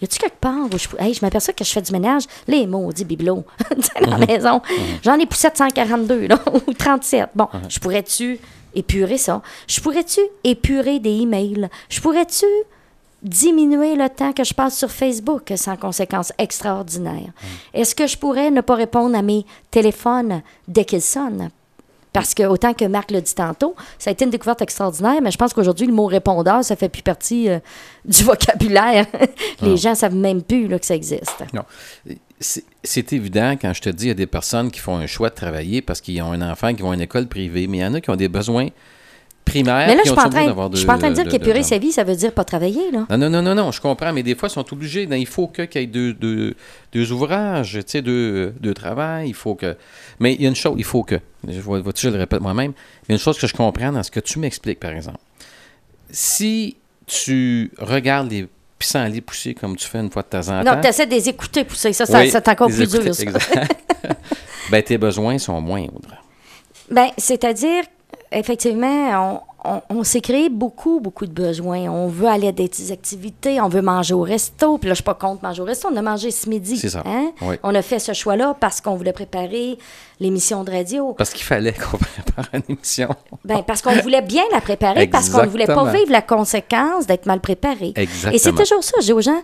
y 0.00 0.04
a-tu 0.04 0.18
quelque 0.18 0.40
part 0.40 0.66
où 0.72 0.78
je, 0.78 0.88
je 0.88 1.18
m'aperçois 1.22 1.54
que 1.54 1.64
je 1.64 1.70
fais 1.70 1.82
du 1.82 1.92
ménage, 1.92 2.24
les 2.48 2.66
maudits 2.66 3.04
bibelots 3.04 3.44
dans 3.70 4.10
la 4.10 4.18
mhm. 4.18 4.26
maison. 4.26 4.54
Mhm. 4.56 4.84
J'en 5.02 5.18
ai 5.18 5.26
poussé 5.26 5.42
742 5.42 6.26
là, 6.26 6.38
ou 6.66 6.72
37. 6.72 7.30
Bon, 7.34 7.48
mhm. 7.52 7.60
je 7.68 7.78
pourrais-tu 7.78 8.38
épurer 8.74 9.18
ça? 9.18 9.42
Je 9.68 9.80
pourrais-tu 9.80 10.20
épurer 10.44 10.98
des 10.98 11.20
emails? 11.20 11.68
Je 11.88 12.00
pourrais-tu 12.00 12.46
diminuer 13.22 13.94
le 13.94 14.08
temps 14.08 14.32
que 14.32 14.44
je 14.44 14.54
passe 14.54 14.76
sur 14.76 14.90
Facebook 14.90 15.52
sans 15.56 15.76
conséquences 15.76 16.32
extraordinaires? 16.38 17.32
Mm. 17.32 17.78
Est-ce 17.78 17.94
que 17.94 18.06
je 18.06 18.16
pourrais 18.18 18.50
ne 18.50 18.60
pas 18.60 18.74
répondre 18.74 19.16
à 19.16 19.22
mes 19.22 19.46
téléphones 19.70 20.42
dès 20.68 20.84
qu'ils 20.84 21.02
sonnent? 21.02 21.50
Parce 22.12 22.34
que, 22.34 22.42
autant 22.42 22.74
que 22.74 22.84
Marc 22.84 23.10
l'a 23.10 23.20
dit 23.20 23.34
tantôt, 23.34 23.74
ça 23.98 24.10
a 24.10 24.12
été 24.12 24.24
une 24.24 24.30
découverte 24.30 24.60
extraordinaire, 24.60 25.20
mais 25.22 25.30
je 25.30 25.38
pense 25.38 25.54
qu'aujourd'hui, 25.54 25.86
le 25.86 25.94
mot 25.94 26.06
répondeur, 26.06 26.62
ça 26.62 26.76
fait 26.76 26.90
plus 26.90 27.02
partie 27.02 27.48
euh, 27.48 27.58
du 28.04 28.22
vocabulaire. 28.24 29.06
Les 29.62 29.76
gens 29.76 29.90
ne 29.90 29.96
savent 29.96 30.14
même 30.14 30.42
plus 30.42 30.68
là, 30.68 30.78
que 30.78 30.86
ça 30.86 30.94
existe. 30.94 31.42
Non. 31.54 31.62
C'est 32.82 33.12
évident 33.12 33.52
quand 33.52 33.72
je 33.72 33.80
te 33.80 33.88
dis, 33.88 34.06
il 34.06 34.08
y 34.08 34.10
a 34.10 34.14
des 34.14 34.26
personnes 34.26 34.70
qui 34.70 34.80
font 34.80 34.96
un 34.96 35.06
choix 35.06 35.30
de 35.30 35.34
travailler 35.34 35.80
parce 35.80 36.00
qu'ils 36.00 36.20
ont 36.22 36.32
un 36.32 36.50
enfant 36.50 36.74
qui 36.74 36.82
vont 36.82 36.90
à 36.90 36.94
une 36.94 37.00
école 37.00 37.28
privée, 37.28 37.68
mais 37.68 37.78
il 37.78 37.80
y 37.82 37.84
en 37.84 37.94
a 37.94 38.00
qui 38.00 38.10
ont 38.10 38.16
des 38.16 38.28
besoins 38.28 38.68
primaire. 39.44 39.86
Mais 39.86 39.94
là, 39.94 40.02
je 40.04 40.10
ne 40.10 40.76
suis 40.76 40.86
pas 40.86 40.94
en 40.94 40.98
train 40.98 41.10
de 41.10 41.14
dire 41.14 41.28
qu'épurer 41.28 41.62
sa 41.62 41.78
vie, 41.78 41.92
ça 41.92 42.04
veut 42.04 42.16
dire 42.16 42.32
pas 42.32 42.44
travailler. 42.44 42.90
Là. 42.90 43.06
Non, 43.16 43.30
non, 43.30 43.42
non, 43.42 43.54
non, 43.54 43.70
je 43.72 43.80
comprends, 43.80 44.12
mais 44.12 44.22
des 44.22 44.34
fois, 44.34 44.48
ils 44.48 44.52
sont 44.52 44.72
obligés. 44.72 45.08
il 45.10 45.26
faut 45.26 45.48
qu'il 45.48 45.68
y 45.74 45.78
ait 45.78 45.86
deux, 45.86 46.12
deux, 46.12 46.54
deux 46.92 47.12
ouvrages, 47.12 47.78
tu 47.80 47.82
sais, 47.86 48.02
deux, 48.02 48.54
deux 48.60 48.74
travail. 48.74 49.28
Il 49.28 49.34
faut 49.34 49.54
que. 49.54 49.76
Mais 50.20 50.34
il 50.34 50.42
y 50.42 50.46
a 50.46 50.48
une 50.48 50.56
chose, 50.56 50.74
il 50.78 50.84
faut 50.84 51.02
que. 51.02 51.16
Je, 51.46 51.60
je 51.60 52.08
le 52.08 52.18
répète 52.18 52.40
moi-même. 52.40 52.72
Il 53.04 53.10
y 53.10 53.12
a 53.12 53.14
une 53.14 53.20
chose 53.20 53.38
que 53.38 53.46
je 53.46 53.54
comprends 53.54 53.92
dans 53.92 54.02
ce 54.02 54.10
que 54.10 54.20
tu 54.20 54.38
m'expliques, 54.38 54.80
par 54.80 54.92
exemple. 54.92 55.18
Si 56.10 56.76
tu 57.06 57.70
regardes 57.78 58.30
les 58.30 58.46
pissenlits 58.82 59.20
pousser 59.20 59.54
comme 59.54 59.76
tu 59.76 59.86
fais 59.86 59.98
une 59.98 60.10
fois 60.10 60.22
de 60.22 60.28
temps 60.28 60.48
en 60.48 60.64
temps. 60.64 60.74
Non, 60.74 60.80
tu 60.80 60.88
essaies 60.88 61.06
de 61.06 61.12
les 61.12 61.28
écouter 61.28 61.64
pousser. 61.64 61.92
Ça, 61.92 62.04
ça 62.04 62.18
Oui, 62.18 62.30
c'est 62.30 62.48
encore 62.48 62.68
plus 62.68 62.90
dur. 62.90 63.14
ça. 63.14 63.24
ben, 64.70 64.82
tes 64.82 64.98
besoins 64.98 65.38
sont 65.38 65.60
moindres. 65.60 66.22
Ben, 66.90 67.08
c'est-à-dire, 67.16 67.84
effectivement, 68.30 69.42
on, 69.64 69.70
on, 69.70 69.80
on 69.98 70.04
s'est 70.04 70.20
créé 70.20 70.48
beaucoup, 70.48 71.00
beaucoup 71.00 71.26
de 71.26 71.32
besoins. 71.32 71.80
On 71.90 72.08
veut 72.08 72.26
aller 72.26 72.48
à 72.48 72.52
des 72.52 72.92
activités, 72.92 73.60
on 73.60 73.68
veut 73.68 73.82
manger 73.82 74.14
au 74.14 74.22
resto. 74.22 74.78
Puis 74.78 74.88
là, 74.88 74.92
je 74.94 74.96
suis 74.96 75.04
pas 75.04 75.14
contre 75.14 75.42
manger 75.44 75.62
au 75.62 75.64
resto. 75.64 75.88
On 75.92 75.96
a 75.96 76.02
mangé 76.02 76.30
ce 76.30 76.48
midi. 76.48 76.76
C'est 76.76 76.88
ça. 76.88 77.02
hein? 77.06 77.30
Oui. 77.42 77.56
On 77.62 77.74
a 77.74 77.82
fait 77.82 77.98
ce 77.98 78.12
choix-là 78.12 78.56
parce 78.58 78.80
qu'on 78.80 78.96
voulait 78.96 79.12
préparer 79.12 79.78
l'émission 80.20 80.64
de 80.64 80.70
radio. 80.70 81.12
Parce 81.12 81.30
qu'il 81.30 81.44
fallait 81.44 81.72
qu'on 81.72 81.96
prépare 81.98 82.46
une 82.54 82.62
émission. 82.68 83.08
Ben, 83.44 83.62
parce 83.66 83.82
qu'on 83.82 83.94
voulait 84.00 84.22
bien 84.22 84.42
la 84.52 84.60
préparer, 84.60 85.06
parce 85.06 85.28
qu'on 85.28 85.42
ne 85.42 85.48
voulait 85.48 85.66
pas 85.66 85.84
vivre 85.92 86.10
la 86.10 86.22
conséquence 86.22 87.06
d'être 87.06 87.26
mal 87.26 87.40
préparé. 87.40 87.92
Exactement. 87.96 88.32
Et 88.32 88.38
c'est 88.38 88.52
toujours 88.52 88.82
ça, 88.82 88.96
je 89.00 89.06
dis 89.06 89.12
aux 89.12 89.20
gens. 89.20 89.42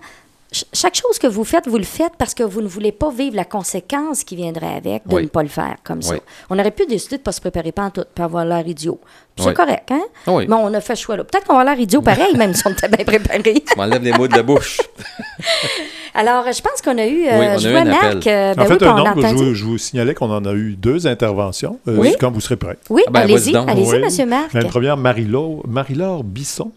Ch- 0.53 0.65
Chaque 0.73 0.95
chose 0.95 1.19
que 1.19 1.27
vous 1.27 1.45
faites, 1.45 1.67
vous 1.69 1.79
le 1.79 1.85
faites 1.85 2.13
parce 2.19 2.35
que 2.35 2.43
vous 2.43 2.61
ne 2.63 2.69
voulez 2.69 2.93
pas 2.93 3.11
vivre 3.11 3.37
la 3.37 3.45
conséquence 3.45 4.25
qui 4.25 4.37
viendrait 4.37 4.77
avec 4.77 5.07
de 5.07 5.15
Oui. 5.15 5.23
ne 5.23 5.29
pas 5.29 5.43
le 5.43 5.49
faire 5.49 5.77
comme 5.85 6.03
ça. 6.03 6.15
Oui. 6.15 6.21
On 6.51 6.59
aurait 6.59 6.71
pu 6.71 6.87
décider 6.87 7.17
de 7.17 7.21
ne 7.21 7.25
pas 7.25 7.33
se 7.33 7.41
préparer 7.41 7.73
pas 7.73 7.83
en 7.85 7.91
tout, 7.91 8.05
puis 8.15 8.25
avoir 8.25 8.45
l'air 8.45 8.67
idiot. 8.67 9.01
C'est 9.39 9.47
Oui. 9.49 9.55
correct, 9.55 9.91
hein? 9.93 10.03
Oui. 10.27 10.47
Mais 10.49 10.57
on 10.57 10.73
a 10.75 10.81
fait 10.81 10.97
ce 10.97 11.03
choix-là. 11.03 11.23
Peut-être 11.25 11.47
qu'on 11.47 11.55
va 11.55 11.61
avoir 11.61 11.75
l'air 11.77 11.83
idiot 11.83 12.03
pareil, 12.03 12.37
même 12.37 12.55
si 12.55 12.67
on 12.67 12.71
était 12.71 12.89
bien 12.89 13.05
préparé. 13.05 13.63
Je 13.71 13.77
m'enlève 13.77 14.03
les 14.03 14.13
mots 14.13 14.27
de 14.27 14.35
la 14.37 14.43
bouche. 14.43 14.79
Alors, 16.15 16.45
je 16.53 16.61
pense 16.61 16.83
qu'on 16.83 16.99
a 16.99 17.07
eu. 17.07 17.27
euh, 17.29 17.39
Oui, 17.39 17.47
on 17.49 17.55
a 17.55 17.57
je 17.59 17.69
eu 17.69 17.71
vois 17.73 17.81
un 17.81 17.85
Marc. 17.85 18.05
appel. 18.05 18.33
euh, 18.33 18.55
ben 18.55 18.63
en 18.63 18.67
fait, 18.67 18.83
un 18.83 18.95
nombre, 18.97 19.25
a 19.25 19.29
je, 19.29 19.35
vous- 19.35 19.55
je 19.55 19.65
vous 19.65 19.79
signalais 19.79 20.15
qu'on 20.15 20.31
en 20.33 20.45
a 20.45 20.53
eu 20.53 20.75
deux 20.75 21.07
interventions, 21.07 21.79
euh, 21.87 21.97
Oui. 21.99 22.15
quand 22.19 22.31
vous 22.33 22.41
serez 22.41 22.57
prêts. 22.57 22.79
Oui, 22.91 23.03
Ah 23.07 23.11
ben, 23.13 23.21
allez-y, 23.21 23.55
allez-y, 23.55 23.89
Oui. 23.93 23.99
Monsieur 24.01 24.27
Marc. 24.27 24.53
La 24.55 24.65
première, 24.65 24.97
Marie-Laure 24.97 25.63
Marie-Laure 25.69 26.25
Bisson. 26.25 26.73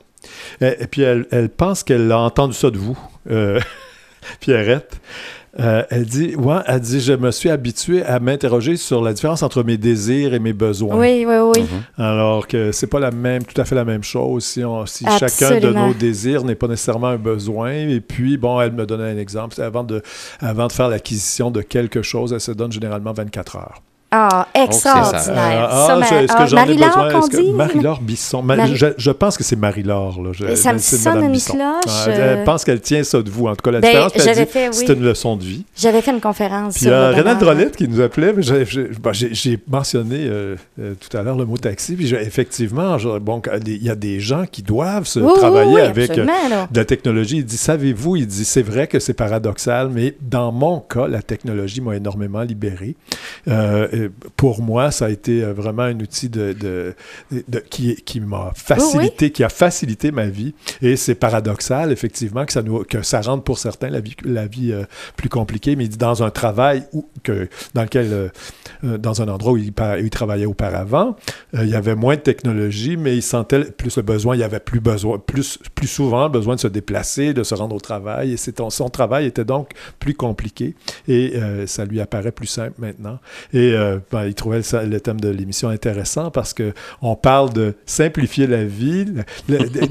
Et, 0.60 0.76
et 0.82 0.88
puis, 0.88 1.02
elle, 1.02 1.26
elle 1.32 1.50
pense 1.50 1.84
qu'elle 1.84 2.12
a 2.12 2.20
entendu 2.20 2.54
ça 2.54 2.70
de 2.70 2.78
vous, 2.78 2.98
euh, 3.30 3.60
Pierrette. 4.40 5.00
Euh, 5.60 5.84
elle 5.90 6.06
dit, 6.06 6.34
ouais, 6.36 6.60
elle 6.66 6.80
dit, 6.80 7.02
je 7.02 7.12
me 7.12 7.30
suis 7.30 7.50
habituée 7.50 8.04
à 8.06 8.20
m'interroger 8.22 8.78
sur 8.78 9.02
la 9.02 9.12
différence 9.12 9.44
entre 9.44 9.64
mes 9.64 9.78
désirs 9.78 10.34
et 10.34 10.40
mes 10.40 10.54
besoins. 10.54 10.96
Oui, 10.96 11.26
oui, 11.28 11.36
oui. 11.58 11.66
Alors 11.98 12.48
que 12.48 12.72
c'est 12.72 12.88
pas 12.88 13.02
la 13.02 13.12
même, 13.12 13.44
tout 13.44 13.60
à 13.60 13.66
fait 13.66 13.76
la 13.76 13.84
même 13.84 14.04
chose. 14.04 14.46
Si, 14.46 14.64
on, 14.64 14.86
si 14.86 15.06
chacun 15.20 15.60
de 15.60 15.70
nos 15.74 15.94
désirs 15.94 16.46
n'est 16.46 16.56
pas 16.56 16.68
nécessairement 16.68 17.08
un 17.08 17.18
besoin. 17.18 17.74
Et 17.74 18.00
puis, 18.00 18.38
bon, 18.38 18.62
elle 18.62 18.72
me 18.72 18.86
donnait 18.86 19.12
un 19.12 19.18
exemple. 19.18 19.56
C'est 19.56 19.64
Avant 19.64 19.84
de, 19.84 20.02
avant 20.40 20.68
de 20.68 20.72
faire 20.72 20.88
l'acquisition 20.88 21.52
de 21.52 21.62
quelque 21.62 22.02
chose, 22.02 22.32
elle 22.32 22.40
se 22.40 22.52
donne 22.54 22.72
généralement 22.72 23.12
24 23.12 23.58
heures. 23.58 23.82
Ah, 24.14 24.46
ça. 24.54 24.64
extraordinaire. 24.66 25.70
Euh, 25.74 26.02
je- 26.02 26.28
ah, 26.30 26.46
ai 26.46 26.54
Marie-Laure 26.56 27.12
qu'on 27.14 27.28
dit? 27.28 27.52
Marie-Laure 27.54 28.02
Bisson. 28.02 28.42
Ma- 28.44 28.58
Marie- 28.58 28.76
je, 28.76 28.88
je 28.98 29.12
pense 29.12 29.38
que 29.38 29.44
c'est 29.46 29.56
Marie-Laure. 29.56 30.22
là. 30.22 30.32
Je- 30.34 30.56
Ça 30.56 30.74
me 30.74 30.80
sonne 30.80 31.00
Madame 31.14 31.24
une 31.28 31.32
Bisson. 31.32 31.54
cloche, 31.54 31.84
Ah, 31.88 32.04
elle, 32.08 32.12
elle 32.14 32.38
euh. 32.40 32.44
pense 32.44 32.66
qu'elle 32.66 32.82
tient 32.82 33.04
ça 33.04 33.22
de 33.22 33.30
vous. 33.30 33.48
En 33.48 33.56
tout 33.56 33.62
cas, 33.64 33.72
la 33.72 33.80
Ben, 33.80 33.88
différence, 33.88 34.12
dit, 34.14 34.52
fait, 34.52 34.68
oui. 34.68 34.74
c'est 34.74 34.90
une 34.94 35.04
leçon 35.04 35.38
de 35.38 35.44
vie. 35.44 35.64
J'avais 35.78 36.02
fait 36.02 36.12
une 36.12 36.20
conférence 36.20 36.74
Puis 36.74 36.84
sur 36.86 36.92
euh, 36.94 37.14
bonheur. 37.36 37.38
Drolette 37.40 37.76
qui 37.78 37.88
nous 37.88 38.02
appelait, 38.02 38.34
mais 38.34 38.42
j'ai- 38.44 38.66
j'ai 38.66 38.84
bon, 39.02 39.14
j'ai- 39.14 39.34
j'ai 39.34 39.58
mentionné 39.70 40.26
euh, 40.28 40.56
euh, 40.80 40.94
tout 41.00 41.16
à 41.16 41.22
l'heure 41.24 41.38
le 41.38 41.46
mot 41.46 41.58
taxi. 41.58 41.96
Puis 41.96 42.08
j'ai- 42.08 42.22
effectivement, 42.22 42.98
je- 42.98 43.18
bon, 43.20 43.42
il 43.66 43.82
y 43.84 43.90
a 43.90 43.96
des 43.96 44.20
gens 44.20 44.44
qui 44.46 44.62
doivent 44.62 45.06
se 45.08 45.22
Oui, 45.22 45.32
travailler 45.38 45.76
oui, 45.76 45.82
avec 45.82 46.10
euh, 46.18 46.26
de 46.70 46.78
la 46.78 46.86
technologie. 46.86 47.38
Il 47.38 47.46
dit, 47.46 47.56
savez-vous, 47.58 48.18
il 48.18 48.28
dit, 48.28 48.44
c'est 48.44 48.62
vrai 48.62 48.88
que 48.88 49.00
c'est 49.00 49.14
paradoxal, 49.14 49.90
mais 49.90 50.16
dans 50.22 50.52
mon 50.52 50.82
cas, 50.82 51.08
la 51.08 51.22
technologie 51.22 51.80
m'a 51.80 51.96
énormément 51.96 52.42
libéré. 52.42 52.98
Pour 54.36 54.62
moi, 54.62 54.92
ça 54.92 55.06
a 55.06 55.10
été 55.10 55.44
euh, 55.44 55.54
vraiment 55.54 55.84
un 55.84 56.00
outil 56.00 56.30
de, 56.30 56.54
de- 56.54 56.96
de- 57.48 57.60
qui, 57.60 57.96
qui 57.96 58.20
m'a 58.20 58.52
facilité, 58.56 59.32
qui 59.32 59.44
a 59.44 59.50
facilité 59.50 60.12
ma 60.12 60.28
vie. 60.28 60.54
Et 60.82 60.96
c'est 60.96 61.16
paradoxal, 61.16 61.92
effectivement, 61.92 62.46
que 62.46 62.54
ça, 62.54 62.62
nous, 62.62 62.84
que 62.84 63.02
ça 63.02 63.22
rende 63.22 63.44
pour 63.44 63.58
certains 63.58 63.90
la 63.90 64.00
vie, 64.00 64.16
la 64.24 64.48
vie 64.48 64.72
euh, 64.72 64.84
plus 65.16 65.30
compliquée. 65.30 65.76
Mais 65.76 65.88
dans 65.88 66.24
un 66.24 66.30
travail 66.30 66.84
où, 66.94 67.06
que, 67.24 67.48
dans 67.74 67.84
lequel, 67.84 68.32
euh, 68.84 68.98
dans 68.98 69.22
un 69.22 69.28
endroit 69.28 69.54
où 69.54 69.58
il, 69.58 69.74
travaillait 70.10 70.46
auparavant, 70.46 71.16
euh, 71.56 71.64
il 71.64 71.70
y 71.70 71.76
avait 71.76 71.96
moins 71.96 72.16
de 72.16 72.22
technologie, 72.22 72.98
mais 72.98 73.16
il 73.16 73.22
sentait 73.22 73.66
plus 73.66 73.98
le 73.98 74.04
besoin, 74.04 74.36
il 74.36 74.40
y 74.40 74.44
avait 74.44 74.60
plus 74.60 74.80
besoin, 74.80 75.20
plus, 75.20 75.60
plus 75.76 75.88
souvent 75.88 76.30
besoin 76.30 76.56
de 76.56 76.60
se 76.60 76.68
déplacer, 76.68 77.34
de 77.34 77.44
se 77.44 77.56
rendre 77.56 77.76
au 77.76 77.80
travail. 77.80 78.34
Et 78.34 78.38
son 78.70 78.90
travail 78.90 79.26
était 79.26 79.46
donc 79.46 79.72
plus 80.00 80.14
compliqué 80.14 80.76
et 81.08 81.34
ça 81.66 81.86
lui 81.86 82.00
apparaît 82.02 82.32
plus 82.32 82.48
simple 82.48 82.74
maintenant. 82.80 83.20
Et 83.54 83.74
euh, 83.92 84.00
ben, 84.12 84.26
il 84.26 84.34
trouvait 84.34 84.62
ça- 84.64 84.84
le 84.84 85.00
thème 85.00 85.20
de 85.20 85.30
l'émission 85.30 85.70
intéressant 85.70 86.32
parce 86.32 86.54
que 86.54 86.74
on 87.02 87.16
parle 87.16 87.54
de 87.54 87.76
simplifier 87.86 88.48
la 88.48 88.64
vie, 88.64 89.06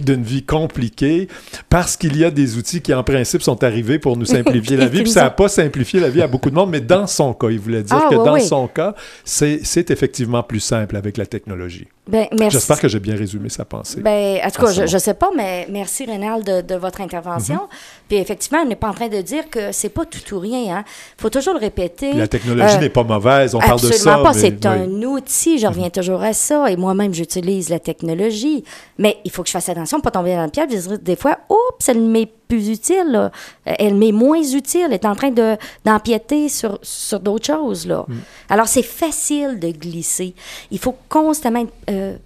d'une 0.04 0.22
vie 0.22 0.44
compliquée, 0.44 1.28
parce 1.68 1.96
qu'il 1.96 2.16
y 2.16 2.24
a 2.24 2.30
des 2.30 2.56
outils 2.56 2.80
qui, 2.80 2.92
en 2.94 3.02
principe, 3.04 3.42
sont 3.42 3.62
arrivés 3.64 3.98
pour 3.98 4.16
nous 4.16 4.24
simplifier 4.36 4.76
la 4.76 4.86
vie. 4.86 5.02
Puis 5.02 5.12
ça 5.12 5.22
n'a 5.24 5.30
pas 5.30 5.48
simplifié 5.48 6.00
la 6.00 6.08
vie 6.10 6.22
à 6.22 6.26
beaucoup 6.26 6.50
de 6.50 6.54
monde, 6.54 6.70
mais 6.70 6.80
dans 6.80 7.06
son 7.06 7.32
cas, 7.34 7.48
il 7.50 7.58
voulait 7.60 7.82
dire 7.82 7.96
Ah, 8.04 8.08
que 8.10 8.16
oui, 8.16 8.24
dans 8.24 8.34
oui. 8.34 8.42
son 8.42 8.66
cas, 8.68 8.94
c'est 9.24 9.90
effectivement 9.90 10.42
plus 10.42 10.60
simple 10.60 10.96
avec 10.96 11.16
la 11.16 11.26
technologie. 11.26 11.86
Ben. 12.08 12.26
J'espère 12.48 12.80
que 12.80 12.88
j'ai 12.88 12.98
bien 12.98 13.14
résumé 13.14 13.48
sa 13.50 13.64
pensée. 13.64 14.00
Ben, 14.00 14.40
en 14.44 14.50
tout 14.50 14.62
cas, 14.62 14.72
je 14.72 14.82
ne 14.94 14.98
sais 14.98 15.14
pas, 15.14 15.30
mais 15.36 15.68
merci, 15.70 16.06
Rénal, 16.06 16.42
de, 16.42 16.60
de 16.60 16.74
votre 16.74 17.00
intervention. 17.00 17.54
Mm-hmm. 17.56 18.08
Puis 18.08 18.16
effectivement, 18.18 18.58
on 18.64 18.66
n'est 18.66 18.74
pas 18.74 18.88
en 18.88 18.92
train 18.94 19.06
de 19.08 19.20
dire 19.20 19.48
que 19.48 19.70
c'est 19.70 19.90
pas 19.90 20.04
tout 20.04 20.34
ou 20.34 20.40
rien. 20.40 20.82
Il 21.18 21.20
faut 21.22 21.30
toujours 21.30 21.54
le 21.54 21.60
répéter. 21.60 22.10
Puis 22.10 22.18
la 22.18 22.26
technologie 22.26 22.74
Euh, 22.76 22.80
n'est 22.80 22.88
pas 22.88 23.04
mauvaise, 23.04 23.54
on 23.54 23.60
parle 23.60 23.80
ça. 23.92 24.14
Absolument 24.14 24.22
pas. 24.22 24.33
C'est 24.33 24.66
oui. 24.66 25.03
un 25.03 25.03
outil. 25.03 25.59
Je 25.59 25.66
reviens 25.66 25.90
toujours 25.90 26.22
à 26.22 26.33
ça. 26.33 26.70
Et 26.70 26.76
moi-même, 26.76 27.12
j'utilise 27.14 27.68
la 27.68 27.79
technologie. 27.79 28.64
Mais 28.98 29.18
il 29.24 29.31
faut 29.31 29.42
que 29.42 29.48
je 29.48 29.53
fasse 29.53 29.68
attention 29.68 29.98
ne 29.98 30.03
pas 30.03 30.11
tomber 30.11 30.35
dans 30.35 30.44
le 30.44 30.50
piège. 30.50 30.68
Des 31.03 31.16
fois, 31.16 31.38
oups, 31.48 31.88
elle 31.88 32.00
m'est 32.00 32.31
plus 32.48 32.68
utile. 32.68 33.07
là. 33.09 33.31
Elle 33.64 33.94
m'est 33.94 34.12
moins 34.12 34.42
utile. 34.42 34.83
Elle 34.87 34.94
est 34.94 35.05
en 35.05 35.14
train 35.14 35.31
de- 35.31 35.57
d'empiéter 35.85 36.48
sur, 36.48 36.79
sur 36.83 37.20
d'autres 37.20 37.46
choses. 37.46 37.87
Là. 37.87 38.05
Mm. 38.09 38.14
Alors, 38.48 38.68
c'est 38.68 38.83
facile 38.83 39.59
de 39.61 39.68
glisser. 39.68 40.35
Il 40.70 40.79
faut 40.79 40.96
constamment 41.09 41.61
être 41.61 41.72
euh, 41.90 42.16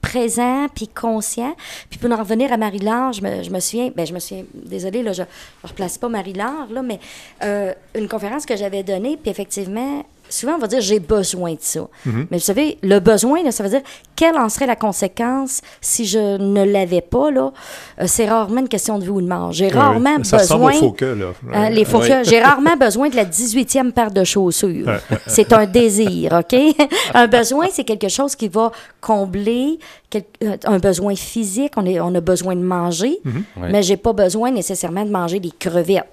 présent 0.00 0.66
puis 0.74 0.88
conscient. 0.88 1.54
Puis 1.88 1.98
pour 1.98 2.10
en 2.10 2.16
revenir 2.16 2.52
à 2.52 2.56
Marie-Laure, 2.56 3.12
je 3.12 3.22
me, 3.22 3.42
je 3.42 3.50
me 3.50 3.60
souviens, 3.60 3.90
ben 3.94 4.04
je 4.04 4.12
me 4.12 4.18
souviens, 4.18 4.44
désolée, 4.52 5.02
là, 5.02 5.12
je 5.12 5.22
ne 5.22 5.26
replace 5.68 5.96
pas 5.96 6.08
Marie-Laure, 6.08 6.66
là, 6.72 6.82
mais 6.82 6.98
euh, 7.44 7.72
une 7.94 8.08
conférence 8.08 8.44
que 8.44 8.56
j'avais 8.56 8.82
donnée, 8.82 9.16
puis 9.16 9.30
effectivement, 9.30 10.04
souvent 10.32 10.54
on 10.54 10.58
va 10.58 10.66
dire 10.66 10.80
j'ai 10.80 11.00
besoin 11.00 11.52
de 11.52 11.58
ça. 11.60 11.88
Mais 12.06 12.24
vous 12.38 12.38
savez, 12.38 12.78
le 12.82 12.98
besoin, 13.00 13.42
là, 13.42 13.52
ça 13.52 13.62
veut 13.62 13.70
dire 13.70 13.82
quelle 14.16 14.36
en 14.36 14.48
serait 14.48 14.66
la 14.66 14.76
conséquence 14.76 15.60
si 15.80 16.04
je 16.06 16.38
ne 16.38 16.64
l'avais 16.64 17.00
pas, 17.00 17.30
là? 17.30 17.52
Euh, 18.00 18.04
c'est 18.06 18.28
rarement 18.28 18.60
une 18.60 18.68
question 18.68 18.98
de 18.98 19.04
vie 19.04 19.10
ou 19.10 19.20
de 19.20 19.26
mort. 19.26 19.52
J'ai 19.52 19.66
Oui, 19.66 19.72
rarement 19.72 20.16
oui. 20.18 20.24
Ça 20.24 20.38
besoin... 20.38 20.72
au 20.72 20.78
faux 20.78 20.92
que, 20.92 21.04
là. 21.04 21.26
Hein, 21.52 21.70
les 21.70 21.84
faux 21.84 22.00
Oui. 22.00 22.08
que- 22.08 22.24
J'ai 22.24 22.40
rarement 22.40 22.76
besoin 22.76 23.08
de 23.08 23.16
la 23.16 23.24
18e 23.24 23.92
paire 23.92 24.10
de 24.10 24.24
chaussures. 24.24 24.86
C'est 25.26 25.52
un 25.52 25.66
désir, 25.66 26.32
OK? 26.32 26.58
un 27.14 27.26
besoin, 27.26 27.66
c'est 27.72 27.84
quelque 27.84 28.08
chose 28.08 28.36
qui 28.36 28.48
va 28.48 28.70
combler 29.00 29.78
quel- 30.10 30.24
euh, 30.44 30.56
un 30.64 30.78
besoin 30.78 31.14
physique. 31.16 31.72
On, 31.76 31.84
est, 31.86 32.00
on 32.00 32.14
a 32.14 32.20
besoin 32.20 32.54
de 32.56 32.60
manger, 32.62 33.18
Ouais. 33.24 33.68
mais 33.70 33.82
j'ai 33.82 33.96
pas 33.96 34.12
besoin 34.12 34.50
nécessairement 34.50 35.04
de 35.04 35.10
manger 35.10 35.40
des 35.40 35.50
crevettes. 35.58 36.04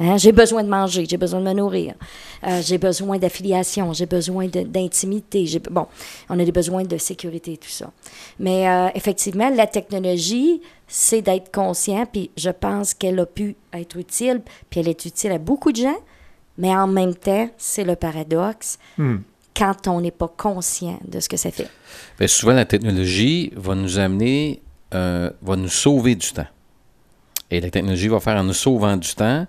Hein, 0.00 0.16
J'ai 0.16 0.32
besoin 0.32 0.64
de 0.64 0.68
manger, 0.68 1.06
j'ai 1.08 1.16
besoin 1.16 1.40
de 1.40 1.44
me 1.46 1.52
nourrir, 1.52 1.94
Euh, 2.46 2.60
j'ai 2.62 2.78
besoin 2.78 3.18
d'affiliation, 3.18 3.92
j'ai 3.92 4.06
besoin 4.06 4.46
d'intimité. 4.48 5.44
Bon, 5.70 5.86
on 6.28 6.38
a 6.38 6.44
des 6.44 6.52
besoins 6.52 6.84
de 6.84 6.96
sécurité 6.98 7.54
et 7.54 7.56
tout 7.56 7.68
ça. 7.70 7.90
Mais 8.38 8.68
euh, 8.68 8.88
effectivement, 8.94 9.48
la 9.50 9.66
technologie, 9.66 10.60
c'est 10.86 11.22
d'être 11.22 11.50
conscient, 11.52 12.06
puis 12.06 12.30
je 12.36 12.50
pense 12.50 12.94
qu'elle 12.94 13.18
a 13.20 13.26
pu 13.26 13.56
être 13.72 13.96
utile, 13.96 14.42
puis 14.70 14.80
elle 14.80 14.88
est 14.88 15.04
utile 15.06 15.32
à 15.32 15.38
beaucoup 15.38 15.72
de 15.72 15.76
gens, 15.78 15.98
mais 16.58 16.74
en 16.74 16.86
même 16.86 17.14
temps, 17.14 17.48
c'est 17.58 17.84
le 17.84 17.96
paradoxe 17.96 18.78
Hmm. 18.98 19.16
quand 19.56 19.88
on 19.88 20.00
n'est 20.00 20.10
pas 20.10 20.28
conscient 20.36 20.98
de 21.06 21.18
ce 21.20 21.28
que 21.28 21.36
ça 21.36 21.50
fait. 21.50 21.68
Bien, 22.18 22.28
souvent, 22.28 22.52
la 22.52 22.64
technologie 22.66 23.52
va 23.56 23.74
nous 23.74 23.98
amener, 23.98 24.62
euh, 24.94 25.30
va 25.42 25.56
nous 25.56 25.68
sauver 25.68 26.14
du 26.14 26.30
temps. 26.32 26.46
Et 27.50 27.60
la 27.60 27.70
technologie 27.70 28.08
va 28.08 28.20
faire 28.20 28.36
en 28.36 28.44
nous 28.44 28.52
sauvant 28.52 28.96
du 28.96 29.14
temps, 29.14 29.46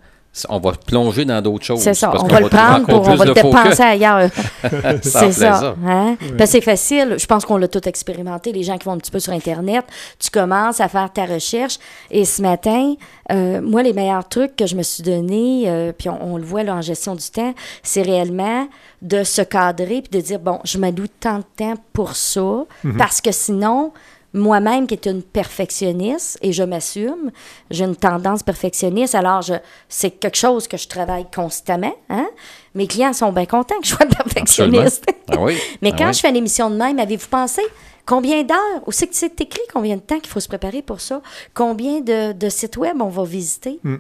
on 0.50 0.60
va 0.60 0.72
plonger 0.74 1.26
dans 1.26 1.42
d'autres 1.42 1.66
choses. 1.66 1.80
C'est 1.80 1.94
ça, 1.94 2.10
parce 2.10 2.24
on 2.24 2.28
va 2.28 2.40
le 2.40 2.50
prendre 2.50 2.86
pour, 2.86 3.08
on 3.08 3.16
va 3.16 3.26
le 3.26 3.34
dépenser 3.34 3.84
ailleurs. 3.84 4.30
C'est 5.02 5.32
ça. 5.32 5.76
Hein? 5.86 6.16
Parce 6.38 6.52
que 6.52 6.58
c'est 6.58 6.62
facile. 6.62 7.16
Je 7.18 7.26
pense 7.26 7.46
qu'on 7.46 7.58
l'a 7.58 7.68
tout 7.68 7.88
expérimenté. 7.88 8.52
Les 8.52 8.64
gens 8.64 8.78
qui 8.78 8.86
vont 8.86 8.94
un 8.94 8.98
petit 8.98 9.12
peu 9.12 9.20
sur 9.20 9.34
Internet, 9.34 9.86
tu 10.20 10.30
commences 10.30 10.80
à 10.80 10.88
faire 10.88 11.12
ta 11.12 11.26
recherche. 11.26 11.80
Et 12.12 12.26
ce 12.26 12.42
matin, 12.42 12.96
euh, 13.32 13.62
moi, 13.62 13.84
les 13.84 13.94
meilleurs 13.94 14.28
trucs 14.28 14.56
que 14.56 14.68
je 14.68 14.76
me 14.76 14.84
suis 14.84 15.04
donné, 15.04 15.64
euh, 15.68 15.92
puis 15.98 16.10
on, 16.10 16.34
on 16.34 16.38
le 16.38 16.44
voit 16.44 16.64
là, 16.64 16.76
en 16.76 16.82
gestion 16.82 17.16
du 17.16 17.30
temps, 17.30 17.54
c'est 17.84 18.02
réellement 18.02 18.68
de 19.02 19.24
se 19.24 19.42
cadrer 19.42 20.02
puis 20.02 20.20
de 20.20 20.22
dire, 20.22 20.40
bon, 20.40 20.60
je 20.64 20.78
m'alloue 20.78 21.08
tant 21.20 21.40
de 21.40 21.44
temps 21.56 21.76
pour 21.94 22.16
ça, 22.16 22.66
parce 22.98 23.22
que 23.22 23.32
sinon, 23.32 23.92
moi-même 24.34 24.88
qui 24.88 24.94
est 24.94 25.06
une 25.06 25.24
perfectionniste 25.24 26.38
et 26.42 26.52
je 26.52 26.64
m'assume, 26.64 27.32
j'ai 27.72 27.86
une 27.86 27.96
tendance 27.96 28.44
perfectionniste, 28.44 29.16
alors 29.16 29.42
je, 29.42 29.54
c'est 29.90 30.12
quelque 30.12 30.38
chose 30.38 30.68
que 30.68 30.78
je 30.78 30.88
travaille 30.88 31.26
constamment. 31.34 31.96
Hein? 32.10 32.28
Mes 32.76 32.88
clients 32.88 33.14
sont 33.14 33.32
bien 33.32 33.46
contents 33.46 33.80
que 33.80 33.88
je 33.88 33.96
sois 33.96 34.06
perfectionniste. 34.24 35.06
Ah 35.30 35.36
oui. 35.40 35.58
Mais 35.82 35.92
Ah 35.94 35.98
quand 35.98 36.08
oui. 36.08 36.14
je 36.14 36.20
fais 36.20 36.30
une 36.30 36.36
émission 36.36 36.70
de 36.70 36.76
même, 36.76 37.00
avez-vous 37.00 37.28
pensé 37.28 37.62
Combien 38.06 38.42
d'heures? 38.44 38.82
Où 38.86 38.92
c'est 38.94 39.08
que 39.08 39.16
c'est 39.16 39.40
écrit 39.42 39.60
combien 39.74 39.98
de 39.98 40.02
temps 40.02 40.20
qu'il 40.20 40.30
faut 40.30 40.40
se 40.40 40.48
préparer 40.48 40.82
pour 40.82 41.02
ça? 41.02 41.22
Combien 41.54 42.00
de, 42.00 42.32
de 42.32 42.48
sites 42.50 42.78
web 42.78 43.02
on 43.02 43.10
va 43.10 43.26
visiter? 43.26 43.80
Mm. 43.84 43.96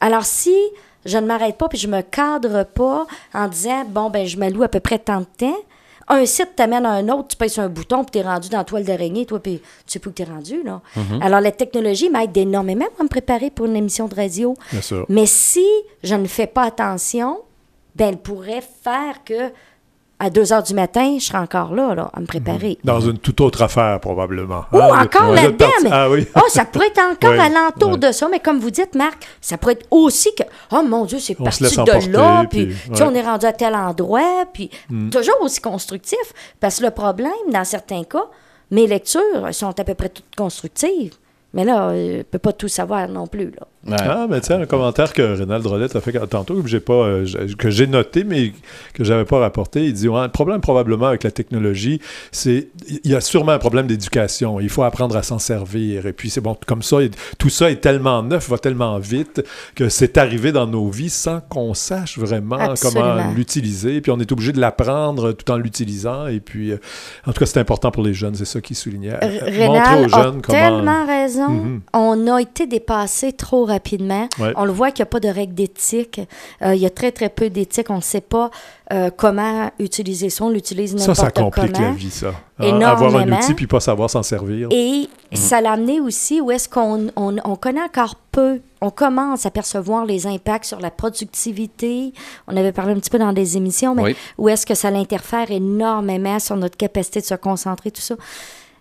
Alors, 0.00 0.24
si 0.26 0.54
je 1.06 1.16
ne 1.16 1.26
m'arrête 1.26 1.56
pas 1.56 1.68
puis 1.68 1.78
je 1.78 1.88
me 1.88 2.02
cadre 2.02 2.64
pas 2.64 3.06
en 3.32 3.48
disant, 3.48 3.84
bon, 3.88 4.10
ben, 4.10 4.26
je 4.26 4.36
m'alloue 4.36 4.62
à 4.62 4.68
peu 4.68 4.80
près 4.80 4.98
tant 4.98 5.20
de 5.20 5.26
temps, 5.38 5.56
un 6.10 6.26
site 6.26 6.56
t'amène 6.56 6.84
à 6.84 6.90
un 6.90 7.08
autre, 7.08 7.28
tu 7.28 7.36
pèses 7.36 7.54
sur 7.54 7.62
un 7.62 7.68
bouton, 7.68 8.04
puis 8.04 8.20
t'es 8.20 8.22
rendu 8.22 8.48
dans 8.48 8.58
la 8.58 8.64
toile 8.64 8.84
d'araignée, 8.84 9.26
toi, 9.26 9.40
puis 9.40 9.58
tu 9.58 9.64
sais 9.86 9.98
plus 9.98 10.10
où 10.10 10.12
t'es 10.12 10.24
rendu, 10.24 10.62
là. 10.62 10.82
Alors, 11.20 11.40
la 11.40 11.52
technologie 11.52 12.10
m'aide 12.10 12.36
énormément 12.36 12.86
à 12.98 13.02
me 13.02 13.08
préparer 13.08 13.50
pour 13.50 13.66
une 13.66 13.76
émission 13.76 14.08
de 14.08 14.14
radio. 14.14 14.54
Bien 14.72 14.80
sûr. 14.80 15.06
Mais 15.08 15.26
si 15.26 15.66
je 16.02 16.14
ne 16.14 16.26
fais 16.26 16.46
pas 16.46 16.64
attention, 16.64 17.40
ben, 17.94 18.08
elle 18.08 18.18
pourrait 18.18 18.62
faire 18.62 19.24
que 19.24 19.50
à 20.20 20.30
2 20.30 20.52
heures 20.52 20.62
du 20.62 20.74
matin, 20.74 21.16
je 21.18 21.24
serai 21.24 21.38
encore 21.38 21.74
là, 21.74 21.94
là 21.94 22.10
à 22.12 22.20
me 22.20 22.26
préparer. 22.26 22.78
Dans 22.84 23.00
une 23.00 23.18
toute 23.18 23.40
autre 23.40 23.62
affaire, 23.62 23.98
probablement. 24.00 24.64
Ou 24.72 24.78
Ah, 24.80 25.02
encore 25.02 25.32
là-dedans, 25.32 25.56
parti- 25.66 25.82
mais 25.84 25.90
Ah 25.92 26.08
oui. 26.10 26.26
oh, 26.36 26.40
ça 26.48 26.64
pourrait 26.66 26.88
être 26.88 27.00
encore 27.00 27.32
Oui, 27.32 27.38
alentour 27.40 27.92
oui. 27.92 27.98
de 27.98 28.12
ça, 28.12 28.28
mais 28.30 28.38
comme 28.38 28.58
vous 28.60 28.70
dites, 28.70 28.94
Marc, 28.94 29.26
ça 29.40 29.58
pourrait 29.58 29.72
être 29.74 29.86
aussi 29.90 30.32
que, 30.36 30.42
oh 30.72 30.82
mon 30.82 31.06
Dieu, 31.06 31.18
c'est 31.18 31.34
parti 31.34 31.62
de 31.64 32.12
là, 32.12 32.44
puis 32.48 32.66
puis, 32.66 32.76
ouais. 32.92 33.02
On 33.02 33.14
est 33.14 33.22
rendu 33.22 33.46
à 33.46 33.52
tel 33.52 33.74
endroit, 33.74 34.44
puis 34.52 34.70
toujours 35.10 35.40
aussi 35.40 35.60
constructif, 35.60 36.18
parce 36.60 36.78
que 36.78 36.84
le 36.84 36.90
problème, 36.90 37.32
dans 37.52 37.64
certains 37.64 38.04
cas, 38.04 38.26
mes 38.70 38.86
lectures 38.86 39.48
sont 39.52 39.78
à 39.80 39.84
peu 39.84 39.94
près 39.94 40.10
toutes 40.10 40.36
constructives, 40.36 41.14
mais 41.54 41.64
là, 41.64 41.88
euh, 41.88 42.12
je 42.12 42.16
ne 42.18 42.22
peux 42.22 42.38
pas 42.38 42.52
tout 42.52 42.68
savoir 42.68 43.08
non 43.08 43.26
plus, 43.26 43.46
là. 43.50 43.66
Ouais. 43.86 43.96
Ah, 43.98 44.26
mais 44.28 44.40
tiens, 44.40 44.60
un 44.60 44.66
commentaire 44.66 45.14
que 45.14 45.22
Rénal 45.22 45.62
Drolette 45.62 45.96
a 45.96 46.02
fait 46.02 46.12
tantôt, 46.28 46.60
que 46.62 46.68
j'ai 46.68 46.80
pas, 46.80 46.92
euh, 46.92 47.26
que 47.58 47.70
j'ai 47.70 47.86
noté, 47.86 48.24
mais 48.24 48.52
que 48.92 49.04
j'avais 49.04 49.24
pas 49.24 49.38
rapporté. 49.38 49.86
Il 49.86 49.94
dit 49.94 50.06
ouais, 50.06 50.22
le 50.22 50.28
problème 50.28 50.60
probablement 50.60 51.06
avec 51.06 51.22
la 51.22 51.30
technologie, 51.30 51.98
c'est 52.30 52.68
il 53.04 53.10
y 53.10 53.14
a 53.14 53.22
sûrement 53.22 53.52
un 53.52 53.58
problème 53.58 53.86
d'éducation. 53.86 54.60
Il 54.60 54.68
faut 54.68 54.82
apprendre 54.82 55.16
à 55.16 55.22
s'en 55.22 55.38
servir. 55.38 56.04
Et 56.06 56.12
puis 56.12 56.28
c'est 56.28 56.42
bon, 56.42 56.56
comme 56.66 56.82
ça, 56.82 56.98
tout 57.38 57.48
ça 57.48 57.70
est 57.70 57.80
tellement 57.80 58.22
neuf, 58.22 58.50
va 58.50 58.58
tellement 58.58 58.98
vite 58.98 59.42
que 59.74 59.88
c'est 59.88 60.18
arrivé 60.18 60.52
dans 60.52 60.66
nos 60.66 60.90
vies 60.90 61.08
sans 61.08 61.40
qu'on 61.40 61.72
sache 61.72 62.18
vraiment 62.18 62.56
Absolument. 62.58 63.00
comment 63.00 63.32
l'utiliser. 63.34 64.02
Puis 64.02 64.12
on 64.12 64.20
est 64.20 64.30
obligé 64.30 64.52
de 64.52 64.60
l'apprendre 64.60 65.32
tout 65.32 65.50
en 65.50 65.56
l'utilisant. 65.56 66.26
Et 66.26 66.40
puis, 66.40 66.72
euh, 66.72 66.78
en 67.26 67.32
tout 67.32 67.40
cas, 67.40 67.46
c'est 67.46 67.60
important 67.60 67.90
pour 67.90 68.02
les 68.02 68.12
jeunes. 68.12 68.34
C'est 68.34 68.44
ça 68.44 68.60
qui 68.60 68.74
soulignait. 68.74 69.12
Montrer 69.66 70.04
aux 70.04 70.08
jeunes 70.08 70.38
a 70.38 70.42
comment. 70.42 70.42
tellement 70.42 71.06
raison. 71.06 71.48
Mhm. 71.48 71.80
On 71.94 72.26
a 72.26 72.42
été 72.42 72.66
dépassé 72.66 73.32
trop 73.32 73.69
rapidement. 73.70 74.28
Ouais. 74.38 74.52
On 74.56 74.64
le 74.64 74.72
voit 74.72 74.90
qu'il 74.90 75.02
n'y 75.02 75.08
a 75.08 75.10
pas 75.10 75.20
de 75.20 75.28
règles 75.28 75.54
d'éthique. 75.54 76.20
Euh, 76.62 76.74
il 76.74 76.80
y 76.80 76.86
a 76.86 76.90
très, 76.90 77.10
très 77.12 77.28
peu 77.30 77.48
d'éthique. 77.50 77.88
On 77.90 77.96
ne 77.96 78.00
sait 78.02 78.20
pas 78.20 78.50
euh, 78.92 79.10
comment 79.16 79.70
utiliser 79.78 80.28
ça. 80.30 80.44
On 80.44 80.50
l'utilise 80.50 80.92
Ça, 80.96 80.98
n'importe 80.98 81.16
ça 81.18 81.30
complique 81.30 81.72
comment. 81.72 81.88
la 81.88 81.94
vie, 81.94 82.10
ça. 82.10 82.28
Hein, 82.58 82.80
Avoir 82.80 83.02
un 83.14 83.20
Énormément. 83.20 83.38
outil 83.38 83.54
puis 83.54 83.66
pas 83.66 83.80
savoir 83.80 84.10
s'en 84.10 84.22
servir. 84.22 84.68
Et 84.70 85.08
ça 85.32 85.60
l'a 85.60 85.72
amené 85.72 86.00
aussi 86.00 86.40
où 86.40 86.50
est-ce 86.50 86.68
qu'on 86.68 87.08
on, 87.16 87.36
on 87.44 87.56
connaît 87.56 87.82
encore 87.82 88.16
peu. 88.30 88.60
On 88.82 88.90
commence 88.90 89.46
à 89.46 89.50
percevoir 89.50 90.04
les 90.06 90.26
impacts 90.26 90.64
sur 90.66 90.80
la 90.80 90.90
productivité. 90.90 92.12
On 92.48 92.56
avait 92.56 92.72
parlé 92.72 92.92
un 92.92 92.96
petit 92.98 93.10
peu 93.10 93.18
dans 93.18 93.32
des 93.32 93.56
émissions, 93.56 93.94
mais 93.94 94.02
Oui. 94.02 94.16
où 94.38 94.48
est-ce 94.48 94.66
que 94.66 94.74
ça 94.74 94.90
l'interfère 94.90 95.50
énormément 95.50 96.38
sur 96.38 96.56
notre 96.56 96.76
capacité 96.76 97.20
de 97.20 97.26
se 97.26 97.34
concentrer, 97.34 97.90
tout 97.90 98.00
ça. 98.02 98.16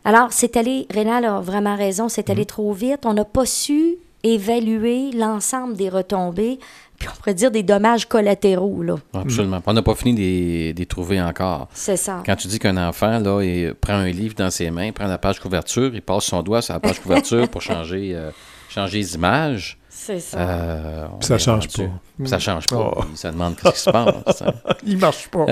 Alors, 0.05 0.27
c'est 0.31 0.55
allé, 0.55 0.87
Rénal 0.89 1.25
a 1.25 1.41
vraiment 1.41 1.75
raison, 1.75 2.07
c'est 2.07 2.29
allé 2.29 2.45
trop 2.45 2.71
vite. 2.71 3.01
On 3.05 3.13
n'a 3.13 3.25
pas 3.25 3.45
su 3.45 3.97
évaluer 4.23 5.11
l'ensemble 5.11 5.75
des 5.75 5.89
retombées, 5.89 6.59
puis 6.97 7.07
on 7.11 7.15
pourrait 7.17 7.33
dire 7.33 7.49
des 7.51 7.63
dommages 7.63 8.05
collatéraux, 8.05 8.83
là. 8.83 8.95
Absolument. 9.13 9.61
On 9.65 9.73
n'a 9.73 9.81
pas 9.81 9.95
fini 9.95 10.13
de 10.73 10.77
les- 10.77 10.85
trouver 10.85 11.21
encore. 11.21 11.67
C'est 11.73 11.95
ça. 11.97 12.21
Quand 12.25 12.35
tu 12.35 12.47
dis 12.47 12.59
qu'un 12.59 12.75
enfant 12.77 13.19
là, 13.19 13.41
il 13.41 13.73
prend 13.75 13.93
un 13.93 14.09
livre 14.09 14.35
dans 14.35 14.49
ses 14.51 14.69
mains, 14.71 14.91
prend 14.91 15.07
la 15.07 15.17
page 15.17 15.39
couverture, 15.39 15.91
il 15.93 16.01
passe 16.01 16.25
son 16.25 16.41
doigt 16.43 16.61
sur 16.61 16.73
la 16.73 16.79
page 16.79 16.99
couverture 16.99 17.47
pour 17.49 17.61
changer, 17.61 18.11
euh, 18.13 18.31
changer 18.69 18.97
les 18.97 19.15
images. 19.15 19.77
C'est 20.01 20.19
ça. 20.21 20.37
euh, 20.39 21.05
on 21.13 21.17
Puis 21.17 21.27
ça 21.27 21.37
change 21.37 21.67
pas. 21.67 21.83
Ça 22.25 22.39
change 22.39 22.67
pas. 22.67 22.93
Oh. 22.97 23.01
Ça 23.15 23.31
demande 23.31 23.55
qu'est-ce 23.57 23.73
qui 23.73 23.79
se 23.81 23.89
passe. 23.89 24.41
hein. 24.41 24.53
Il 24.85 24.97
marche 24.97 25.27
pas. 25.27 25.45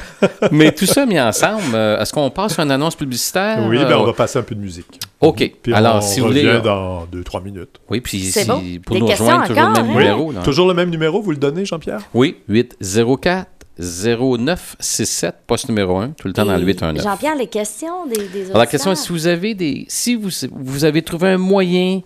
Mais 0.50 0.72
tout 0.72 0.84
ça 0.86 1.06
mis 1.06 1.18
ensemble, 1.18 1.74
euh, 1.74 1.98
est-ce 2.00 2.12
qu'on 2.12 2.28
passe 2.30 2.52
sur 2.54 2.62
une 2.62 2.70
annonce 2.70 2.96
publicitaire? 2.96 3.64
oui, 3.66 3.78
ben, 3.78 3.90
Euh, 3.92 3.98
on 3.98 4.04
va 4.04 4.12
passer 4.12 4.38
un 4.38 4.42
peu 4.42 4.54
de 4.54 4.60
musique. 4.60 5.00
OK. 5.20 5.52
Puis 5.62 5.72
Alors, 5.72 5.96
on 5.96 6.00
si 6.02 6.20
vous 6.20 6.26
revient 6.26 6.40
voulez. 6.42 6.52
euh, 6.54 6.60
dans 6.60 7.06
2-3 7.06 7.42
minutes. 7.42 7.80
Oui, 7.88 8.00
puis 8.02 8.20
C'est 8.24 8.42
si, 8.42 8.46
bon. 8.48 8.62
pour 8.84 8.94
Des 8.94 9.00
nous 9.00 9.06
questions 9.06 9.24
rejoindre, 9.26 9.48
toujours 9.48 9.62
le 9.64 9.70
encore, 9.70 9.82
même 9.84 9.90
hein? 9.90 9.98
numéro. 9.98 10.32
là. 10.32 10.40
Toujours 10.42 10.68
le 10.68 10.74
même 10.74 10.90
numéro, 10.90 11.22
vous 11.22 11.30
le 11.30 11.36
donnez, 11.38 11.64
Jean-Pierre? 11.64 12.00
Oui, 12.12 12.36
804 12.48 13.48
0967, 13.76 15.34
poste 15.46 15.68
numéro 15.68 15.96
1, 15.98 16.10
tout 16.10 16.28
le 16.28 16.34
temps 16.34 16.44
dans 16.44 16.56
le 16.56 16.62
Et 16.62 16.66
819. 16.66 17.02
Jean-Pierre, 17.02 17.34
les 17.36 17.46
questions 17.48 18.06
des, 18.06 18.28
des 18.28 18.44
Alors, 18.46 18.58
la 18.58 18.66
question 18.66 18.92
est 18.92 18.96
si 18.96 19.08
vous 19.10 19.26
avez 19.26 19.54
des. 19.54 19.84
Si 19.88 20.14
vous, 20.14 20.28
vous 20.52 20.84
avez 20.84 21.02
trouvé 21.02 21.30
un 21.30 21.38
moyen 21.38 22.00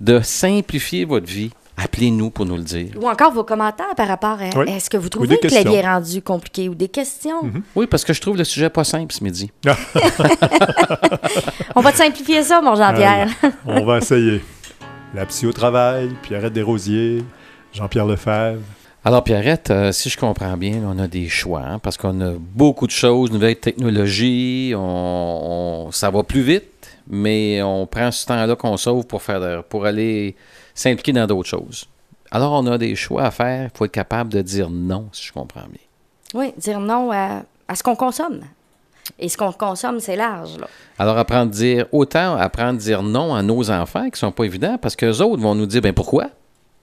de 0.00 0.20
simplifier 0.20 1.04
votre 1.04 1.26
vie, 1.26 1.50
appelez-nous 1.76 2.30
pour 2.30 2.46
nous 2.46 2.56
le 2.56 2.62
dire. 2.62 2.88
Ou 3.00 3.08
encore 3.08 3.32
vos 3.32 3.44
commentaires 3.44 3.94
par 3.96 4.06
rapport 4.08 4.38
à 4.40 4.58
Oui. 4.58 4.66
est-ce 4.68 4.88
que 4.90 4.96
vous 4.96 5.06
Ou 5.06 5.10
trouvez 5.10 5.38
que 5.38 5.48
la 5.48 5.48
vie 5.48 5.54
questions. 5.64 5.72
est 5.74 5.82
rendue 5.86 6.22
compliquée 6.22 6.68
ou 6.68 6.74
des 6.74 6.88
questions? 6.88 7.50
Oui, 7.74 7.86
parce 7.86 8.04
que 8.04 8.12
je 8.12 8.20
trouve 8.20 8.36
le 8.36 8.44
sujet 8.44 8.70
pas 8.70 8.84
simple 8.84 9.12
ce 9.12 9.22
midi. 9.24 9.50
On 11.76 11.80
va 11.80 11.92
te 11.92 11.96
simplifier 11.98 12.42
ça, 12.42 12.60
mon 12.60 12.74
Jean-Pierre. 12.74 13.28
On 13.66 13.84
va 13.84 13.98
essayer. 13.98 14.40
La 15.14 15.26
psy 15.26 15.46
au 15.46 15.52
travail, 15.52 16.10
Pierrette 16.22 16.52
Desrosiers, 16.52 17.22
Jean-Pierre 17.72 18.06
Lefebvre. 18.06 18.60
Alors, 19.06 19.22
Pierrette, 19.22 19.70
euh, 19.70 19.92
si 19.92 20.08
je 20.08 20.16
comprends 20.16 20.56
bien, 20.56 20.80
on 20.86 20.98
a 20.98 21.06
des 21.06 21.28
choix, 21.28 21.60
hein, 21.62 21.78
parce 21.78 21.98
qu'on 21.98 22.20
a 22.22 22.32
beaucoup 22.38 22.86
de 22.86 22.90
choses, 22.92 23.30
nouvelles 23.30 23.56
technologies, 23.60 24.72
on, 24.74 25.86
on- 25.88 25.92
ça 25.92 26.10
va 26.10 26.22
plus 26.22 26.40
vite, 26.40 26.64
mais 27.08 27.62
on 27.62 27.86
prend 27.86 28.10
ce 28.10 28.26
temps-là 28.26 28.56
qu'on 28.56 28.76
sauve 28.76 29.06
pour, 29.06 29.22
faire, 29.22 29.64
pour 29.64 29.86
aller 29.86 30.36
s'impliquer 30.74 31.12
dans 31.12 31.26
d'autres 31.26 31.48
choses. 31.48 31.86
Alors, 32.30 32.52
on 32.52 32.66
a 32.66 32.78
des 32.78 32.96
choix 32.96 33.24
à 33.24 33.30
faire, 33.30 33.70
il 33.72 33.76
faut 33.76 33.84
être 33.84 33.92
capable 33.92 34.32
de 34.32 34.42
dire 34.42 34.68
non, 34.70 35.08
si 35.12 35.26
je 35.26 35.32
comprends 35.32 35.66
bien. 35.68 35.80
Oui, 36.34 36.52
dire 36.58 36.80
non 36.80 37.12
à, 37.12 37.42
à 37.68 37.74
ce 37.76 37.82
qu'on 37.82 37.96
consomme. 37.96 38.40
Et 39.18 39.28
ce 39.28 39.36
qu'on 39.36 39.52
consomme, 39.52 40.00
c'est 40.00 40.16
large. 40.16 40.58
Là. 40.58 40.66
Alors, 40.98 41.18
apprendre 41.18 41.50
à 41.52 41.54
dire, 41.54 41.86
autant 41.92 42.36
apprendre 42.36 42.70
à 42.70 42.82
dire 42.82 43.02
non 43.02 43.34
à 43.34 43.42
nos 43.42 43.70
enfants, 43.70 44.10
qui 44.10 44.18
sont 44.18 44.32
pas 44.32 44.44
évidents, 44.44 44.78
parce 44.80 44.96
qu'eux 44.96 45.20
autres 45.20 45.42
vont 45.42 45.54
nous 45.54 45.66
dire, 45.66 45.82
ben 45.82 45.92
pourquoi? 45.92 46.30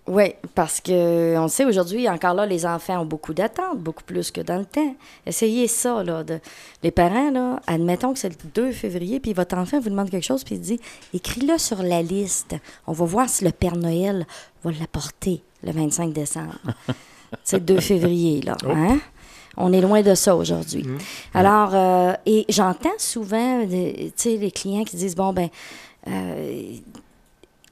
Oui, 0.08 0.34
parce 0.56 0.82
que 0.82 1.38
on 1.38 1.48
sait 1.48 1.64
aujourd'hui, 1.64 2.10
encore 2.10 2.34
là, 2.34 2.46
les 2.46 2.66
enfants 2.66 3.02
ont 3.02 3.06
beaucoup 3.06 3.34
d'attentes, 3.34 3.80
beaucoup 3.80 4.04
plus 4.04 4.32
que 4.32 4.42
dans 4.42 4.58
le 4.58 4.66
temps. 4.66 4.96
Essayez 5.26 5.68
ça, 5.68 6.04
là. 6.04 6.24
De... 6.24 6.40
Les 6.82 6.90
parents, 6.92 7.30
là, 7.30 7.62
admettons 7.68 8.12
que 8.12 8.20
c'est 8.20 8.30
le 8.30 8.36
2 8.56 8.72
février, 8.72 9.20
puis 9.20 9.34
votre 9.34 9.56
enfant 9.58 9.80
vous 9.80 9.90
demande 9.90 10.10
quelque 10.10 10.26
chose, 10.26 10.44
puis 10.44 10.56
il 10.56 10.62
dit 10.62 10.80
écris-le 11.14 11.58
sur 11.60 11.84
la 11.84 12.02
liste. 12.02 12.56
On 12.88 12.94
va 12.94 13.06
voir 13.06 13.30
si 13.30 13.46
le 13.46 13.52
Père 13.52 13.78
Noël 13.78 14.26
va 14.64 14.72
l'apporter 14.72 15.44
le 15.64 15.72
25 15.72 16.14
décembre. 16.14 16.58
c'est 17.44 17.58
le 17.58 17.66
2 17.66 17.80
février, 17.80 18.42
là. 18.42 18.58
Hein? 18.68 19.00
On 19.56 19.72
est 19.72 19.82
loin 19.82 20.02
de 20.02 20.16
ça 20.16 20.36
aujourd'hui. 20.36 20.86
Alors, 21.34 21.76
euh, 21.76 22.14
et 22.26 22.46
j'entends 22.50 22.90
souvent, 22.98 23.62
tu 23.68 24.12
sais, 24.16 24.38
les 24.38 24.52
clients 24.52 24.84
qui 24.84 24.96
disent 24.96 25.16
bon, 25.16 25.34
ben, 25.34 25.50
euh, 26.08 26.74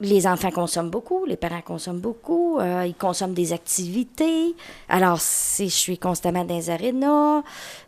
les 0.00 0.26
enfants 0.26 0.50
consomment 0.50 0.90
beaucoup, 0.90 1.24
les 1.26 1.36
parents 1.36 1.60
consomment 1.60 2.00
beaucoup, 2.00 2.58
euh, 2.58 2.84
ils 2.86 2.94
consomment 2.94 3.34
des 3.34 3.52
activités. 3.52 4.54
Alors, 4.88 5.20
si 5.20 5.68
je 5.68 5.74
suis 5.74 5.98
constamment 5.98 6.44
dans 6.44 6.54
les 6.56 6.70
arénas 6.70 7.42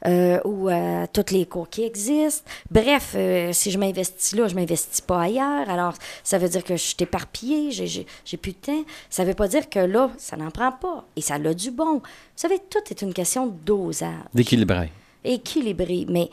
euh, 0.06 0.38
ou 0.44 0.68
euh, 0.68 1.06
toutes 1.12 1.30
les 1.30 1.46
cours 1.46 1.68
qui 1.70 1.84
existent, 1.84 2.48
bref, 2.70 3.16
si 3.52 3.70
je 3.70 3.78
m'investis 3.78 4.34
là, 4.34 4.46
je 4.48 4.54
m'investis 4.54 5.00
pas 5.00 5.22
ailleurs. 5.22 5.68
Alors, 5.70 5.94
ça 6.22 6.38
veut 6.38 6.48
dire 6.48 6.62
que 6.64 6.76
je 6.76 6.82
suis 6.82 6.96
éparpillée, 7.00 7.70
j'ai- 7.70 7.86
j'ai 7.86 8.06
j'ai 8.24 8.36
plus 8.36 8.52
de 8.52 8.56
temps. 8.58 8.84
Ça 9.10 9.24
veut 9.24 9.34
pas 9.34 9.48
dire 9.48 9.68
que 9.70 9.78
là, 9.78 10.10
ça 10.18 10.36
n'en 10.36 10.50
prend 10.50 10.72
pas 10.72 11.04
et 11.16 11.20
ça 11.20 11.34
a 11.34 11.54
du 11.54 11.70
bon. 11.70 11.94
Vous 11.94 12.00
savez, 12.36 12.58
tout 12.70 12.78
est 12.90 13.02
une 13.02 13.14
question 13.14 13.46
de 13.46 13.52
dosage 13.64 14.10
D'équilibrer. 14.34 14.90
équilibré. 15.24 16.04
Mais 16.08 16.28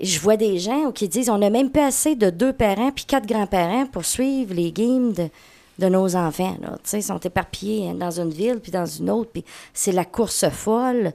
je 0.00 0.18
vois 0.20 0.36
des 0.36 0.58
gens 0.58 0.90
qui 0.92 1.08
disent 1.08 1.30
on 1.30 1.38
n'a 1.38 1.50
même 1.50 1.70
pas 1.70 1.86
assez 1.86 2.16
de 2.16 2.30
deux 2.30 2.52
parents 2.52 2.90
puis 2.90 3.04
quatre 3.04 3.26
grands-parents 3.26 3.86
pour 3.86 4.04
suivre 4.04 4.54
les 4.54 4.72
games 4.72 5.12
de, 5.12 5.88
nos 5.88 6.14
enfants. 6.14 6.56
Là. 6.60 6.78
Ils 6.92 7.02
sont 7.02 7.18
éparpillés 7.18 7.92
dans 7.94 8.20
une 8.20 8.30
ville 8.30 8.60
puis 8.60 8.70
dans 8.70 8.86
une 8.86 9.10
autre, 9.10 9.30
puis 9.32 9.44
c'est 9.74 9.92
la 9.92 10.04
course 10.04 10.48
folle. 10.50 11.12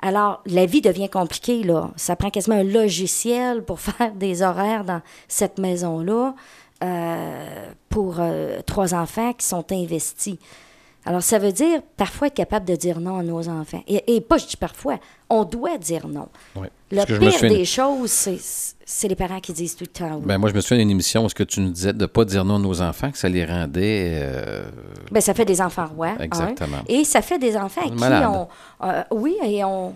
Alors, 0.00 0.42
la 0.46 0.66
vie 0.66 0.82
devient 0.82 1.08
compliquée, 1.08 1.62
là. 1.62 1.90
Ça 1.96 2.16
prend 2.16 2.30
quasiment 2.30 2.56
un 2.56 2.62
logiciel 2.62 3.64
pour 3.64 3.80
faire 3.80 4.12
des 4.12 4.42
horaires 4.42 4.84
dans 4.84 5.00
cette 5.26 5.58
maison-là 5.58 6.34
euh, 6.84 7.70
pour 7.88 8.16
euh, 8.18 8.60
trois 8.66 8.94
enfants 8.94 9.32
qui 9.32 9.46
sont 9.46 9.64
investis. 9.72 10.36
Alors, 11.06 11.22
ça 11.22 11.38
veut 11.38 11.52
dire 11.52 11.80
parfois 11.96 12.26
être 12.26 12.34
capable 12.34 12.66
de 12.66 12.74
dire 12.76 12.98
non 13.00 13.18
à 13.18 13.22
nos 13.22 13.48
enfants. 13.48 13.82
Et, 13.86 14.16
et 14.16 14.20
pas, 14.20 14.38
je 14.38 14.46
dis 14.46 14.56
parfois, 14.56 14.98
on 15.30 15.44
doit 15.44 15.78
dire 15.78 16.06
non. 16.08 16.28
Oui. 16.56 16.66
Le 16.90 16.98
me 17.00 17.04
pire 17.18 17.32
souviens- 17.32 17.48
des 17.48 17.64
choses, 17.64 18.10
c'est, 18.10 19.08
les 19.08 19.14
parents 19.16 19.40
qui 19.40 19.52
disent 19.52 19.74
tout 19.76 19.84
le 19.84 19.88
temps 19.92 20.16
oui. 20.16 20.22
Ben, 20.26 20.38
moi, 20.38 20.50
je 20.50 20.54
me 20.54 20.60
souviens 20.60 20.78
d'une 20.78 20.90
émission 20.90 21.24
où 21.24 21.28
ce 21.28 21.34
que 21.34 21.42
tu 21.44 21.60
nous 21.60 21.70
disais 21.70 21.92
de 21.92 22.00
ne 22.00 22.06
pas 22.06 22.24
dire 22.24 22.44
non 22.44 22.56
à 22.56 22.58
nos 22.58 22.80
enfants, 22.82 23.10
que 23.10 23.18
ça 23.18 23.28
les 23.28 23.44
rendait. 23.44 24.18
euh, 24.22 24.64
Ben, 25.12 25.20
ça 25.20 25.32
fait 25.34 25.44
des 25.44 25.60
enfants 25.60 25.86
rois. 25.86 26.14
un. 26.18 26.22
Exactement. 26.24 26.78
et 26.88 27.04
ça 27.04 27.22
fait 27.22 27.38
des 27.38 27.56
enfants 27.56 27.82
à 27.82 27.88
qui 27.90 28.26
on. 28.26 28.48
euh, 28.84 29.02
oui, 29.12 29.36
et 29.44 29.64
on, 29.64 29.94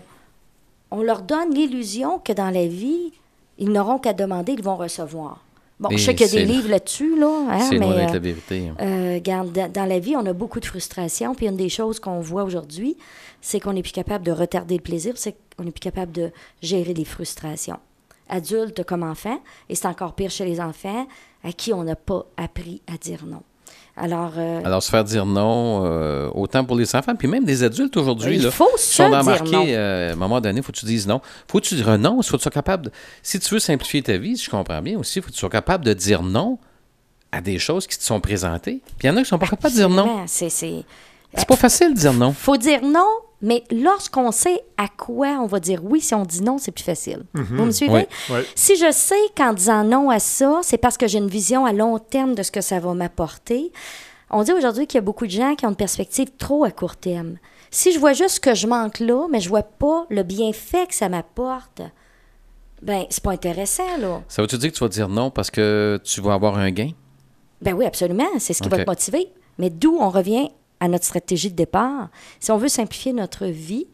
on 0.91 1.01
leur 1.03 1.21
donne 1.21 1.53
l'illusion 1.53 2.19
que 2.19 2.33
dans 2.33 2.49
la 2.49 2.65
vie, 2.67 3.11
Ils 3.57 3.69
n'auront 3.71 3.99
qu'à 3.99 4.13
demander, 4.13 4.53
ils 4.53 4.63
vont 4.63 4.75
recevoir. 4.77 5.37
Bon, 5.81 5.89
Et 5.89 5.97
je 5.97 6.05
sais 6.05 6.13
qu'il 6.13 6.27
y 6.27 6.29
a 6.29 6.33
des 6.33 6.45
livres 6.45 6.69
là-dessus, 6.69 7.19
là, 7.19 7.47
hein, 7.49 7.59
c'est 7.67 7.79
loin 7.79 7.89
mais 7.89 7.95
d'être 7.95 8.11
euh, 8.11 8.13
la 8.13 8.19
vérité. 8.19 8.71
euh, 8.79 9.15
regarde, 9.15 9.71
dans, 9.73 9.85
la 9.85 9.97
vie, 9.97 10.15
on 10.15 10.23
a 10.27 10.33
beaucoup 10.33 10.59
de 10.59 10.65
frustration. 10.65 11.33
Puis 11.33 11.47
une 11.47 11.57
des 11.57 11.69
choses 11.69 11.99
qu'on 11.99 12.19
voit 12.19 12.43
aujourd'hui, 12.43 12.97
c'est 13.41 13.59
qu'on 13.59 13.73
n'est 13.73 13.81
plus 13.81 13.91
capable 13.91 14.23
de 14.23 14.31
retarder 14.31 14.75
le 14.75 14.83
plaisir, 14.83 15.13
c'est 15.15 15.35
qu'on 15.57 15.63
n'est 15.63 15.71
plus 15.71 15.79
capable 15.79 16.11
de 16.11 16.29
gérer 16.61 16.93
les 16.93 17.03
frustrations. 17.03 17.79
Adulte 18.29 18.83
comme 18.83 19.01
enfant, 19.01 19.41
et 19.69 19.75
c'est 19.75 19.87
encore 19.87 20.13
pire 20.13 20.29
chez 20.29 20.45
les 20.45 20.61
enfants, 20.61 21.07
à 21.43 21.51
qui 21.51 21.73
on 21.73 21.83
n'a 21.83 21.95
pas 21.95 22.27
appris 22.37 22.83
à 22.85 22.97
dire 22.97 23.25
non. 23.25 23.41
Alors, 24.03 24.31
euh, 24.37 24.61
Alors, 24.65 24.81
se 24.81 24.89
faire 24.89 25.03
dire 25.03 25.25
non, 25.27 25.83
euh, 25.85 26.27
autant 26.33 26.65
pour 26.65 26.75
les 26.75 26.95
enfants, 26.95 27.15
puis 27.15 27.27
même 27.27 27.43
des 27.45 27.61
adultes 27.63 27.95
aujourd'hui. 27.97 28.37
il 28.37 28.43
là, 28.43 28.49
faut 28.51 28.67
se 28.75 28.95
sont 28.95 29.07
dire 29.09 29.17
embarqués, 29.19 29.51
non. 29.51 29.65
euh, 29.67 30.09
à 30.09 30.13
un 30.13 30.15
moment 30.15 30.41
donné, 30.41 30.59
il 30.59 30.63
faut 30.63 30.71
que 30.71 30.77
tu 30.79 30.85
dises 30.87 31.05
non. 31.07 31.21
faut 31.47 31.59
que 31.59 31.65
tu 31.65 31.75
dises 31.75 31.85
non, 31.85 32.19
il 32.19 32.25
faut 32.25 32.31
que 32.31 32.37
tu 32.37 32.41
sois 32.43 32.51
capable. 32.51 32.85
de- 32.85 32.91
si 33.21 33.39
tu 33.39 33.53
veux 33.53 33.59
simplifier 33.59 34.01
ta 34.01 34.17
vie, 34.17 34.35
si 34.37 34.45
je 34.45 34.49
comprends 34.49 34.81
bien 34.81 34.97
aussi, 34.97 35.19
il 35.19 35.21
faut 35.21 35.27
que 35.29 35.33
tu 35.33 35.39
sois 35.39 35.49
capable 35.49 35.85
de 35.85 35.93
dire 35.93 36.23
non 36.23 36.57
à 37.31 37.41
des 37.41 37.59
choses 37.59 37.85
qui 37.85 37.97
te 37.97 38.03
sont 38.03 38.19
présentées. 38.19 38.81
Puis 38.97 39.07
il 39.07 39.07
y 39.07 39.09
en 39.09 39.13
a 39.13 39.17
qui 39.17 39.21
ne 39.21 39.27
sont 39.27 39.37
pas 39.39 39.47
capables 39.47 39.73
de 39.73 39.79
dire 39.79 39.89
non. 39.89 40.23
C'est, 40.25 40.49
c'est, 40.49 40.83
C'est 41.35 41.47
pas 41.47 41.55
facile 41.55 41.93
de 41.93 41.99
dire 41.99 42.13
non. 42.13 42.33
faut 42.33 42.57
dire 42.57 42.81
non, 42.83 43.07
mais 43.41 43.63
lorsqu'on 43.71 44.31
sait 44.31 44.63
à 44.77 44.87
quoi 44.87 45.39
on 45.41 45.47
va 45.47 45.59
dire 45.59 45.81
oui, 45.83 46.01
si 46.01 46.13
on 46.13 46.25
dit 46.25 46.41
non, 46.41 46.57
c'est 46.57 46.71
plus 46.71 46.83
facile. 46.83 47.23
Vous 47.33 47.65
me 47.65 47.71
suivez? 47.71 48.07
Oui. 48.29 48.35
Oui. 48.35 48.39
Si 48.55 48.75
je 48.75 48.91
sais 48.91 49.15
qu'en 49.35 49.53
disant 49.53 49.83
non 49.83 50.09
à 50.09 50.19
ça, 50.19 50.59
c'est 50.63 50.77
parce 50.77 50.97
que 50.97 51.07
j'ai 51.07 51.17
une 51.17 51.27
vision 51.27 51.65
à 51.65 51.73
long 51.73 51.97
terme 51.99 52.35
de 52.35 52.43
ce 52.43 52.51
que 52.51 52.61
ça 52.61 52.79
va 52.79 52.93
m'apporter. 52.93 53.71
On 54.29 54.43
dit 54.43 54.53
aujourd'hui 54.53 54.87
qu'il 54.87 54.97
y 54.97 54.99
a 54.99 55.01
beaucoup 55.03 55.25
de 55.25 55.31
gens 55.31 55.55
qui 55.55 55.65
ont 55.65 55.69
une 55.69 55.75
perspective 55.75 56.29
trop 56.37 56.63
à 56.63 56.71
court 56.71 56.95
terme. 56.95 57.37
Si 57.69 57.91
je 57.91 57.99
vois 57.99 58.13
juste 58.13 58.35
ce 58.35 58.39
que 58.39 58.53
je 58.53 58.67
manque 58.67 58.99
là, 58.99 59.27
mais 59.29 59.39
je 59.39 59.49
vois 59.49 59.63
pas 59.63 60.05
le 60.09 60.23
bienfait 60.23 60.87
que 60.87 60.93
ça 60.93 61.09
m'apporte, 61.09 61.81
ben 62.81 63.05
c'est 63.09 63.23
pas 63.23 63.31
intéressant 63.31 63.97
là. 63.99 64.21
Ça 64.27 64.41
veut-tu 64.41 64.57
dire 64.57 64.71
que 64.71 64.77
tu 64.77 64.83
vas 64.83 64.89
dire 64.89 65.09
non 65.09 65.31
parce 65.31 65.51
que 65.51 65.99
tu 66.03 66.21
vas 66.21 66.33
avoir 66.33 66.57
un 66.57 66.71
gain? 66.71 66.91
Ben 67.61 67.73
oui, 67.73 67.85
absolument, 67.85 68.27
c'est 68.39 68.53
ce 68.53 68.61
qui 68.61 68.69
va 68.69 68.83
te 68.83 68.89
motiver. 68.89 69.27
Mais 69.57 69.69
d'où 69.69 69.97
on 69.99 70.09
revient 70.09 70.49
à 70.81 70.89
notre 70.89 71.05
stratégie 71.05 71.51
de 71.51 71.55
départ. 71.55 72.09
Si 72.41 72.51
on 72.51 72.57
veut 72.57 72.67
simplifier 72.67 73.13
notre 73.13 73.45
vie, 73.45 73.87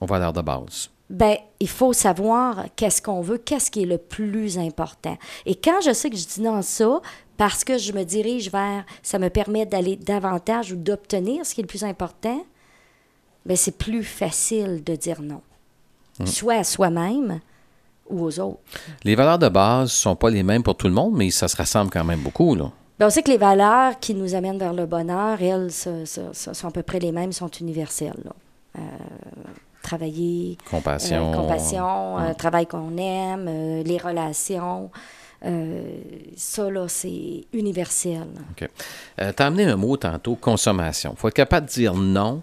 On 0.00 0.06
va 0.06 0.26
à 0.26 0.32
de 0.32 0.40
base. 0.40 0.88
Ben, 1.10 1.36
il 1.60 1.68
faut 1.68 1.92
savoir 1.92 2.64
qu'est-ce 2.74 3.02
qu'on 3.02 3.20
veut, 3.20 3.36
qu'est-ce 3.36 3.70
qui 3.70 3.82
est 3.82 3.86
le 3.86 3.98
plus 3.98 4.56
important. 4.56 5.18
Et 5.44 5.54
quand 5.54 5.82
je 5.84 5.92
sais 5.92 6.08
que 6.08 6.16
je 6.16 6.26
dis 6.26 6.40
non 6.40 6.54
à 6.56 6.62
ça, 6.62 7.02
parce 7.36 7.64
que 7.64 7.76
je 7.76 7.92
me 7.92 8.04
dirige 8.04 8.50
vers, 8.50 8.86
ça 9.02 9.18
me 9.18 9.28
permet 9.28 9.66
d'aller 9.66 9.96
davantage 9.96 10.72
ou 10.72 10.76
d'obtenir 10.76 11.44
ce 11.44 11.54
qui 11.54 11.60
est 11.60 11.64
le 11.64 11.68
plus 11.68 11.84
important, 11.84 12.46
ben 13.44 13.56
c'est 13.56 13.76
plus 13.76 14.04
facile 14.04 14.82
de 14.84 14.96
dire 14.96 15.20
non. 15.20 15.42
Soit 16.24 16.54
à 16.54 16.64
soi-même 16.64 17.40
ou 18.08 18.24
aux 18.24 18.38
autres. 18.38 18.60
Les 19.02 19.16
valeurs 19.16 19.38
de 19.38 19.48
base 19.48 19.90
sont 19.90 20.14
pas 20.14 20.30
les 20.30 20.42
mêmes 20.42 20.62
pour 20.62 20.76
tout 20.76 20.86
le 20.86 20.92
monde, 20.92 21.14
mais 21.14 21.30
ça 21.30 21.48
se 21.48 21.56
rassemble 21.56 21.90
quand 21.90 22.04
même 22.04 22.20
beaucoup. 22.20 22.54
Là. 22.54 22.70
Ben, 23.02 23.06
on 23.08 23.10
sait 23.10 23.24
que 23.24 23.30
les 23.32 23.36
valeurs 23.36 23.98
qui 23.98 24.14
nous 24.14 24.36
amènent 24.36 24.58
vers 24.58 24.72
le 24.72 24.86
bonheur, 24.86 25.42
elles, 25.42 25.72
ce- 25.72 26.04
ce- 26.04 26.32
ce 26.32 26.52
sont 26.52 26.68
à 26.68 26.70
peu 26.70 26.84
près 26.84 27.00
les 27.00 27.10
mêmes, 27.10 27.32
sont 27.32 27.48
universelles. 27.48 28.14
là. 28.24 28.30
Euh, 28.78 28.80
travailler, 29.82 30.56
Compassion. 30.70 31.32
Euh, 31.32 31.34
compassion, 31.36 32.18
euh, 32.20 32.32
travail 32.34 32.66
qu'on 32.68 32.96
aime, 32.96 33.82
les 33.84 33.98
relations. 33.98 34.90
ça, 36.36 36.70
là, 36.70 36.86
c'est 36.86 37.44
universel. 37.52 38.28
OK. 38.52 38.68
T'as 39.16 39.46
amené 39.46 39.64
un 39.64 39.74
mot 39.76 39.96
tantôt, 39.96 40.36
consommation. 40.36 41.10
Il 41.16 41.18
faut 41.18 41.26
être 41.26 41.34
capable 41.34 41.66
de 41.66 41.72
dire 41.72 41.94
non. 41.94 42.42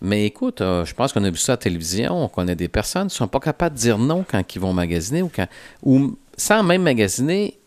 Mais 0.00 0.24
écoute, 0.26 0.60
euh, 0.60 0.84
je 0.84 0.94
pense 0.94 1.12
qu'on 1.12 1.24
a 1.24 1.30
vu 1.30 1.36
ça 1.36 1.52
à 1.52 1.54
la 1.54 1.58
télévision. 1.58 2.14
On 2.24 2.28
connaît 2.28 2.54
des 2.54 2.68
personnes 2.68 3.08
qui 3.08 3.14
ne 3.14 3.18
sont 3.18 3.26
pas 3.28 3.40
capables 3.40 3.74
de 3.74 3.80
dire 3.80 3.98
non 3.98 4.24
quand 4.26 4.54
ils 4.54 4.60
vont 4.60 4.72
magasiner 4.72 5.20
ou 5.22 5.30
quand. 5.34 5.48
Ou 5.82 6.16
sans 6.36 6.62
même 6.62 6.82
magasiner, 6.82 7.58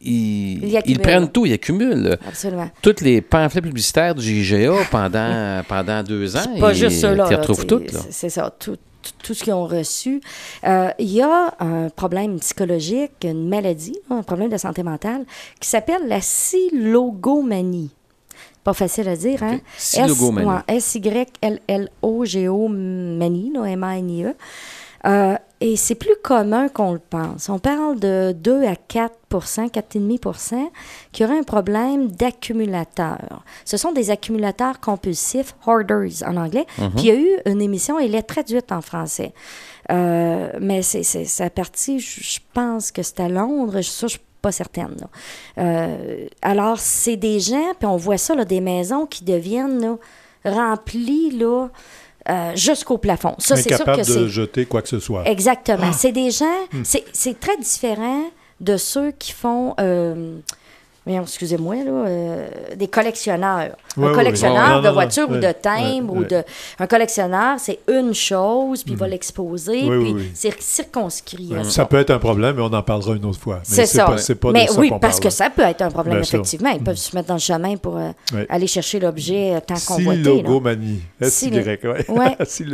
ils, 0.00 0.64
Ils 0.64 0.80
ils 0.86 0.98
prennent 1.00 1.30
tout, 1.30 1.44
ils 1.46 1.52
accumulent. 1.54 2.16
Absolument. 2.26 2.70
Tous 2.82 3.00
les 3.00 3.20
pamphlets 3.20 3.60
publicitaires 3.62 4.14
du 4.14 4.30
IGA 4.42 4.72
pendant, 4.90 5.62
pendant 5.68 6.02
deux 6.02 6.36
ans. 6.36 6.44
Pas 6.60 6.72
ils- 6.72 6.76
juste 6.78 7.00
ça, 7.00 7.14
là. 7.14 7.24
Tu 7.24 7.30
les 7.30 7.36
là, 7.36 7.40
retrouves 7.40 7.56
t'sais, 7.58 7.66
toutes, 7.66 7.92
là. 7.92 8.00
c'est- 8.10 8.28
ça, 8.30 8.54
tout, 8.58 8.76
tout, 9.02 9.12
tout 9.22 9.34
ce 9.34 9.42
qu'ils 9.44 9.52
ont 9.54 9.66
reçu. 9.66 10.20
Euh, 10.64 10.90
Il 10.98 11.10
y 11.12 11.20
a 11.22 11.54
un 11.60 11.88
problème 11.90 12.38
psychologique, 12.40 13.12
une 13.24 13.48
maladie, 13.48 13.96
un 14.10 14.22
problème 14.22 14.50
de 14.50 14.56
santé 14.56 14.82
mentale, 14.82 15.24
qui 15.60 15.68
s'appelle 15.68 16.06
la 16.06 16.20
silogomanie. 16.20 17.90
Pas 18.64 18.74
facile 18.74 19.08
à 19.08 19.16
dire, 19.16 19.42
hein? 19.42 19.60
Silogomanie. 19.76 20.46
S- 20.48 20.54
ouais, 20.68 20.76
S-Y-L-L-O-G-O 20.76 22.68
manie, 22.68 23.50
là, 23.54 23.64
M-A-N-I-E. 23.64 24.34
Euh, 25.06 25.36
et 25.60 25.76
c'est 25.76 25.94
plus 25.94 26.14
commun 26.22 26.68
qu'on 26.68 26.92
le 26.92 27.00
pense. 27.00 27.48
On 27.48 27.58
parle 27.58 27.98
de 27.98 28.32
2 28.32 28.64
à 28.64 28.76
4 28.76 29.18
4,5% 29.30 30.70
qui 31.12 31.24
auraient 31.24 31.38
un 31.38 31.42
problème 31.42 32.08
d'accumulateur. 32.08 33.42
Ce 33.64 33.76
sont 33.76 33.92
des 33.92 34.10
accumulateurs 34.10 34.80
compulsifs, 34.80 35.54
hoarders 35.66 36.22
en 36.26 36.36
anglais. 36.36 36.66
Puis 36.76 36.90
il 36.96 37.04
y 37.06 37.10
a 37.10 37.14
eu 37.14 37.28
une 37.46 37.60
émission, 37.60 37.98
elle 37.98 38.14
est 38.14 38.22
traduite 38.22 38.72
en 38.72 38.80
français. 38.80 39.32
Euh, 39.90 40.50
mais 40.60 40.82
c'est 40.82 41.02
sa 41.02 41.50
partie, 41.50 41.98
je 41.98 42.18
je 42.22 42.40
pense 42.52 42.90
que 42.90 43.02
c'est 43.02 43.20
à 43.20 43.28
Londres, 43.28 43.80
ça, 43.80 44.06
je 44.06 44.12
suis 44.12 44.20
pas 44.42 44.52
certaine. 44.52 44.96
là. 45.00 45.08
Euh, 45.58 46.26
alors, 46.42 46.78
c'est 46.78 47.16
des 47.16 47.40
gens, 47.40 47.72
puis 47.78 47.86
on 47.86 47.96
voit 47.96 48.18
ça, 48.18 48.34
là, 48.34 48.44
des 48.44 48.60
maisons 48.60 49.06
qui 49.06 49.24
deviennent 49.24 49.80
là, 49.80 49.96
remplies 50.44 51.30
là, 51.30 51.68
euh, 52.30 52.52
jusqu'au 52.54 52.98
plafond. 52.98 53.34
Ça, 53.38 53.56
c'est 53.56 53.68
sûr 53.74 53.80
Incapable 53.82 54.06
que 54.06 54.12
de 54.12 54.28
jeter 54.28 54.66
quoi 54.66 54.82
que 54.82 54.88
ce 54.88 55.00
soit. 55.00 55.26
Exactement. 55.28 55.92
C'est 55.92 56.12
des 56.12 56.30
gens, 56.30 56.44
Hmm. 56.72 56.82
c'est- 56.84 57.04
c'est 57.12 57.38
très 57.40 57.56
différent 57.56 58.24
de 58.60 58.76
ceux 58.76 59.12
qui 59.12 59.32
font, 59.32 59.74
euh, 59.80 60.38
excusez-moi, 61.16 61.76
là, 61.76 61.90
euh, 61.90 62.48
des 62.76 62.88
collectionneurs. 62.88 63.76
Un 64.00 64.12
collectionneur 64.14 64.82
de 64.82 64.88
voitures 64.90 65.28
ou 65.30 65.36
de 65.36 65.52
timbres 65.52 66.14
ou 66.14 66.24
de... 66.24 66.42
Un 66.78 66.86
collectionneur, 66.86 67.58
c'est 67.58 67.78
une 67.88 68.14
chose, 68.14 68.84
puis 68.84 68.92
il 68.92 68.98
va 68.98 69.08
l'exposer, 69.08 69.82
Hmm. 69.82 69.88
Oui, 69.90 69.96
oui, 69.96 70.04
puis 70.04 70.12
oui. 70.14 70.30
c'est 70.34 70.62
circonscrit 70.62 71.50
Ça 71.64 71.70
ça. 71.70 71.84
peut 71.84 71.96
être 71.98 72.10
un 72.10 72.18
problème, 72.18 72.56
mais 72.56 72.62
on 72.62 72.72
en 72.72 72.82
parlera 72.82 73.14
une 73.16 73.24
autre 73.24 73.38
fois. 73.40 73.56
Mais 73.56 73.74
C'est 73.74 73.86
ça. 73.86 74.04
Pas, 74.06 74.18
c'est 74.18 74.34
pas 74.34 74.50
mais 74.52 74.66
ça 74.66 74.78
oui, 74.78 74.90
parce 74.90 75.00
parle, 75.00 75.20
que 75.24 75.30
ça 75.30 75.50
peut 75.50 75.62
être 75.62 75.82
un 75.82 75.90
problème, 75.90 76.16
Bien 76.16 76.24
sûr. 76.24 76.38
effectivement. 76.40 76.70
Ils 76.70 76.82
peuvent 76.82 76.96
se 76.96 77.14
mettre 77.14 77.28
dans 77.28 77.34
le 77.34 77.40
chemin 77.40 77.76
pour 77.76 77.96
euh, 77.96 78.10
aller 78.48 78.66
chercher 78.66 79.00
l'objet 79.00 79.54
euh, 79.54 79.60
tant 79.60 79.74
convoité. 79.86 80.22
Silogomanie. 80.24 81.00
S-Y. 81.20 81.84
Ouais. 82.08 82.36
C'est 82.46 82.64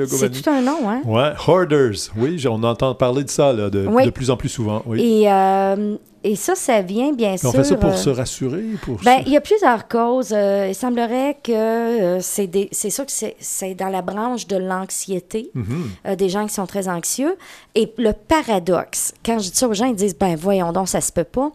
tout 0.43 0.51
un 0.51 0.61
nom, 0.61 0.89
hein? 0.89 1.03
Ouais, 1.05 1.33
hoarders. 1.47 2.11
Oui, 2.17 2.43
on 2.49 2.63
entend 2.63 2.95
parler 2.95 3.25
de 3.25 3.31
ça 3.31 3.53
là, 3.53 3.71
de, 3.71 3.87
Oui. 3.87 4.05
de 4.07 4.11
plus 4.11 4.31
en 4.31 4.37
plus 4.37 4.49
souvent. 4.49 4.83
Oui. 4.87 5.01
Et, 5.23 5.31
euh, 5.31 5.97
et 6.25 6.35
ça, 6.37 6.55
ça 6.55 6.81
vient 6.83 7.13
bien 7.13 7.37
sûr. 7.37 7.51
on 7.51 7.53
fait 7.53 7.65
ça 7.65 7.77
pour 7.77 7.91
euh, 7.91 7.97
se 7.97 8.11
rassurer, 8.11 8.65
pour. 8.83 8.97
Ben, 9.05 9.23
il 9.27 9.33
y 9.33 9.37
a 9.37 9.41
plusieurs 9.41 9.87
causes. 9.87 10.33
Euh, 10.33 10.67
il 10.69 10.75
semblerait 10.75 11.37
que 11.43 11.53
euh, 11.53 12.21
c'est 12.21 12.47
des- 12.47 12.69
c'est 12.73 12.91
sûr 12.91 13.05
que 13.07 13.13
c'est- 13.13 13.37
c'est 13.39 13.75
dans 13.75 13.89
la 13.91 14.03
branche 14.03 14.47
de 14.47 14.57
l'anxiété, 14.57 15.51
Mhm. 15.55 16.17
des 16.17 16.29
gens 16.29 16.47
qui 16.47 16.55
sont 16.55 16.67
très 16.67 16.89
anxieux. 16.89 17.37
Et 17.77 17.93
le 17.99 18.13
paradoxe, 18.13 19.13
quand 19.25 19.39
je 19.39 19.51
dis 19.51 19.57
ça 19.57 19.69
aux 19.69 19.75
gens, 19.75 19.87
ils 19.87 19.95
disent, 19.97 20.17
ben 20.17 20.35
voyons 20.37 20.73
donc, 20.73 20.89
ça 20.89 21.01
se 21.01 21.13
peut 21.13 21.25
pas. 21.25 21.51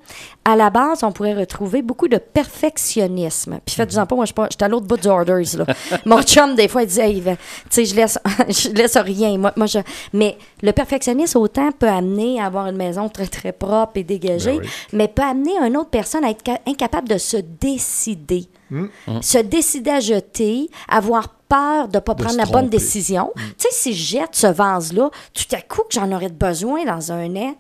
À 0.46 0.56
la 0.56 0.70
base, 0.70 1.04
on 1.04 1.12
pourrait 1.12 1.34
retrouver 1.34 1.82
beaucoup 1.82 2.08
de 2.08 2.18
perfectionnisme. 2.18 3.60
Puis 3.66 3.76
faites-en 3.76 4.06
pas, 4.06 4.16
moi, 4.16 4.26
je 4.26 4.34
suis 4.34 4.64
à 4.64 4.68
l'autre 4.68 4.86
bout 4.86 4.98
du 4.98 5.08
orders, 5.08 5.44
là. 5.58 5.66
Mon 6.06 6.22
chum, 6.22 6.56
des 6.56 6.68
fois, 6.68 6.84
il 6.84 6.88
dit, 6.88 7.00
Hey, 7.00 7.22
ben, 7.22 7.36
tu 7.36 7.42
sais, 7.70 7.86
je 7.86 7.96
laisse, 7.96 8.18
je 8.50 8.70
laisse 8.70 8.98
rien. 8.98 9.38
Moi, 9.38 9.52
moi, 9.56 9.66
je... 9.68 9.80
Mais 10.14 10.38
le 10.62 10.72
perfectionnisme, 10.72 11.38
autant, 11.40 11.72
peut 11.72 11.88
amener 11.88 12.40
à 12.40 12.46
avoir 12.46 12.68
une 12.68 12.78
maison 12.78 13.10
très, 13.10 13.28
très 13.28 13.52
propre 13.52 13.94
et 13.96 14.04
dégagée, 14.04 14.58
Ben 14.58 14.59
oui. 14.62 14.70
mais 14.94 15.08
peut 15.08 15.22
amener 15.24 15.58
une 15.66 15.78
autre 15.78 15.90
personne 15.90 16.24
à 16.24 16.30
être 16.30 16.44
ca- 16.46 16.60
incapable 16.68 17.08
de 17.08 17.18
se 17.18 17.38
décider. 17.38 18.48
Hmm. 18.72 18.88
Se 19.22 19.38
décider 19.40 19.90
à 19.92 20.00
jeter, 20.00 20.70
avoir 20.88 21.30
peur 21.30 21.88
de 21.88 21.98
ne 21.98 22.00
pas 22.02 22.14
De 22.14 22.24
prendre 22.24 22.38
la 22.38 22.46
bonne 22.46 22.70
décision. 22.70 23.32
Tu 23.36 23.44
sais, 23.58 23.70
si 23.72 23.94
je 23.94 24.18
jette 24.20 24.36
ce 24.36 24.46
vase-là, 24.48 25.10
tout 25.34 25.56
à 25.56 25.62
coup 25.62 25.82
que 25.82 25.94
j'en 25.94 26.12
aurais 26.12 26.30
besoin 26.30 26.86
dans 26.86 27.12
un 27.12 27.36
an, 27.36 27.56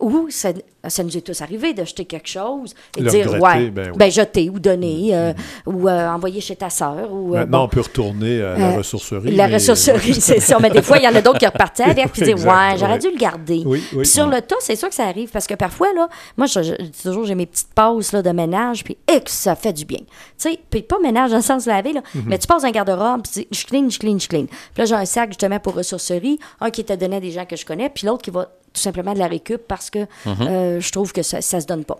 ou 0.00 0.26
ça, 0.30 0.50
ça 0.86 1.02
nous 1.02 1.16
est 1.16 1.20
tous 1.20 1.40
arrivé 1.42 1.74
de 1.74 1.84
jeter 1.84 2.04
quelque 2.04 2.28
chose 2.28 2.74
et 2.96 3.02
de 3.02 3.08
dire, 3.08 3.32
ouais, 3.40 3.70
ben 3.70 3.92
ben, 3.92 4.06
oui. 4.06 4.10
jeter 4.10 4.48
ou 4.50 4.58
donner, 4.58 5.10
euh, 5.12 5.32
ou 5.66 5.88
euh, 5.88 6.08
envoyer 6.08 6.40
chez 6.40 6.56
ta 6.56 6.70
sœur. 6.70 7.12
Ou, 7.12 7.34
euh, 7.34 7.40
Maintenant, 7.40 7.58
bon. 7.58 7.64
on 7.64 7.68
peut 7.68 7.80
retourner 7.80 8.42
à 8.42 8.56
la 8.58 8.76
ressourcerie. 8.78 9.34
La 9.34 9.48
mais- 9.48 9.54
ressourcerie, 9.54 10.14
c'est 10.14 10.40
ça. 10.40 10.58
Mais 10.60 10.70
des 10.70 10.82
fois, 10.82 10.98
il 10.98 11.04
y 11.04 11.08
en 11.08 11.14
a 11.14 11.20
d'autres 11.20 11.38
qui 11.38 11.46
repartaient 11.46 11.82
avec 11.84 12.12
puis 12.12 12.22
disent 12.22 12.30
Exact, 12.30 12.48
Ouais, 12.50 12.76
j'aurais 12.78 12.98
dû 12.98 13.10
le 13.10 13.18
garder. 13.18 13.62
Oui, 13.66 13.82
oui. 13.92 13.98
Puis 13.98 14.06
sur 14.06 14.26
le 14.28 14.40
tas, 14.40 14.56
c'est 14.60 14.76
sûr 14.76 14.88
que 14.88 14.94
ça 14.94 15.04
arrive 15.06 15.30
parce 15.30 15.46
que 15.46 15.54
parfois, 15.54 15.92
là, 15.94 16.08
moi, 16.36 16.46
je, 16.46 16.62
je 16.62 16.74
dis 16.82 17.02
toujours, 17.02 17.24
j'ai 17.24 17.34
mes 17.34 17.46
petites 17.46 17.72
pauses 17.74 18.12
là, 18.12 18.22
de 18.22 18.30
ménage, 18.30 18.84
puis 18.84 18.96
et 19.12 19.20
que 19.20 19.30
ça 19.30 19.54
fait 19.56 19.72
du 19.72 19.84
bien. 19.84 19.98
Tu 19.98 20.04
sais, 20.38 20.58
puis 20.70 20.82
pas 20.82 20.98
ménage 21.00 21.30
dans 21.30 21.36
le 21.36 21.42
sens 21.42 21.66
laver, 21.66 21.92
là, 21.92 22.02
Mhm. 22.14 22.22
mais 22.26 22.38
tu 22.38 22.46
passes 22.46 22.64
un 22.64 22.70
garde-robe, 22.70 23.22
puis 23.22 23.32
tu 23.32 23.40
dis, 23.40 23.48
je 23.60 23.64
clean, 23.66 23.88
je 23.90 23.98
clean, 23.98 24.18
je 24.18 24.28
clean. 24.28 24.44
Puis 24.46 24.56
là, 24.78 24.84
j'ai 24.84 24.94
un 24.94 25.04
sac 25.04 25.30
justement 25.30 25.58
pour 25.58 25.74
ressourcerie, 25.74 26.38
un 26.60 26.70
qui 26.70 26.80
était 26.80 26.96
donné 26.96 27.16
à 27.16 27.20
des 27.20 27.30
gens 27.30 27.44
que 27.44 27.56
je 27.56 27.66
connais, 27.66 27.88
puis 27.90 28.06
l'autre 28.06 28.22
qui 28.22 28.30
va 28.30 28.48
tout 28.72 28.80
simplement 28.80 29.14
de 29.14 29.18
la 29.18 29.26
récup 29.26 29.62
parce 29.66 29.90
que 29.90 30.06
euh, 30.26 30.80
je 30.80 30.92
trouve 30.92 31.12
que 31.12 31.22
ça, 31.22 31.40
ça 31.40 31.60
se 31.60 31.66
donne 31.66 31.84
pas. 31.84 31.98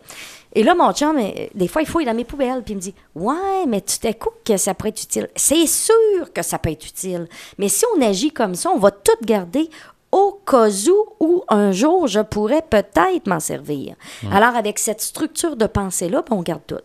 Et 0.55 0.63
là, 0.63 0.75
mon 0.75 0.93
chum, 0.93 1.17
euh, 1.19 1.47
des 1.55 1.69
fois, 1.69 1.83
il 1.83 1.89
fouille 1.89 2.05
dans 2.05 2.15
mes 2.15 2.25
poubelles, 2.25 2.63
puis 2.63 2.73
il 2.73 2.77
me 2.77 2.81
dit 2.81 2.95
Ouais, 3.15 3.67
mais 3.67 3.81
tu 3.81 3.99
t'écoutes 3.99 4.43
que 4.45 4.57
ça 4.57 4.75
pourrait 4.75 4.91
être 4.91 5.03
utile. 5.03 5.29
C'est 5.37 5.67
sûr 5.67 6.33
que 6.35 6.43
ça 6.43 6.59
peut 6.59 6.71
être 6.71 6.87
utile. 6.87 7.29
Mais 7.59 7.69
si 7.69 7.85
on 7.97 8.03
agit 8.03 8.31
comme 8.31 8.55
ça, 8.55 8.71
on 8.71 8.79
va 8.79 8.91
tout 8.91 9.25
garder 9.25 9.69
au 10.11 10.41
cas 10.47 10.69
où, 10.69 11.07
où 11.21 11.45
un 11.49 11.71
jour 11.73 12.07
je 12.07 12.21
pourrais 12.21 12.63
peut-être 12.63 13.27
m'en 13.27 13.41
servir. 13.41 13.95
Alors, 14.33 14.57
avec 14.57 14.79
cette 14.79 15.03
structure 15.03 15.57
de 15.57 15.67
pensée-là, 15.67 16.25
ben, 16.29 16.37
on 16.37 16.43
garde 16.43 16.63
tout. 16.67 16.77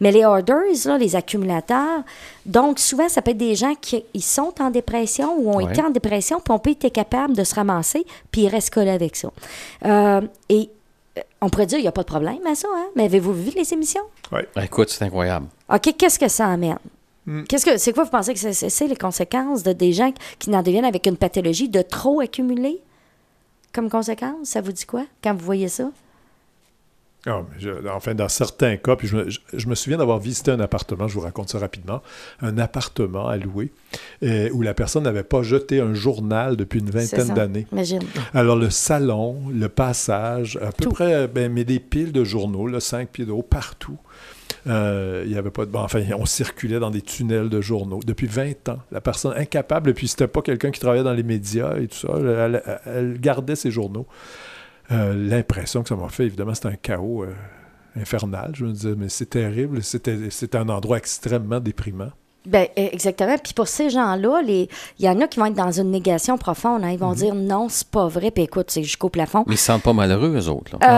Mais 0.00 0.12
les 0.12 0.24
orders, 0.24 0.62
là, 0.86 0.98
les 0.98 1.16
accumulateurs, 1.16 2.02
donc 2.46 2.78
souvent, 2.78 3.08
ça 3.08 3.22
peut 3.22 3.30
être 3.32 3.36
des 3.38 3.54
gens 3.54 3.74
qui 3.80 4.04
ils 4.14 4.22
sont 4.22 4.54
en 4.60 4.70
dépression 4.70 5.34
ou 5.38 5.50
ont 5.50 5.56
Ouais. 5.58 5.70
été 5.72 5.82
en 5.82 5.90
dépression, 5.90 6.40
puis 6.40 6.52
on 6.52 6.58
peut 6.58 6.70
être 6.70 6.88
capable 6.92 7.34
de 7.34 7.44
se 7.44 7.54
ramasser, 7.54 8.04
puis 8.30 8.42
ils 8.42 8.48
restent 8.48 8.70
collés 8.74 8.90
avec 8.90 9.16
ça. 9.16 9.30
Euh, 9.84 10.20
et 10.48 10.70
euh, 11.16 11.20
on 11.40 11.48
pourrait 11.48 11.66
dire, 11.66 11.78
il 11.78 11.82
n'y 11.82 11.88
a 11.88 11.92
pas 11.92 12.02
de 12.02 12.06
problème 12.06 12.38
à 12.50 12.54
ça, 12.54 12.68
hein? 12.74 12.86
mais 12.96 13.04
avez-vous 13.04 13.32
vu 13.32 13.50
les 13.54 13.72
émissions? 13.72 14.02
Ben, 14.30 14.42
écoute, 14.62 14.90
c'est 14.90 15.04
incroyable. 15.04 15.46
OK, 15.72 15.94
qu'est-ce 15.98 16.18
que 16.18 16.28
ça 16.28 16.46
amène? 16.46 16.78
Qu'est-ce 17.46 17.66
que 17.66 17.76
c'est 17.76 17.92
quoi 17.92 18.04
vous 18.04 18.10
pensez 18.10 18.32
que 18.32 18.40
c'est 18.52 18.86
les 18.86 18.96
conséquences 18.96 19.62
de 19.62 19.72
des 19.74 19.92
gens 19.92 20.10
qui 20.38 20.48
n'en 20.48 20.62
deviennent 20.62 20.86
avec 20.86 21.06
une 21.06 21.18
pathologie 21.18 21.68
de 21.68 21.82
trop 21.82 22.20
accumuler 22.20 22.80
comme 23.74 23.90
conséquence? 23.90 24.34
Ça 24.48 24.62
vous 24.62 24.72
dit 24.72 24.86
quoi 24.86 25.04
quand 25.22 25.34
vous 25.34 25.44
voyez 25.44 25.68
ça? 25.68 25.90
Ah, 27.26 27.42
je- 27.58 27.70
enfin, 27.92 28.14
dans 28.14 28.28
certains 28.28 28.76
cas, 28.76 28.94
puis 28.96 29.08
je, 29.08 29.16
me- 29.16 29.28
je- 29.28 29.40
je 29.52 29.66
me 29.68 29.74
souviens 29.74 29.98
d'avoir 29.98 30.18
visité 30.18 30.52
un 30.52 30.60
appartement, 30.60 31.08
je 31.08 31.14
vous 31.14 31.20
raconte 31.20 31.48
ça 31.50 31.58
rapidement, 31.58 32.00
un 32.40 32.56
appartement 32.58 33.26
à 33.26 33.36
louer 33.36 33.72
euh, 34.22 34.48
où 34.52 34.62
la 34.62 34.72
personne 34.72 35.02
n'avait 35.02 35.24
pas 35.24 35.42
jeté 35.42 35.80
un 35.80 35.94
journal 35.94 36.56
depuis 36.56 36.78
une 36.78 36.90
vingtaine 36.90 37.26
d'années. 37.34 37.66
Alors, 38.34 38.56
le 38.56 38.70
salon, 38.70 39.36
le 39.52 39.68
passage, 39.68 40.58
à 40.62 40.70
peu 40.72 40.84
près, 40.90 41.26
ben, 41.28 41.52
mais 41.52 41.64
des 41.64 41.80
piles 41.80 42.12
de 42.12 42.22
journaux, 42.24 42.66
là, 42.68 42.78
cinq 42.80 43.08
pieds 43.08 43.26
de 43.26 43.32
haut, 43.32 43.42
partout. 43.42 43.98
Euh, 44.66 45.22
il 45.26 45.32
y 45.32 45.36
avait 45.38 45.50
pas 45.50 45.64
de. 45.66 45.70
bon, 45.70 45.80
enfin, 45.80 46.02
on 46.18 46.26
circulait 46.26 46.78
dans 46.78 46.90
des 46.90 47.00
tunnels 47.02 47.48
de 47.48 47.60
journaux 47.60 48.00
depuis 48.06 48.26
20 48.26 48.68
ans. 48.68 48.78
La 48.92 49.00
personne 49.00 49.32
incapable, 49.36 49.90
et 49.90 49.94
puis 49.94 50.08
c'était 50.08 50.26
pas 50.26 50.42
quelqu'un 50.42 50.70
qui 50.70 50.80
travaillait 50.80 51.04
dans 51.04 51.12
les 51.14 51.22
médias 51.22 51.76
et 51.78 51.86
tout 51.88 51.96
ça. 51.96 52.08
Elle, 52.16 52.62
elle- 52.64 52.80
elle 52.86 53.20
gardait 53.20 53.56
ses 53.56 53.70
journaux. 53.70 54.06
Euh, 54.90 55.14
L'impression 55.14 55.82
que 55.82 55.88
ça 55.88 55.96
m'a 55.96 56.08
fait, 56.08 56.24
évidemment, 56.26 56.54
c'était 56.54 56.68
un 56.68 56.76
chaos 56.76 57.24
euh, 57.24 57.34
infernal. 57.96 58.52
Je 58.54 58.64
me 58.64 58.72
disais, 58.72 58.94
mais 58.96 59.08
c'est 59.08 59.26
terrible. 59.26 59.82
C'était 59.82 60.56
un 60.56 60.68
endroit 60.68 60.98
extrêmement 60.98 61.60
déprimant. 61.60 62.12
Ben, 62.48 62.66
euh, 62.78 62.88
exactement. 62.92 63.36
Puis 63.42 63.52
pour 63.52 63.68
ces 63.68 63.90
gens-là, 63.90 64.40
les- 64.42 64.68
il 64.98 65.04
y 65.04 65.08
en 65.08 65.20
a 65.20 65.26
qui 65.28 65.38
vont 65.38 65.46
être 65.46 65.54
dans 65.54 65.70
une 65.70 65.90
négation 65.90 66.38
profonde. 66.38 66.82
hein. 66.82 66.88
Ils 66.90 66.94
Mhm. 66.94 66.98
vont 67.00 67.12
dire 67.12 67.34
non, 67.34 67.66
c'est 67.68 67.88
pas 67.88 68.08
vrai. 68.08 68.30
Puis 68.30 68.44
écoute, 68.44 68.66
c'est 68.70 68.82
jusqu'au 68.82 69.08
plafond. 69.10 69.44
Mais 69.46 69.54
ils 69.54 69.58
se 69.58 69.64
sentent 69.66 69.82
pas 69.82 69.92
malheureux, 69.92 70.34
eux 70.36 70.48
autres. 70.48 70.72
Là. 70.80 70.88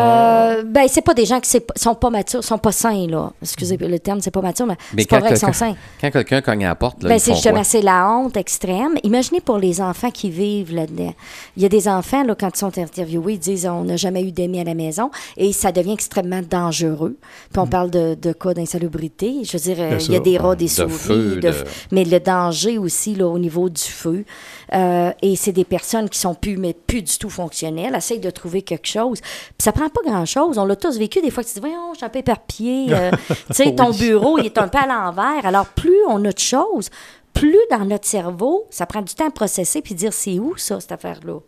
Euh, 0.56 0.62
ben, 0.64 0.86
c'est 0.88 1.02
pas 1.02 1.14
des 1.14 1.24
gens 1.24 1.40
qui 1.40 1.50
sont 1.76 1.94
pas 1.94 2.10
matures, 2.10 2.44
sont 2.44 2.58
pas 2.58 2.72
sains, 2.72 3.06
là. 3.08 3.32
Excusez 3.42 3.76
le 3.76 3.98
terme, 3.98 4.20
c'est 4.20 4.30
pas 4.30 4.40
mature, 4.42 4.66
mais, 4.66 4.76
Mais 4.94 5.02
c'est 5.02 5.08
pas 5.08 5.16
quand 5.16 5.20
vrai 5.22 5.28
qu'ils 5.30 5.38
sont 5.38 5.46
quelqu'un- 5.46 5.58
sains. 5.58 5.76
Quand 6.00 6.10
quelqu'un 6.10 6.40
cogne 6.40 6.64
à 6.64 6.68
la 6.68 6.74
porte, 6.74 7.02
là, 7.02 7.08
Ben, 7.10 7.18
c'est 7.18 7.32
justement, 7.34 7.64
c'est 7.64 7.82
la 7.82 8.08
honte 8.08 8.36
extrême. 8.36 8.94
Imaginez 9.02 9.40
pour 9.40 9.58
les 9.58 9.80
enfants 9.80 10.10
qui 10.10 10.30
vivent 10.30 10.74
là-dedans. 10.74 11.12
Il 11.56 11.62
y 11.62 11.66
a 11.66 11.68
des 11.68 11.88
enfants, 11.88 12.22
là, 12.24 12.34
quand 12.38 12.50
ils 12.54 12.58
sont 12.58 12.78
interviewés, 12.78 13.34
ils 13.34 13.38
disent 13.38 13.66
on 13.66 13.84
n'a 13.84 13.96
jamais 13.96 14.22
eu 14.22 14.32
d'amis 14.32 14.60
à 14.60 14.64
la 14.64 14.74
maison 14.74 15.10
et 15.36 15.52
ça 15.52 15.72
devient 15.72 15.92
extrêmement 15.92 16.42
dangereux. 16.48 17.16
Puis 17.52 17.58
on 17.60 17.66
parle 17.66 17.90
de, 17.90 18.14
de 18.14 18.32
cas 18.32 18.54
d'insalubrité. 18.54 19.38
Je 19.44 19.52
veux 19.56 19.62
dire, 19.62 19.76
euh, 19.80 19.98
il 20.00 20.12
y 20.12 20.16
a 20.16 20.20
des 20.20 20.38
rats, 20.38 20.54
des 20.54 20.66
De 20.66 20.70
souris, 20.70 20.90
feu, 20.92 21.39
de- 21.40 21.48
de- 21.50 21.64
mais 21.90 22.04
le 22.04 22.20
danger 22.20 22.78
aussi 22.78 23.14
là, 23.14 23.26
au 23.26 23.38
niveau 23.38 23.68
du 23.68 23.82
feu. 23.82 24.24
Euh, 24.72 25.12
et 25.22 25.36
c'est 25.36 25.52
des 25.52 25.64
personnes 25.64 26.08
qui 26.08 26.18
sont 26.18 26.34
plus, 26.34 26.56
mais 26.56 26.72
plus 26.74 27.02
du 27.02 27.18
tout 27.18 27.30
fonctionnelles, 27.30 27.94
essayent 27.96 28.20
de 28.20 28.30
trouver 28.30 28.62
quelque 28.62 28.86
chose. 28.86 29.20
Puis 29.20 29.54
ça 29.58 29.72
prend 29.72 29.88
pas 29.88 30.00
grand-chose. 30.04 30.58
On 30.58 30.64
l'a 30.64 30.76
tous 30.76 30.98
vécu 30.98 31.20
des 31.20 31.30
fois 31.30 31.42
que 31.42 31.48
tu 31.48 31.54
dis, 31.54 31.60
voyons, 31.60 31.92
je 31.92 31.98
suis 31.98 32.06
un 32.06 32.10
peu 32.10 32.18
éparpillé. 32.20 32.86
Euh, 32.94 33.10
tu 33.48 33.54
sais, 33.54 33.74
ton 33.74 33.90
bureau, 33.90 34.38
il 34.38 34.46
est 34.46 34.58
un 34.58 34.68
peu 34.68 34.78
à 34.78 34.86
l'envers. 34.86 35.44
Alors, 35.44 35.66
plus 35.66 35.96
on 36.08 36.24
a 36.24 36.32
de 36.32 36.38
choses, 36.38 36.90
plus 37.32 37.58
dans 37.70 37.84
notre 37.84 38.06
cerveau, 38.06 38.66
ça 38.70 38.86
prend 38.86 39.02
du 39.02 39.14
temps 39.14 39.26
à 39.28 39.30
processer 39.30 39.82
puis 39.82 39.94
dire, 39.94 40.12
c'est 40.12 40.38
où 40.38 40.56
ça, 40.56 40.80
cette 40.80 40.92
affaire-là? 40.92 41.38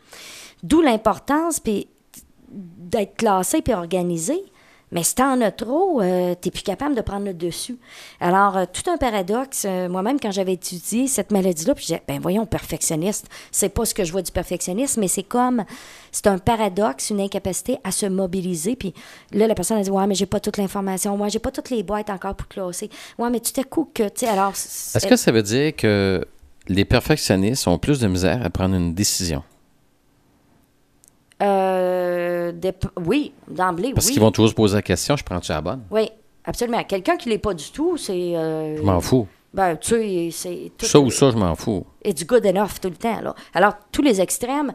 D'où 0.62 0.80
l'importance 0.80 1.59
puis 1.61 1.88
d'être 2.49 3.16
classé 3.16 3.62
puis 3.62 3.72
organisé. 3.74 4.43
Mais 4.93 5.03
si 5.03 5.14
t'en 5.14 5.40
as 5.40 5.51
trop, 5.51 6.03
euh, 6.03 6.34
t'es 6.38 6.51
plus 6.51 6.62
capable 6.62 6.95
de 6.95 7.01
prendre 7.01 7.24
le 7.24 7.32
dessus. 7.32 7.78
Alors, 8.20 8.59
euh, 8.59 8.64
tout 8.70 8.90
un 8.90 8.99
paradoxe. 8.99 9.64
euh, 9.66 9.88
Moi-même, 9.88 10.20
quand 10.20 10.30
j'avais 10.30 10.53
étudié 10.53 11.07
cette 11.07 11.32
maladie-là, 11.32 11.74
puis 11.74 11.84
je 11.84 11.86
disais, 11.95 12.03
ben 12.07 12.20
voyons, 12.20 12.45
perfectionniste, 12.45 13.26
c'est 13.51 13.70
pas 13.70 13.86
ce 13.86 13.95
que 13.95 14.05
je 14.05 14.12
vois 14.12 14.20
du 14.20 14.30
perfectionnisme, 14.30 15.01
mais 15.01 15.09
c'est 15.09 15.22
comme, 15.22 15.64
c'est 16.12 16.26
un 16.26 16.36
paradoxe, 16.36 17.09
une 17.09 17.20
incapacité 17.22 17.78
à 17.84 17.90
se 17.90 18.05
mobiliser. 18.05 18.76
Puis 18.76 18.93
là, 19.32 19.47
la 19.47 19.55
personne 19.55 19.78
a 19.78 19.82
dit, 19.82 19.90
ouais, 19.90 20.07
mais 20.07 20.14
j'ai 20.14 20.26
pas 20.26 20.40
toute 20.40 20.59
l'information, 20.59 21.16
ouais, 21.16 21.30
j'ai 21.30 21.38
pas 21.38 21.51
toutes 21.51 21.70
les 21.70 21.82
boîtes 21.82 22.11
encore 22.11 22.34
pour 22.34 22.49
classer. 22.49 22.90
Ouais, 23.18 23.30
mais 23.30 23.40
tout 23.40 23.59
à 23.59 23.64
coup 23.64 23.88
que, 23.95 24.05
tu 24.05 24.26
sais, 24.26 24.28
alors... 24.28 24.51
Est-ce 24.51 25.07
que 25.07 25.16
ça 25.16 25.32
veut 25.32 25.43
dire 25.43 25.74
que 25.74 26.22
les 26.68 26.84
perfectionnistes 26.84 27.66
ont 27.66 27.78
plus 27.78 27.99
de 27.99 28.09
misère 28.09 28.45
à 28.45 28.51
prendre 28.51 28.74
une 28.74 28.93
décision? 28.93 29.43
Euh, 31.43 32.51
dép- 32.62 32.88
oui, 33.04 33.32
d'emblée, 33.48 33.92
Parce 33.94 34.06
oui. 34.06 34.12
qu'ils 34.12 34.22
vont 34.22 34.30
toujours 34.30 34.50
se 34.50 34.54
poser 34.54 34.76
la 34.76 34.82
question, 34.82 35.16
je 35.16 35.24
prends-tu 35.24 35.50
la 35.52 35.60
bonne? 35.60 35.82
Oui, 35.90 36.08
absolument. 36.44 36.82
Quelqu'un 36.84 37.16
qui 37.16 37.28
l'est 37.28 37.38
pas 37.38 37.54
du 37.54 37.70
tout, 37.70 37.96
c'est... 37.96 38.36
euh, 38.36 38.76
Je 38.76 38.82
m'en 38.82 39.00
fous. 39.00 39.26
Ben, 39.54 39.76
tu 39.76 39.90
sais, 39.90 40.28
c'est... 40.32 40.72
tout- 40.78 40.86
Ça 40.86 40.98
ou 40.98 41.10
ça, 41.10 41.30
je 41.30 41.36
m'en 41.36 41.54
fous. 41.54 41.84
et 42.02 42.14
du 42.14 42.24
good 42.24 42.46
enough 42.46 42.80
tout 42.80 42.88
le 42.88 42.96
temps. 42.96 43.20
Là. 43.20 43.34
Alors, 43.52 43.74
tous 43.90 44.00
les 44.02 44.20
extrêmes. 44.20 44.72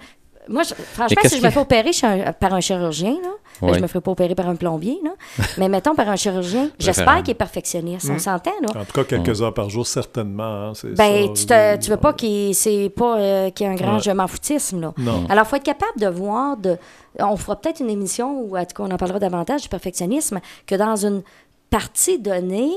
Moi, 0.50 0.64
je- 0.64 0.74
franchement, 0.76 1.22
si 1.26 1.38
je 1.40 1.44
me 1.44 1.50
fais 1.50 1.60
opérer 1.60 1.92
un- 2.04 2.34
par 2.34 2.54
un 2.54 2.60
chirurgien, 2.60 3.12
là, 3.24 3.30
ben, 3.62 3.68
Ouais. 3.70 3.74
je 3.78 3.82
me 3.82 3.88
ferai 3.88 4.02
pas 4.02 4.12
opérer 4.12 4.36
par 4.36 4.48
un 4.50 4.56
plombier, 4.56 5.00
là, 5.04 5.12
mais 5.58 5.68
mettons 5.70 5.96
par 5.96 6.08
un 6.10 6.16
chirurgien, 6.16 6.70
j'espère 6.80 7.18
qu'il 7.24 7.32
est 7.32 7.36
perfectionniste. 7.36 8.10
On 8.14 8.20
s'entend, 8.20 8.52
là? 8.62 8.82
En 8.82 8.86
tout 8.86 8.94
cas, 8.94 9.04
quelques 9.04 9.42
heures 9.42 9.54
par 9.54 9.70
jour, 9.70 9.86
certainement. 9.86 10.44
hein, 10.70 10.74
Ben, 10.96 11.28
ça. 11.28 11.34
tu, 11.34 11.46
te- 11.46 11.78
tu 11.86 11.90
veux 11.92 11.98
pas 11.98 12.14
qu'il 12.14 12.54
c'est 12.56 12.90
pas 12.96 13.18
euh, 13.18 13.50
qu'il 13.50 13.66
y 13.66 13.70
ait 13.70 13.74
un 13.74 13.76
grand 13.76 13.96
Ouais. 13.96 14.02
je 14.02 14.12
m'en 14.12 14.28
foutisme, 14.28 14.80
là. 14.82 14.94
Non. 14.98 15.26
Alors, 15.30 15.46
il 15.46 15.48
faut 15.50 15.56
être 15.56 15.64
capable 15.64 16.00
de 16.00 16.08
voir, 16.08 16.58
de, 16.58 16.78
on 17.20 17.36
fera 17.38 17.56
peut-être 17.56 17.80
une 17.80 17.90
émission 17.90 18.40
où, 18.42 18.58
en 18.58 18.66
tout 18.66 18.76
cas, 18.76 18.84
on 18.84 18.92
en 18.92 18.98
parlera 18.98 19.20
davantage 19.20 19.62
du 19.64 19.70
perfectionnisme, 19.70 20.40
que 20.66 20.76
dans 20.76 20.96
une 20.96 21.22
partie 21.70 22.20
donnée, 22.20 22.72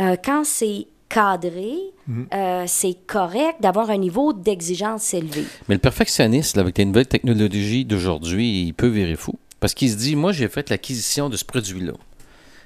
euh, 0.00 0.16
quand 0.24 0.42
c'est 0.44 0.86
cadré, 1.10 1.74
Mm-hmm. 2.10 2.24
euh, 2.34 2.64
c'est 2.66 2.96
correct 3.06 3.58
d'avoir 3.60 3.88
un 3.90 3.96
niveau 3.98 4.32
d'exigence 4.32 5.14
élevé. 5.14 5.44
Mais 5.68 5.76
le 5.76 5.80
perfectionniste, 5.80 6.56
là, 6.56 6.62
avec 6.62 6.76
les 6.78 6.84
nouvelles 6.84 7.06
technologies 7.06 7.84
d'aujourd'hui, 7.84 8.62
il 8.62 8.72
peut 8.72 8.88
virer 8.88 9.14
fou. 9.14 9.38
Parce 9.60 9.74
qu'il 9.74 9.88
se 9.90 9.96
dit, 9.96 10.16
moi, 10.16 10.32
j'ai 10.32 10.48
fait 10.48 10.70
l'acquisition 10.70 11.28
de 11.28 11.36
ce 11.36 11.44
produit-là. 11.44 11.92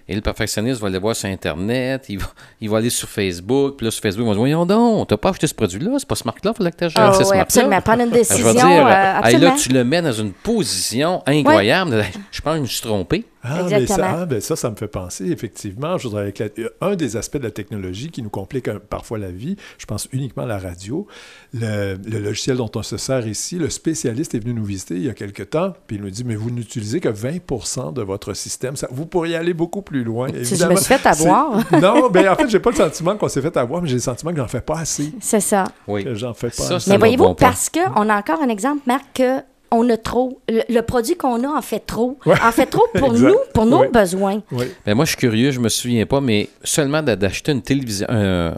Et 0.09 0.15
le 0.15 0.21
perfectionniste 0.23 0.81
va 0.81 0.87
aller 0.87 0.99
voir 0.99 1.15
sur 1.17 1.29
Internet, 1.29 2.07
il 2.09 2.19
va, 2.21 2.27
il 2.61 2.71
va 2.71 2.79
aller 2.79 2.89
sur 2.91 3.09
Facebook, 3.09 3.77
puis 3.77 3.87
là, 3.87 3.91
sur 3.91 4.01
Facebook, 4.03 4.25
il 4.25 4.29
va 4.29 4.33
dire, 4.35 4.41
voyons 4.41 4.65
donc, 4.67 5.09
t'as 5.09 5.17
pas 5.19 5.31
acheté 5.31 5.47
ce 5.47 5.55
produit-là, 5.55 5.93
c'est 5.99 6.09
pas 6.09 6.15
ce 6.15 6.25
marque-là, 6.25 6.53
il 6.55 6.57
fallait 6.57 6.71
que 6.73 6.77
tu 6.77 6.85
achètes 6.85 6.99
Ah 6.99 7.13
ce 7.13 7.31
oui, 7.31 7.39
absolument. 7.39 7.81
Prendre 7.83 8.03
une 8.03 8.09
Je 8.13 8.15
décision. 8.15 8.45
vais 8.47 8.53
dire, 8.55 8.87
euh, 8.87 9.21
hey, 9.25 9.37
là, 9.39 9.55
tu 9.59 9.69
le 9.71 9.85
mets 9.85 10.01
dans 10.03 10.13
une 10.13 10.33
position 10.33 11.23
incroyable. 11.27 12.05
je 12.31 12.41
pense 12.41 12.53
que 12.53 12.57
je 12.59 12.63
me 12.63 12.67
suis 12.67 12.83
trompé. 12.83 13.25
Ah, 13.47 13.63
mais 13.69 13.87
ça, 13.87 13.97
ah, 14.21 14.27
ben 14.27 14.41
ça, 14.41 14.57
ça 14.57 14.71
me 14.71 14.77
fait 14.77 14.89
penser, 14.89 15.27
effectivement, 15.31 15.99
je 15.99 16.09
voudrais 16.09 16.23
avec 16.23 16.39
la- 16.39 16.49
un 16.81 16.97
des 16.97 17.17
aspects 17.17 17.37
de 17.37 17.43
la 17.45 17.51
technologie 17.51 18.11
qui 18.11 18.23
nous 18.23 18.31
complique 18.31 18.69
un- 18.69 18.79
parfois 18.81 19.19
la 19.19 19.31
vie, 19.31 19.57
je 19.79 19.85
pense 19.87 20.09
uniquement 20.13 20.45
à 20.45 20.47
la 20.47 20.59
radio, 20.59 21.07
le, 21.53 21.97
le 22.05 22.19
logiciel 22.19 22.57
dont 22.57 22.71
on 22.75 22.83
se 22.83 22.97
sert 22.97 23.27
ici, 23.27 23.57
le 23.59 23.69
spécialiste 23.71 24.35
est 24.35 24.39
venu 24.39 24.55
nous 24.55 24.65
visiter 24.65 24.95
il 24.95 25.05
y 25.05 25.09
a 25.11 25.15
quelque 25.15 25.43
temps, 25.43 25.75
puis 25.87 25.97
il 25.97 26.03
nous 26.03 26.11
dit, 26.11 26.25
mais 26.25 26.37
vous 26.37 26.51
n'utilisez 26.51 27.01
que 27.01 27.09
20% 27.11 27.93
de 27.93 28.03
votre 28.03 28.33
système, 28.35 28.77
ça, 28.77 28.89
vous 28.91 29.07
pourriez 29.07 29.37
aller 29.37 29.55
beaucoup 29.55 29.83
plus 29.83 30.05
loin. 30.05 30.29
Si 30.43 30.57
je 30.57 30.65
me 30.67 30.77
suis 30.77 30.87
fait 30.87 31.07
avoir? 31.07 31.59
Non, 31.81 32.09
ben 32.11 32.29
en 32.31 32.37
fait, 32.37 32.49
j'ai 32.49 32.61
pas 32.61 32.71
le 32.71 32.77
sentiment 32.77 33.17
qu'on 33.17 33.29
s'est 33.29 33.43
fait 33.43 33.57
avoir, 33.57 33.83
mais 33.83 33.89
j'ai 33.89 33.97
le 33.97 34.01
sentiment 34.01 34.31
que 34.31 34.39
j'en 34.39 34.49
fais 34.49 34.61
pas 34.61 34.79
assez, 34.79 35.13
C'est 35.21 35.41
ça. 35.41 35.65
Oui. 35.87 36.05
que 36.05 36.15
j'en 36.15 36.33
fais 36.35 36.49
pas 36.49 36.63
Ça, 36.63 36.75
assez. 36.77 36.91
Mais 36.91 36.97
voyez-vous, 36.99 37.25
bon 37.25 37.35
parce 37.35 37.69
qu'on 37.69 38.09
a 38.09 38.17
encore 38.17 38.41
un 38.43 38.49
exemple, 38.49 38.83
Marc, 38.87 39.05
que 39.15 39.41
on 39.75 39.89
a 39.91 39.97
trop. 39.97 40.41
Le, 40.49 40.63
le 40.69 40.81
produit 40.83 41.17
qu'on 41.17 41.43
a 41.45 41.49
en 41.59 41.63
fait 41.63 41.81
trop. 41.81 42.19
Ouais. 42.27 42.35
En 42.43 42.53
fait 42.53 42.67
trop 42.67 42.87
pour 42.99 43.13
nous, 43.15 43.35
pour 43.53 43.67
nos 43.67 43.81
Ouais. 43.81 43.89
besoins. 43.89 44.43
Ben 44.87 44.95
moi, 44.95 45.05
je 45.05 45.11
suis 45.11 45.19
curieux, 45.19 45.51
je 45.51 45.61
me 45.61 45.69
souviens 45.69 46.07
pas, 46.07 46.21
mais 46.21 46.49
seulement 46.63 47.03
d'a- 47.03 47.17
d'acheter 47.17 47.53
une 47.53 47.63
télévision, 47.63 48.07
un- 48.11 48.55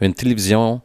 une 0.00 0.14
télévision, 0.14 0.80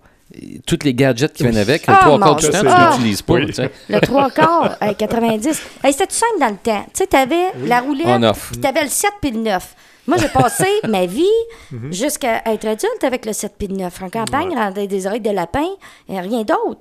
tous 0.68 0.80
les 0.84 0.94
gadgets 0.94 1.34
qui 1.34 1.44
viennent 1.44 1.58
avec, 1.58 1.88
le 1.88 1.94
Ah, 1.94 2.00
trois 2.02 2.18
mon 2.20 2.26
quarts 2.26 2.36
du 2.36 2.50
temps, 2.50 2.60
tu 2.62 2.68
Ah. 2.70 2.92
l'utilises 2.92 3.22
pas. 3.24 3.40
Tu. 3.46 3.62
Le 3.90 4.00
3 4.00 4.30
quarts, 4.30 4.78
à 4.80 4.94
90. 4.94 5.62
Hey, 5.84 5.92
C'était 5.92 6.06
tout 6.08 6.14
simple 6.14 6.40
dans 6.40 6.50
le 6.50 6.58
temps. 6.58 6.84
Tu 6.94 7.00
sais, 7.00 7.08
t'avais 7.08 7.52
la 7.66 7.80
roulette, 7.82 8.22
puis 8.52 8.60
t'avais 8.62 8.84
le 8.84 8.90
7 8.90 9.12
puis 9.22 9.32
le 9.32 9.40
9. 9.40 9.76
Moi, 10.08 10.18
j'ai 10.18 10.30
passé 10.30 10.66
ma 10.88 11.06
vie 11.06 11.26
Mhm. 11.72 11.92
jusqu'à 11.94 12.42
être 12.46 12.66
adulte 12.66 13.04
avec 13.04 13.26
le 13.26 13.34
7 13.34 13.54
puis 13.58 13.68
le 13.68 13.76
9. 13.76 14.02
En 14.04 14.10
campagne, 14.10 14.56
des 14.88 15.08
oreilles 15.08 15.20
de 15.22 15.30
lapin 15.32 15.66
et 16.08 16.20
rien 16.20 16.42
d'autre. 16.44 16.80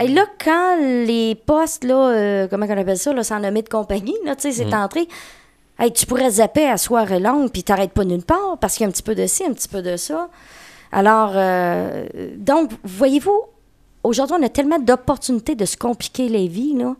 Et 0.00 0.08
là, 0.08 0.24
quand 0.42 0.78
les 0.80 1.34
postes, 1.34 1.84
là, 1.84 2.08
euh, 2.08 2.48
comment 2.48 2.66
on 2.66 2.78
appelle 2.78 2.98
ça, 2.98 3.12
là, 3.12 3.22
sans 3.22 3.40
nommer 3.40 3.62
de 3.62 3.68
compagnie, 3.68 4.16
là, 4.24 4.34
tu 4.34 4.50
sais, 4.50 4.52
c'est 4.52 4.74
entré, 4.74 5.06
hey, 5.78 5.92
tu 5.92 6.06
pourrais 6.06 6.30
zapper 6.30 6.66
à 6.66 6.78
soirée 6.78 7.20
longue, 7.20 7.50
puis 7.50 7.62
t'arrêtes 7.62 7.92
pas 7.92 8.04
nulle 8.04 8.22
part, 8.22 8.56
parce 8.58 8.74
qu'il 8.74 8.84
y 8.84 8.86
a 8.86 8.88
un 8.88 8.92
petit 8.92 9.02
peu 9.02 9.14
de 9.14 9.26
ci, 9.26 9.44
un 9.44 9.52
petit 9.52 9.68
peu 9.68 9.82
de 9.82 9.96
ça. 9.96 10.30
Alors, 10.92 11.32
euh, 11.34 12.06
donc, 12.36 12.70
voyez-vous, 12.84 13.42
aujourd'hui, 14.02 14.36
on 14.40 14.42
a 14.42 14.48
tellement 14.48 14.78
d'opportunités 14.78 15.54
de 15.54 15.64
se 15.66 15.76
compliquer 15.76 16.28
les 16.28 16.48
vies, 16.48 16.74
là, 16.74 16.96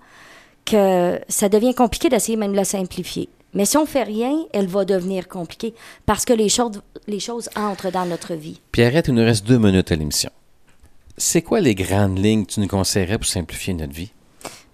que 0.66 1.18
ça 1.28 1.49
devient 1.49 1.74
compliqué 1.74 2.11
d'essayer 2.11 2.36
même 2.36 2.53
de 2.53 2.57
la 2.57 2.64
simplifier. 2.64 3.28
Mais 3.55 3.64
si 3.64 3.76
on 3.76 3.86
fait 3.86 4.03
rien, 4.03 4.45
elle 4.53 4.66
va 4.66 4.84
devenir 4.84 5.28
compliquée, 5.28 5.74
parce 6.05 6.26
que 6.26 6.34
les 6.34 6.51
choses, 6.51 6.82
les 7.07 7.20
choses 7.20 7.49
entrent 7.57 7.90
dans 7.90 8.05
notre 8.05 8.34
vie. 8.34 8.61
Pierrette, 8.70 9.09
il 9.09 9.14
nous 9.14 9.24
reste 9.24 9.47
deux 9.47 9.59
minutes 9.59 9.90
à 9.93 9.97
l'émission. 9.97 10.30
C'est 11.16 11.42
quoi 11.42 11.60
les 11.60 11.74
grandes 11.74 12.18
lignes 12.18 12.44
que 12.44 12.52
tu 12.52 12.60
nous 12.60 12.68
conseillerais 12.68 13.18
pour 13.18 13.26
simplifier 13.26 13.74
notre 13.74 13.92
vie? 13.92 14.12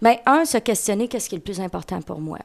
Bien, 0.00 0.16
un, 0.26 0.44
se 0.44 0.58
questionner 0.58 1.08
qu'est-ce 1.08 1.28
qui 1.28 1.34
est 1.34 1.38
le 1.38 1.42
plus 1.42 1.60
important 1.60 2.00
pour 2.02 2.20
moi. 2.20 2.38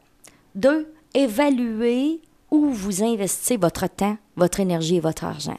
Deux, 0.55 0.91
évaluer 1.13 2.21
où 2.49 2.69
vous 2.69 3.03
investissez 3.03 3.57
votre 3.57 3.87
temps, 3.87 4.17
votre 4.35 4.59
énergie 4.59 4.97
et 4.97 4.99
votre 4.99 5.23
argent. 5.23 5.57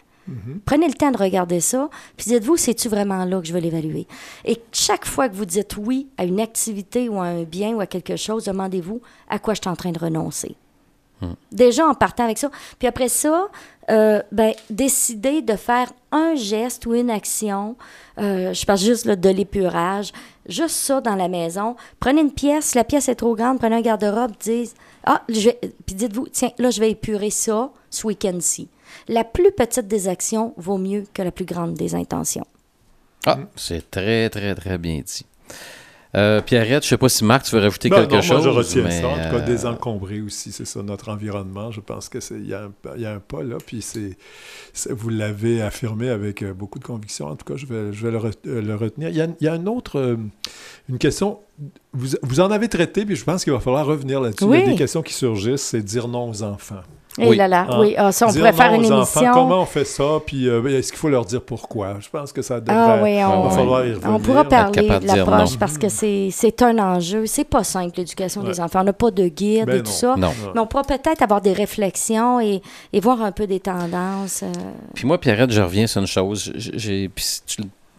Prenez 0.64 0.88
le 0.88 0.94
temps 0.94 1.10
de 1.10 1.18
regarder 1.18 1.60
ça, 1.60 1.90
puis 2.16 2.26
dites-vous, 2.28 2.56
c'est-tu 2.56 2.88
vraiment 2.88 3.26
là 3.26 3.40
que 3.42 3.46
je 3.46 3.52
veux 3.52 3.60
l'évaluer? 3.60 4.06
Et 4.46 4.58
chaque 4.72 5.04
fois 5.04 5.28
que 5.28 5.34
vous 5.34 5.44
dites 5.44 5.76
oui 5.76 6.08
à 6.16 6.24
une 6.24 6.40
activité 6.40 7.10
ou 7.10 7.20
à 7.20 7.24
un 7.24 7.42
bien 7.42 7.74
ou 7.74 7.80
à 7.80 7.86
quelque 7.86 8.16
chose, 8.16 8.44
demandez-vous 8.44 9.02
à 9.28 9.38
quoi 9.38 9.52
je 9.52 9.60
suis 9.60 9.68
en 9.68 9.76
train 9.76 9.92
de 9.92 9.98
renoncer. 9.98 10.56
Déjà 11.52 11.86
en 11.86 11.94
partant 11.94 12.24
avec 12.24 12.38
ça. 12.38 12.50
Puis 12.78 12.88
après 12.88 13.08
ça, 13.08 13.48
euh, 13.90 14.22
ben, 14.32 14.52
décidez 14.70 15.42
de 15.42 15.56
faire 15.56 15.92
un 16.12 16.34
geste 16.34 16.86
ou 16.86 16.94
une 16.94 17.10
action. 17.10 17.76
euh, 18.18 18.52
je 18.52 18.64
parle 18.64 18.78
juste 18.78 19.06
de 19.06 19.28
l'épurage. 19.28 20.12
Juste 20.46 20.76
ça 20.76 21.00
dans 21.00 21.16
la 21.16 21.28
maison. 21.28 21.76
Prenez 22.00 22.20
une 22.20 22.32
pièce, 22.32 22.74
la 22.74 22.84
pièce 22.84 23.08
est 23.08 23.14
trop 23.14 23.34
grande, 23.34 23.58
prenez 23.58 23.76
un 23.76 23.80
garde-robe, 23.80 24.32
dites 24.40 24.74
Ah, 25.04 25.22
puis 25.26 25.94
dites-vous, 25.94 26.28
tiens, 26.30 26.50
là, 26.58 26.70
je 26.70 26.80
vais 26.80 26.90
épurer 26.90 27.30
ça 27.30 27.70
ce 27.90 28.06
week-end-ci. 28.06 28.68
La 29.08 29.24
plus 29.24 29.52
petite 29.52 29.88
des 29.88 30.08
actions 30.08 30.52
vaut 30.56 30.78
mieux 30.78 31.04
que 31.12 31.22
la 31.22 31.30
plus 31.32 31.44
grande 31.44 31.74
des 31.74 31.94
intentions. 31.94 32.46
Ah, 33.26 33.38
c'est 33.56 33.90
très, 33.90 34.28
très, 34.28 34.54
très 34.54 34.78
bien 34.78 35.00
dit. 35.00 35.24
Euh, 36.16 36.40
Pierrette, 36.40 36.84
je 36.84 36.88
sais 36.90 36.96
pas 36.96 37.08
si 37.08 37.24
Marc, 37.24 37.44
tu 37.44 37.56
veux 37.56 37.60
rajouter 37.60 37.90
Non, 37.90 37.96
quelque 37.96 38.14
non, 38.14 38.22
chose. 38.22 38.44
moi, 38.44 38.52
je 38.52 38.58
retiens 38.58 38.82
mais, 38.84 39.00
ça. 39.00 39.08
En 39.08 39.14
tout 39.14 39.18
cas, 39.18 39.34
euh, 39.42 39.46
désencombrer 39.46 40.20
aussi, 40.20 40.52
c'est 40.52 40.64
ça, 40.64 40.82
notre 40.82 41.08
environnement. 41.10 41.72
Je 41.72 41.80
pense 41.80 42.08
que 42.08 42.20
c'est 42.20 42.34
il 42.36 42.46
y, 42.46 42.54
a 42.54 42.64
un- 42.94 42.96
y 42.96 43.04
a 43.04 43.14
un 43.14 43.18
pas 43.18 43.42
là, 43.42 43.56
puis 43.64 43.82
c'est, 43.82 44.16
vous 44.90 45.08
l'avez 45.08 45.60
affirmé 45.60 46.08
avec 46.10 46.42
euh, 46.42 46.52
beaucoup 46.54 46.78
de 46.78 46.84
conviction. 46.84 47.26
En 47.26 47.36
tout 47.36 47.44
cas, 47.44 47.56
je 47.56 47.66
vais, 47.66 47.92
je 47.92 48.06
vais 48.06 48.12
le, 48.12 48.18
re- 48.18 48.34
le 48.44 48.74
retenir. 48.76 49.08
Il 49.08 49.16
y 49.16 49.20
a, 49.22 49.26
il 49.40 49.44
y 49.44 49.48
a 49.48 49.56
une 49.56 49.68
autre, 49.68 50.16
une 50.88 50.98
question. 50.98 51.40
Vous, 51.92 52.16
vous 52.22 52.40
en 52.40 52.50
avez 52.50 52.68
traité, 52.68 53.04
puis 53.04 53.16
je 53.16 53.24
pense 53.24 53.42
qu'il 53.44 53.52
va 53.52 53.60
falloir 53.60 53.84
revenir 53.86 54.20
là-dessus. 54.20 54.44
Il 54.44 54.50
y 54.50 54.54
a 54.54 54.64
Oui. 54.64 54.70
des 54.70 54.76
questions 54.76 55.02
qui 55.02 55.14
surgissent, 55.14 55.62
c'est 55.62 55.82
dire 55.82 56.06
non 56.08 56.28
aux 56.30 56.42
enfants. 56.42 56.82
Et 57.16 57.28
Oui. 57.28 57.36
là 57.36 57.46
là, 57.46 57.66
Ah. 57.70 57.80
oui, 57.80 57.94
ah, 57.96 58.10
ça, 58.10 58.26
on 58.26 58.30
Dire 58.32 58.40
pourrait 58.40 58.52
faire 58.52 58.74
une 58.74 58.86
aux 58.86 58.92
enfants, 58.92 59.20
émission. 59.20 59.32
comment 59.32 59.60
on 59.62 59.66
fait 59.66 59.84
ça, 59.84 60.04
puis 60.26 60.48
euh, 60.48 60.66
est-ce 60.78 60.90
qu'il 60.90 60.98
faut 60.98 61.08
leur 61.08 61.24
dire 61.24 61.42
pourquoi? 61.42 61.96
Je 62.00 62.08
pense 62.08 62.32
que 62.32 62.42
ça 62.42 62.60
devrait... 62.60 62.74
Ah 62.76 63.00
oui, 63.02 63.22
on, 63.24 63.42
va 63.44 63.50
falloir 63.50 63.86
y 63.86 63.92
revenir. 63.94 64.10
on 64.16 64.18
pourra 64.18 64.42
parler 64.44 64.88
de 64.88 65.06
l'approche 65.06 65.56
parce 65.56 65.78
que 65.78 65.88
c'est 65.88 66.30
c'est 66.32 66.60
un 66.62 66.76
enjeu. 66.78 67.26
C'est 67.26 67.44
pas 67.44 67.62
simple, 67.62 67.98
l'éducation 67.98 68.42
des 68.42 68.58
enfants. 68.60 68.80
On 68.80 68.84
n'a 68.84 68.92
pas 68.92 69.12
de 69.12 69.28
guide 69.28 69.66
Ben 69.66 69.76
et 69.76 69.82
tout 69.82 69.90
non. 69.90 69.92
ça. 69.92 70.16
Non. 70.16 70.32
Mais 70.54 70.60
on 70.60 70.66
pourra 70.66 70.82
peut-être 70.82 71.22
avoir 71.22 71.40
des 71.40 71.52
réflexions 71.52 72.40
et, 72.40 72.60
et 72.92 72.98
voir 73.00 73.22
un 73.22 73.30
peu 73.30 73.46
des 73.46 73.60
tendances. 73.60 74.42
euh, 74.42 74.50
Puis 74.94 75.06
moi, 75.06 75.18
Pierrette, 75.20 75.52
je 75.52 75.60
reviens 75.62 75.86
sur 75.86 76.00
une 76.00 76.08
chose. 76.08 76.52
J'ai, 76.56 77.10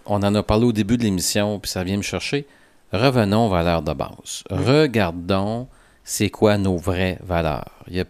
on 0.05 0.21
en 0.23 0.35
a 0.35 0.43
parlé 0.43 0.65
au 0.65 0.71
début 0.73 0.97
de 0.97 1.03
l'émission, 1.03 1.57
puis 1.59 1.71
ça 1.71 1.83
vient 1.85 1.95
me 1.97 2.01
chercher. 2.01 2.45
Revenons 2.91 3.45
aux 3.47 3.49
valeurs 3.49 3.81
de 3.81 3.93
base. 3.93 4.43
Regardons 4.49 5.67
c'est 6.03 6.29
quoi 6.29 6.57
nos 6.57 6.77
vraies 6.77 7.17
valeurs. 7.25 7.71
Il 7.87 7.95
y 7.95 7.99
a 8.01 8.05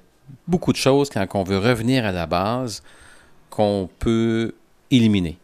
beaucoup 0.47 0.71
de 0.71 0.78
choses 0.78 1.09
quand 1.09 1.26
on 1.34 1.43
veut 1.43 1.57
revenir 1.59 2.05
à 2.05 2.11
la 2.11 2.26
base 2.26 2.82
qu'on 3.49 3.89
peut 3.99 4.53
éliminer. 4.91 5.38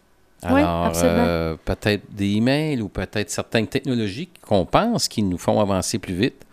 Oui, 0.43 0.59
Alors, 0.61 0.86
absolument. 0.86 1.23
euh, 1.27 1.55
peut-être 1.63 2.03
des 2.09 2.32
emails 2.38 2.82
ou 2.82 2.89
peut-être 2.89 3.29
certaines 3.29 3.67
technologies 3.67 4.29
qu'on 4.47 4.65
pense 4.65 5.07
qui 5.07 5.21
nous 5.21 5.38
font 5.38 5.59
avancer 5.59 5.99
plus 5.99 6.15
vite. 6.15 6.45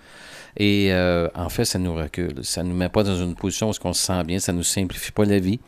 Et 0.56 0.88
euh, 0.92 1.28
en 1.34 1.48
fait, 1.48 1.64
ça 1.64 1.78
nous 1.78 1.94
recule. 1.94 2.34
Ça 2.42 2.62
ne 2.62 2.68
nous 2.68 2.74
met 2.74 2.88
pas 2.88 3.02
dans 3.02 3.16
une 3.16 3.34
position 3.34 3.70
où 3.70 3.72
on 3.84 3.92
se 3.92 4.02
sent 4.06 4.24
bien, 4.24 4.38
ça 4.40 4.52
ne 4.52 4.58
nous 4.58 4.64
simplifie 4.64 5.12
pas 5.12 5.24
la 5.24 5.38
vie. 5.38 5.58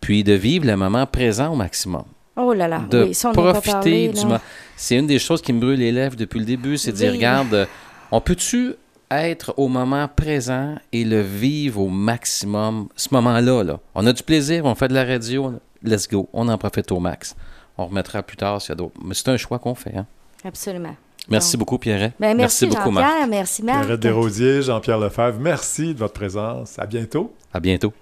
Puis 0.00 0.24
de 0.24 0.32
vivre 0.32 0.66
le 0.66 0.76
moment 0.76 1.04
présent 1.06 1.52
au 1.52 1.56
maximum. 1.56 2.04
Oh 2.36 2.54
là 2.54 2.66
là, 2.68 2.82
De 2.88 3.04
oui, 3.04 3.14
ça, 3.14 3.30
on 3.30 3.32
profiter 3.32 3.70
parlé, 3.72 4.08
du 4.08 4.20
moment. 4.22 4.40
C'est 4.76 4.96
une 4.96 5.06
des 5.06 5.18
choses 5.18 5.42
qui 5.42 5.52
me 5.52 5.60
brûle 5.60 5.78
les 5.80 5.92
lèvres 5.92 6.16
depuis 6.16 6.38
le 6.38 6.46
début, 6.46 6.78
c'est 6.78 6.92
de 6.92 6.96
dire, 6.96 7.10
Oui. 7.10 7.16
regarde, 7.18 7.52
euh, 7.52 7.66
on 8.10 8.20
peut-tu 8.22 8.74
être 9.10 9.54
au 9.56 9.68
moment 9.68 10.08
présent 10.08 10.76
et 10.92 11.04
le 11.04 11.20
vivre 11.20 11.80
au 11.80 11.88
maximum, 11.88 12.88
ce 12.96 13.08
moment-là, 13.12 13.62
là. 13.64 13.80
On 13.94 14.06
a 14.06 14.12
du 14.12 14.22
plaisir, 14.22 14.64
on 14.64 14.74
fait 14.74 14.88
de 14.88 14.94
la 14.94 15.04
radio, 15.04 15.52
let's 15.82 16.08
go, 16.08 16.28
on 16.32 16.48
en 16.48 16.56
profite 16.58 16.90
au 16.92 17.00
max. 17.00 17.34
On 17.78 17.86
remettra 17.86 18.22
plus 18.22 18.36
tard 18.36 18.60
s'il 18.60 18.70
y 18.70 18.72
a 18.72 18.76
d'autres. 18.76 18.94
Mais 19.04 19.14
c'est 19.14 19.28
un 19.28 19.36
choix 19.36 19.58
qu'on 19.58 19.74
fait. 19.74 19.96
hein. 19.96 20.06
Absolument. 20.44 20.94
Merci 21.28 21.56
beaucoup, 21.56 21.78
Pierret. 21.78 22.12
Ben, 22.18 22.36
merci, 22.36 22.66
beaucoup, 22.66 22.90
Marc. 22.90 23.28
Merci, 23.28 23.62
Marc. 23.62 23.80
Pierrette 23.80 24.00
Desrosiers, 24.00 24.62
Jean-Pierre 24.62 24.98
Lefebvre, 24.98 25.38
merci 25.38 25.94
de 25.94 25.98
votre 25.98 26.14
présence. 26.14 26.78
À 26.78 26.86
bientôt. 26.86 27.34
À 27.52 27.60
bientôt. 27.60 27.92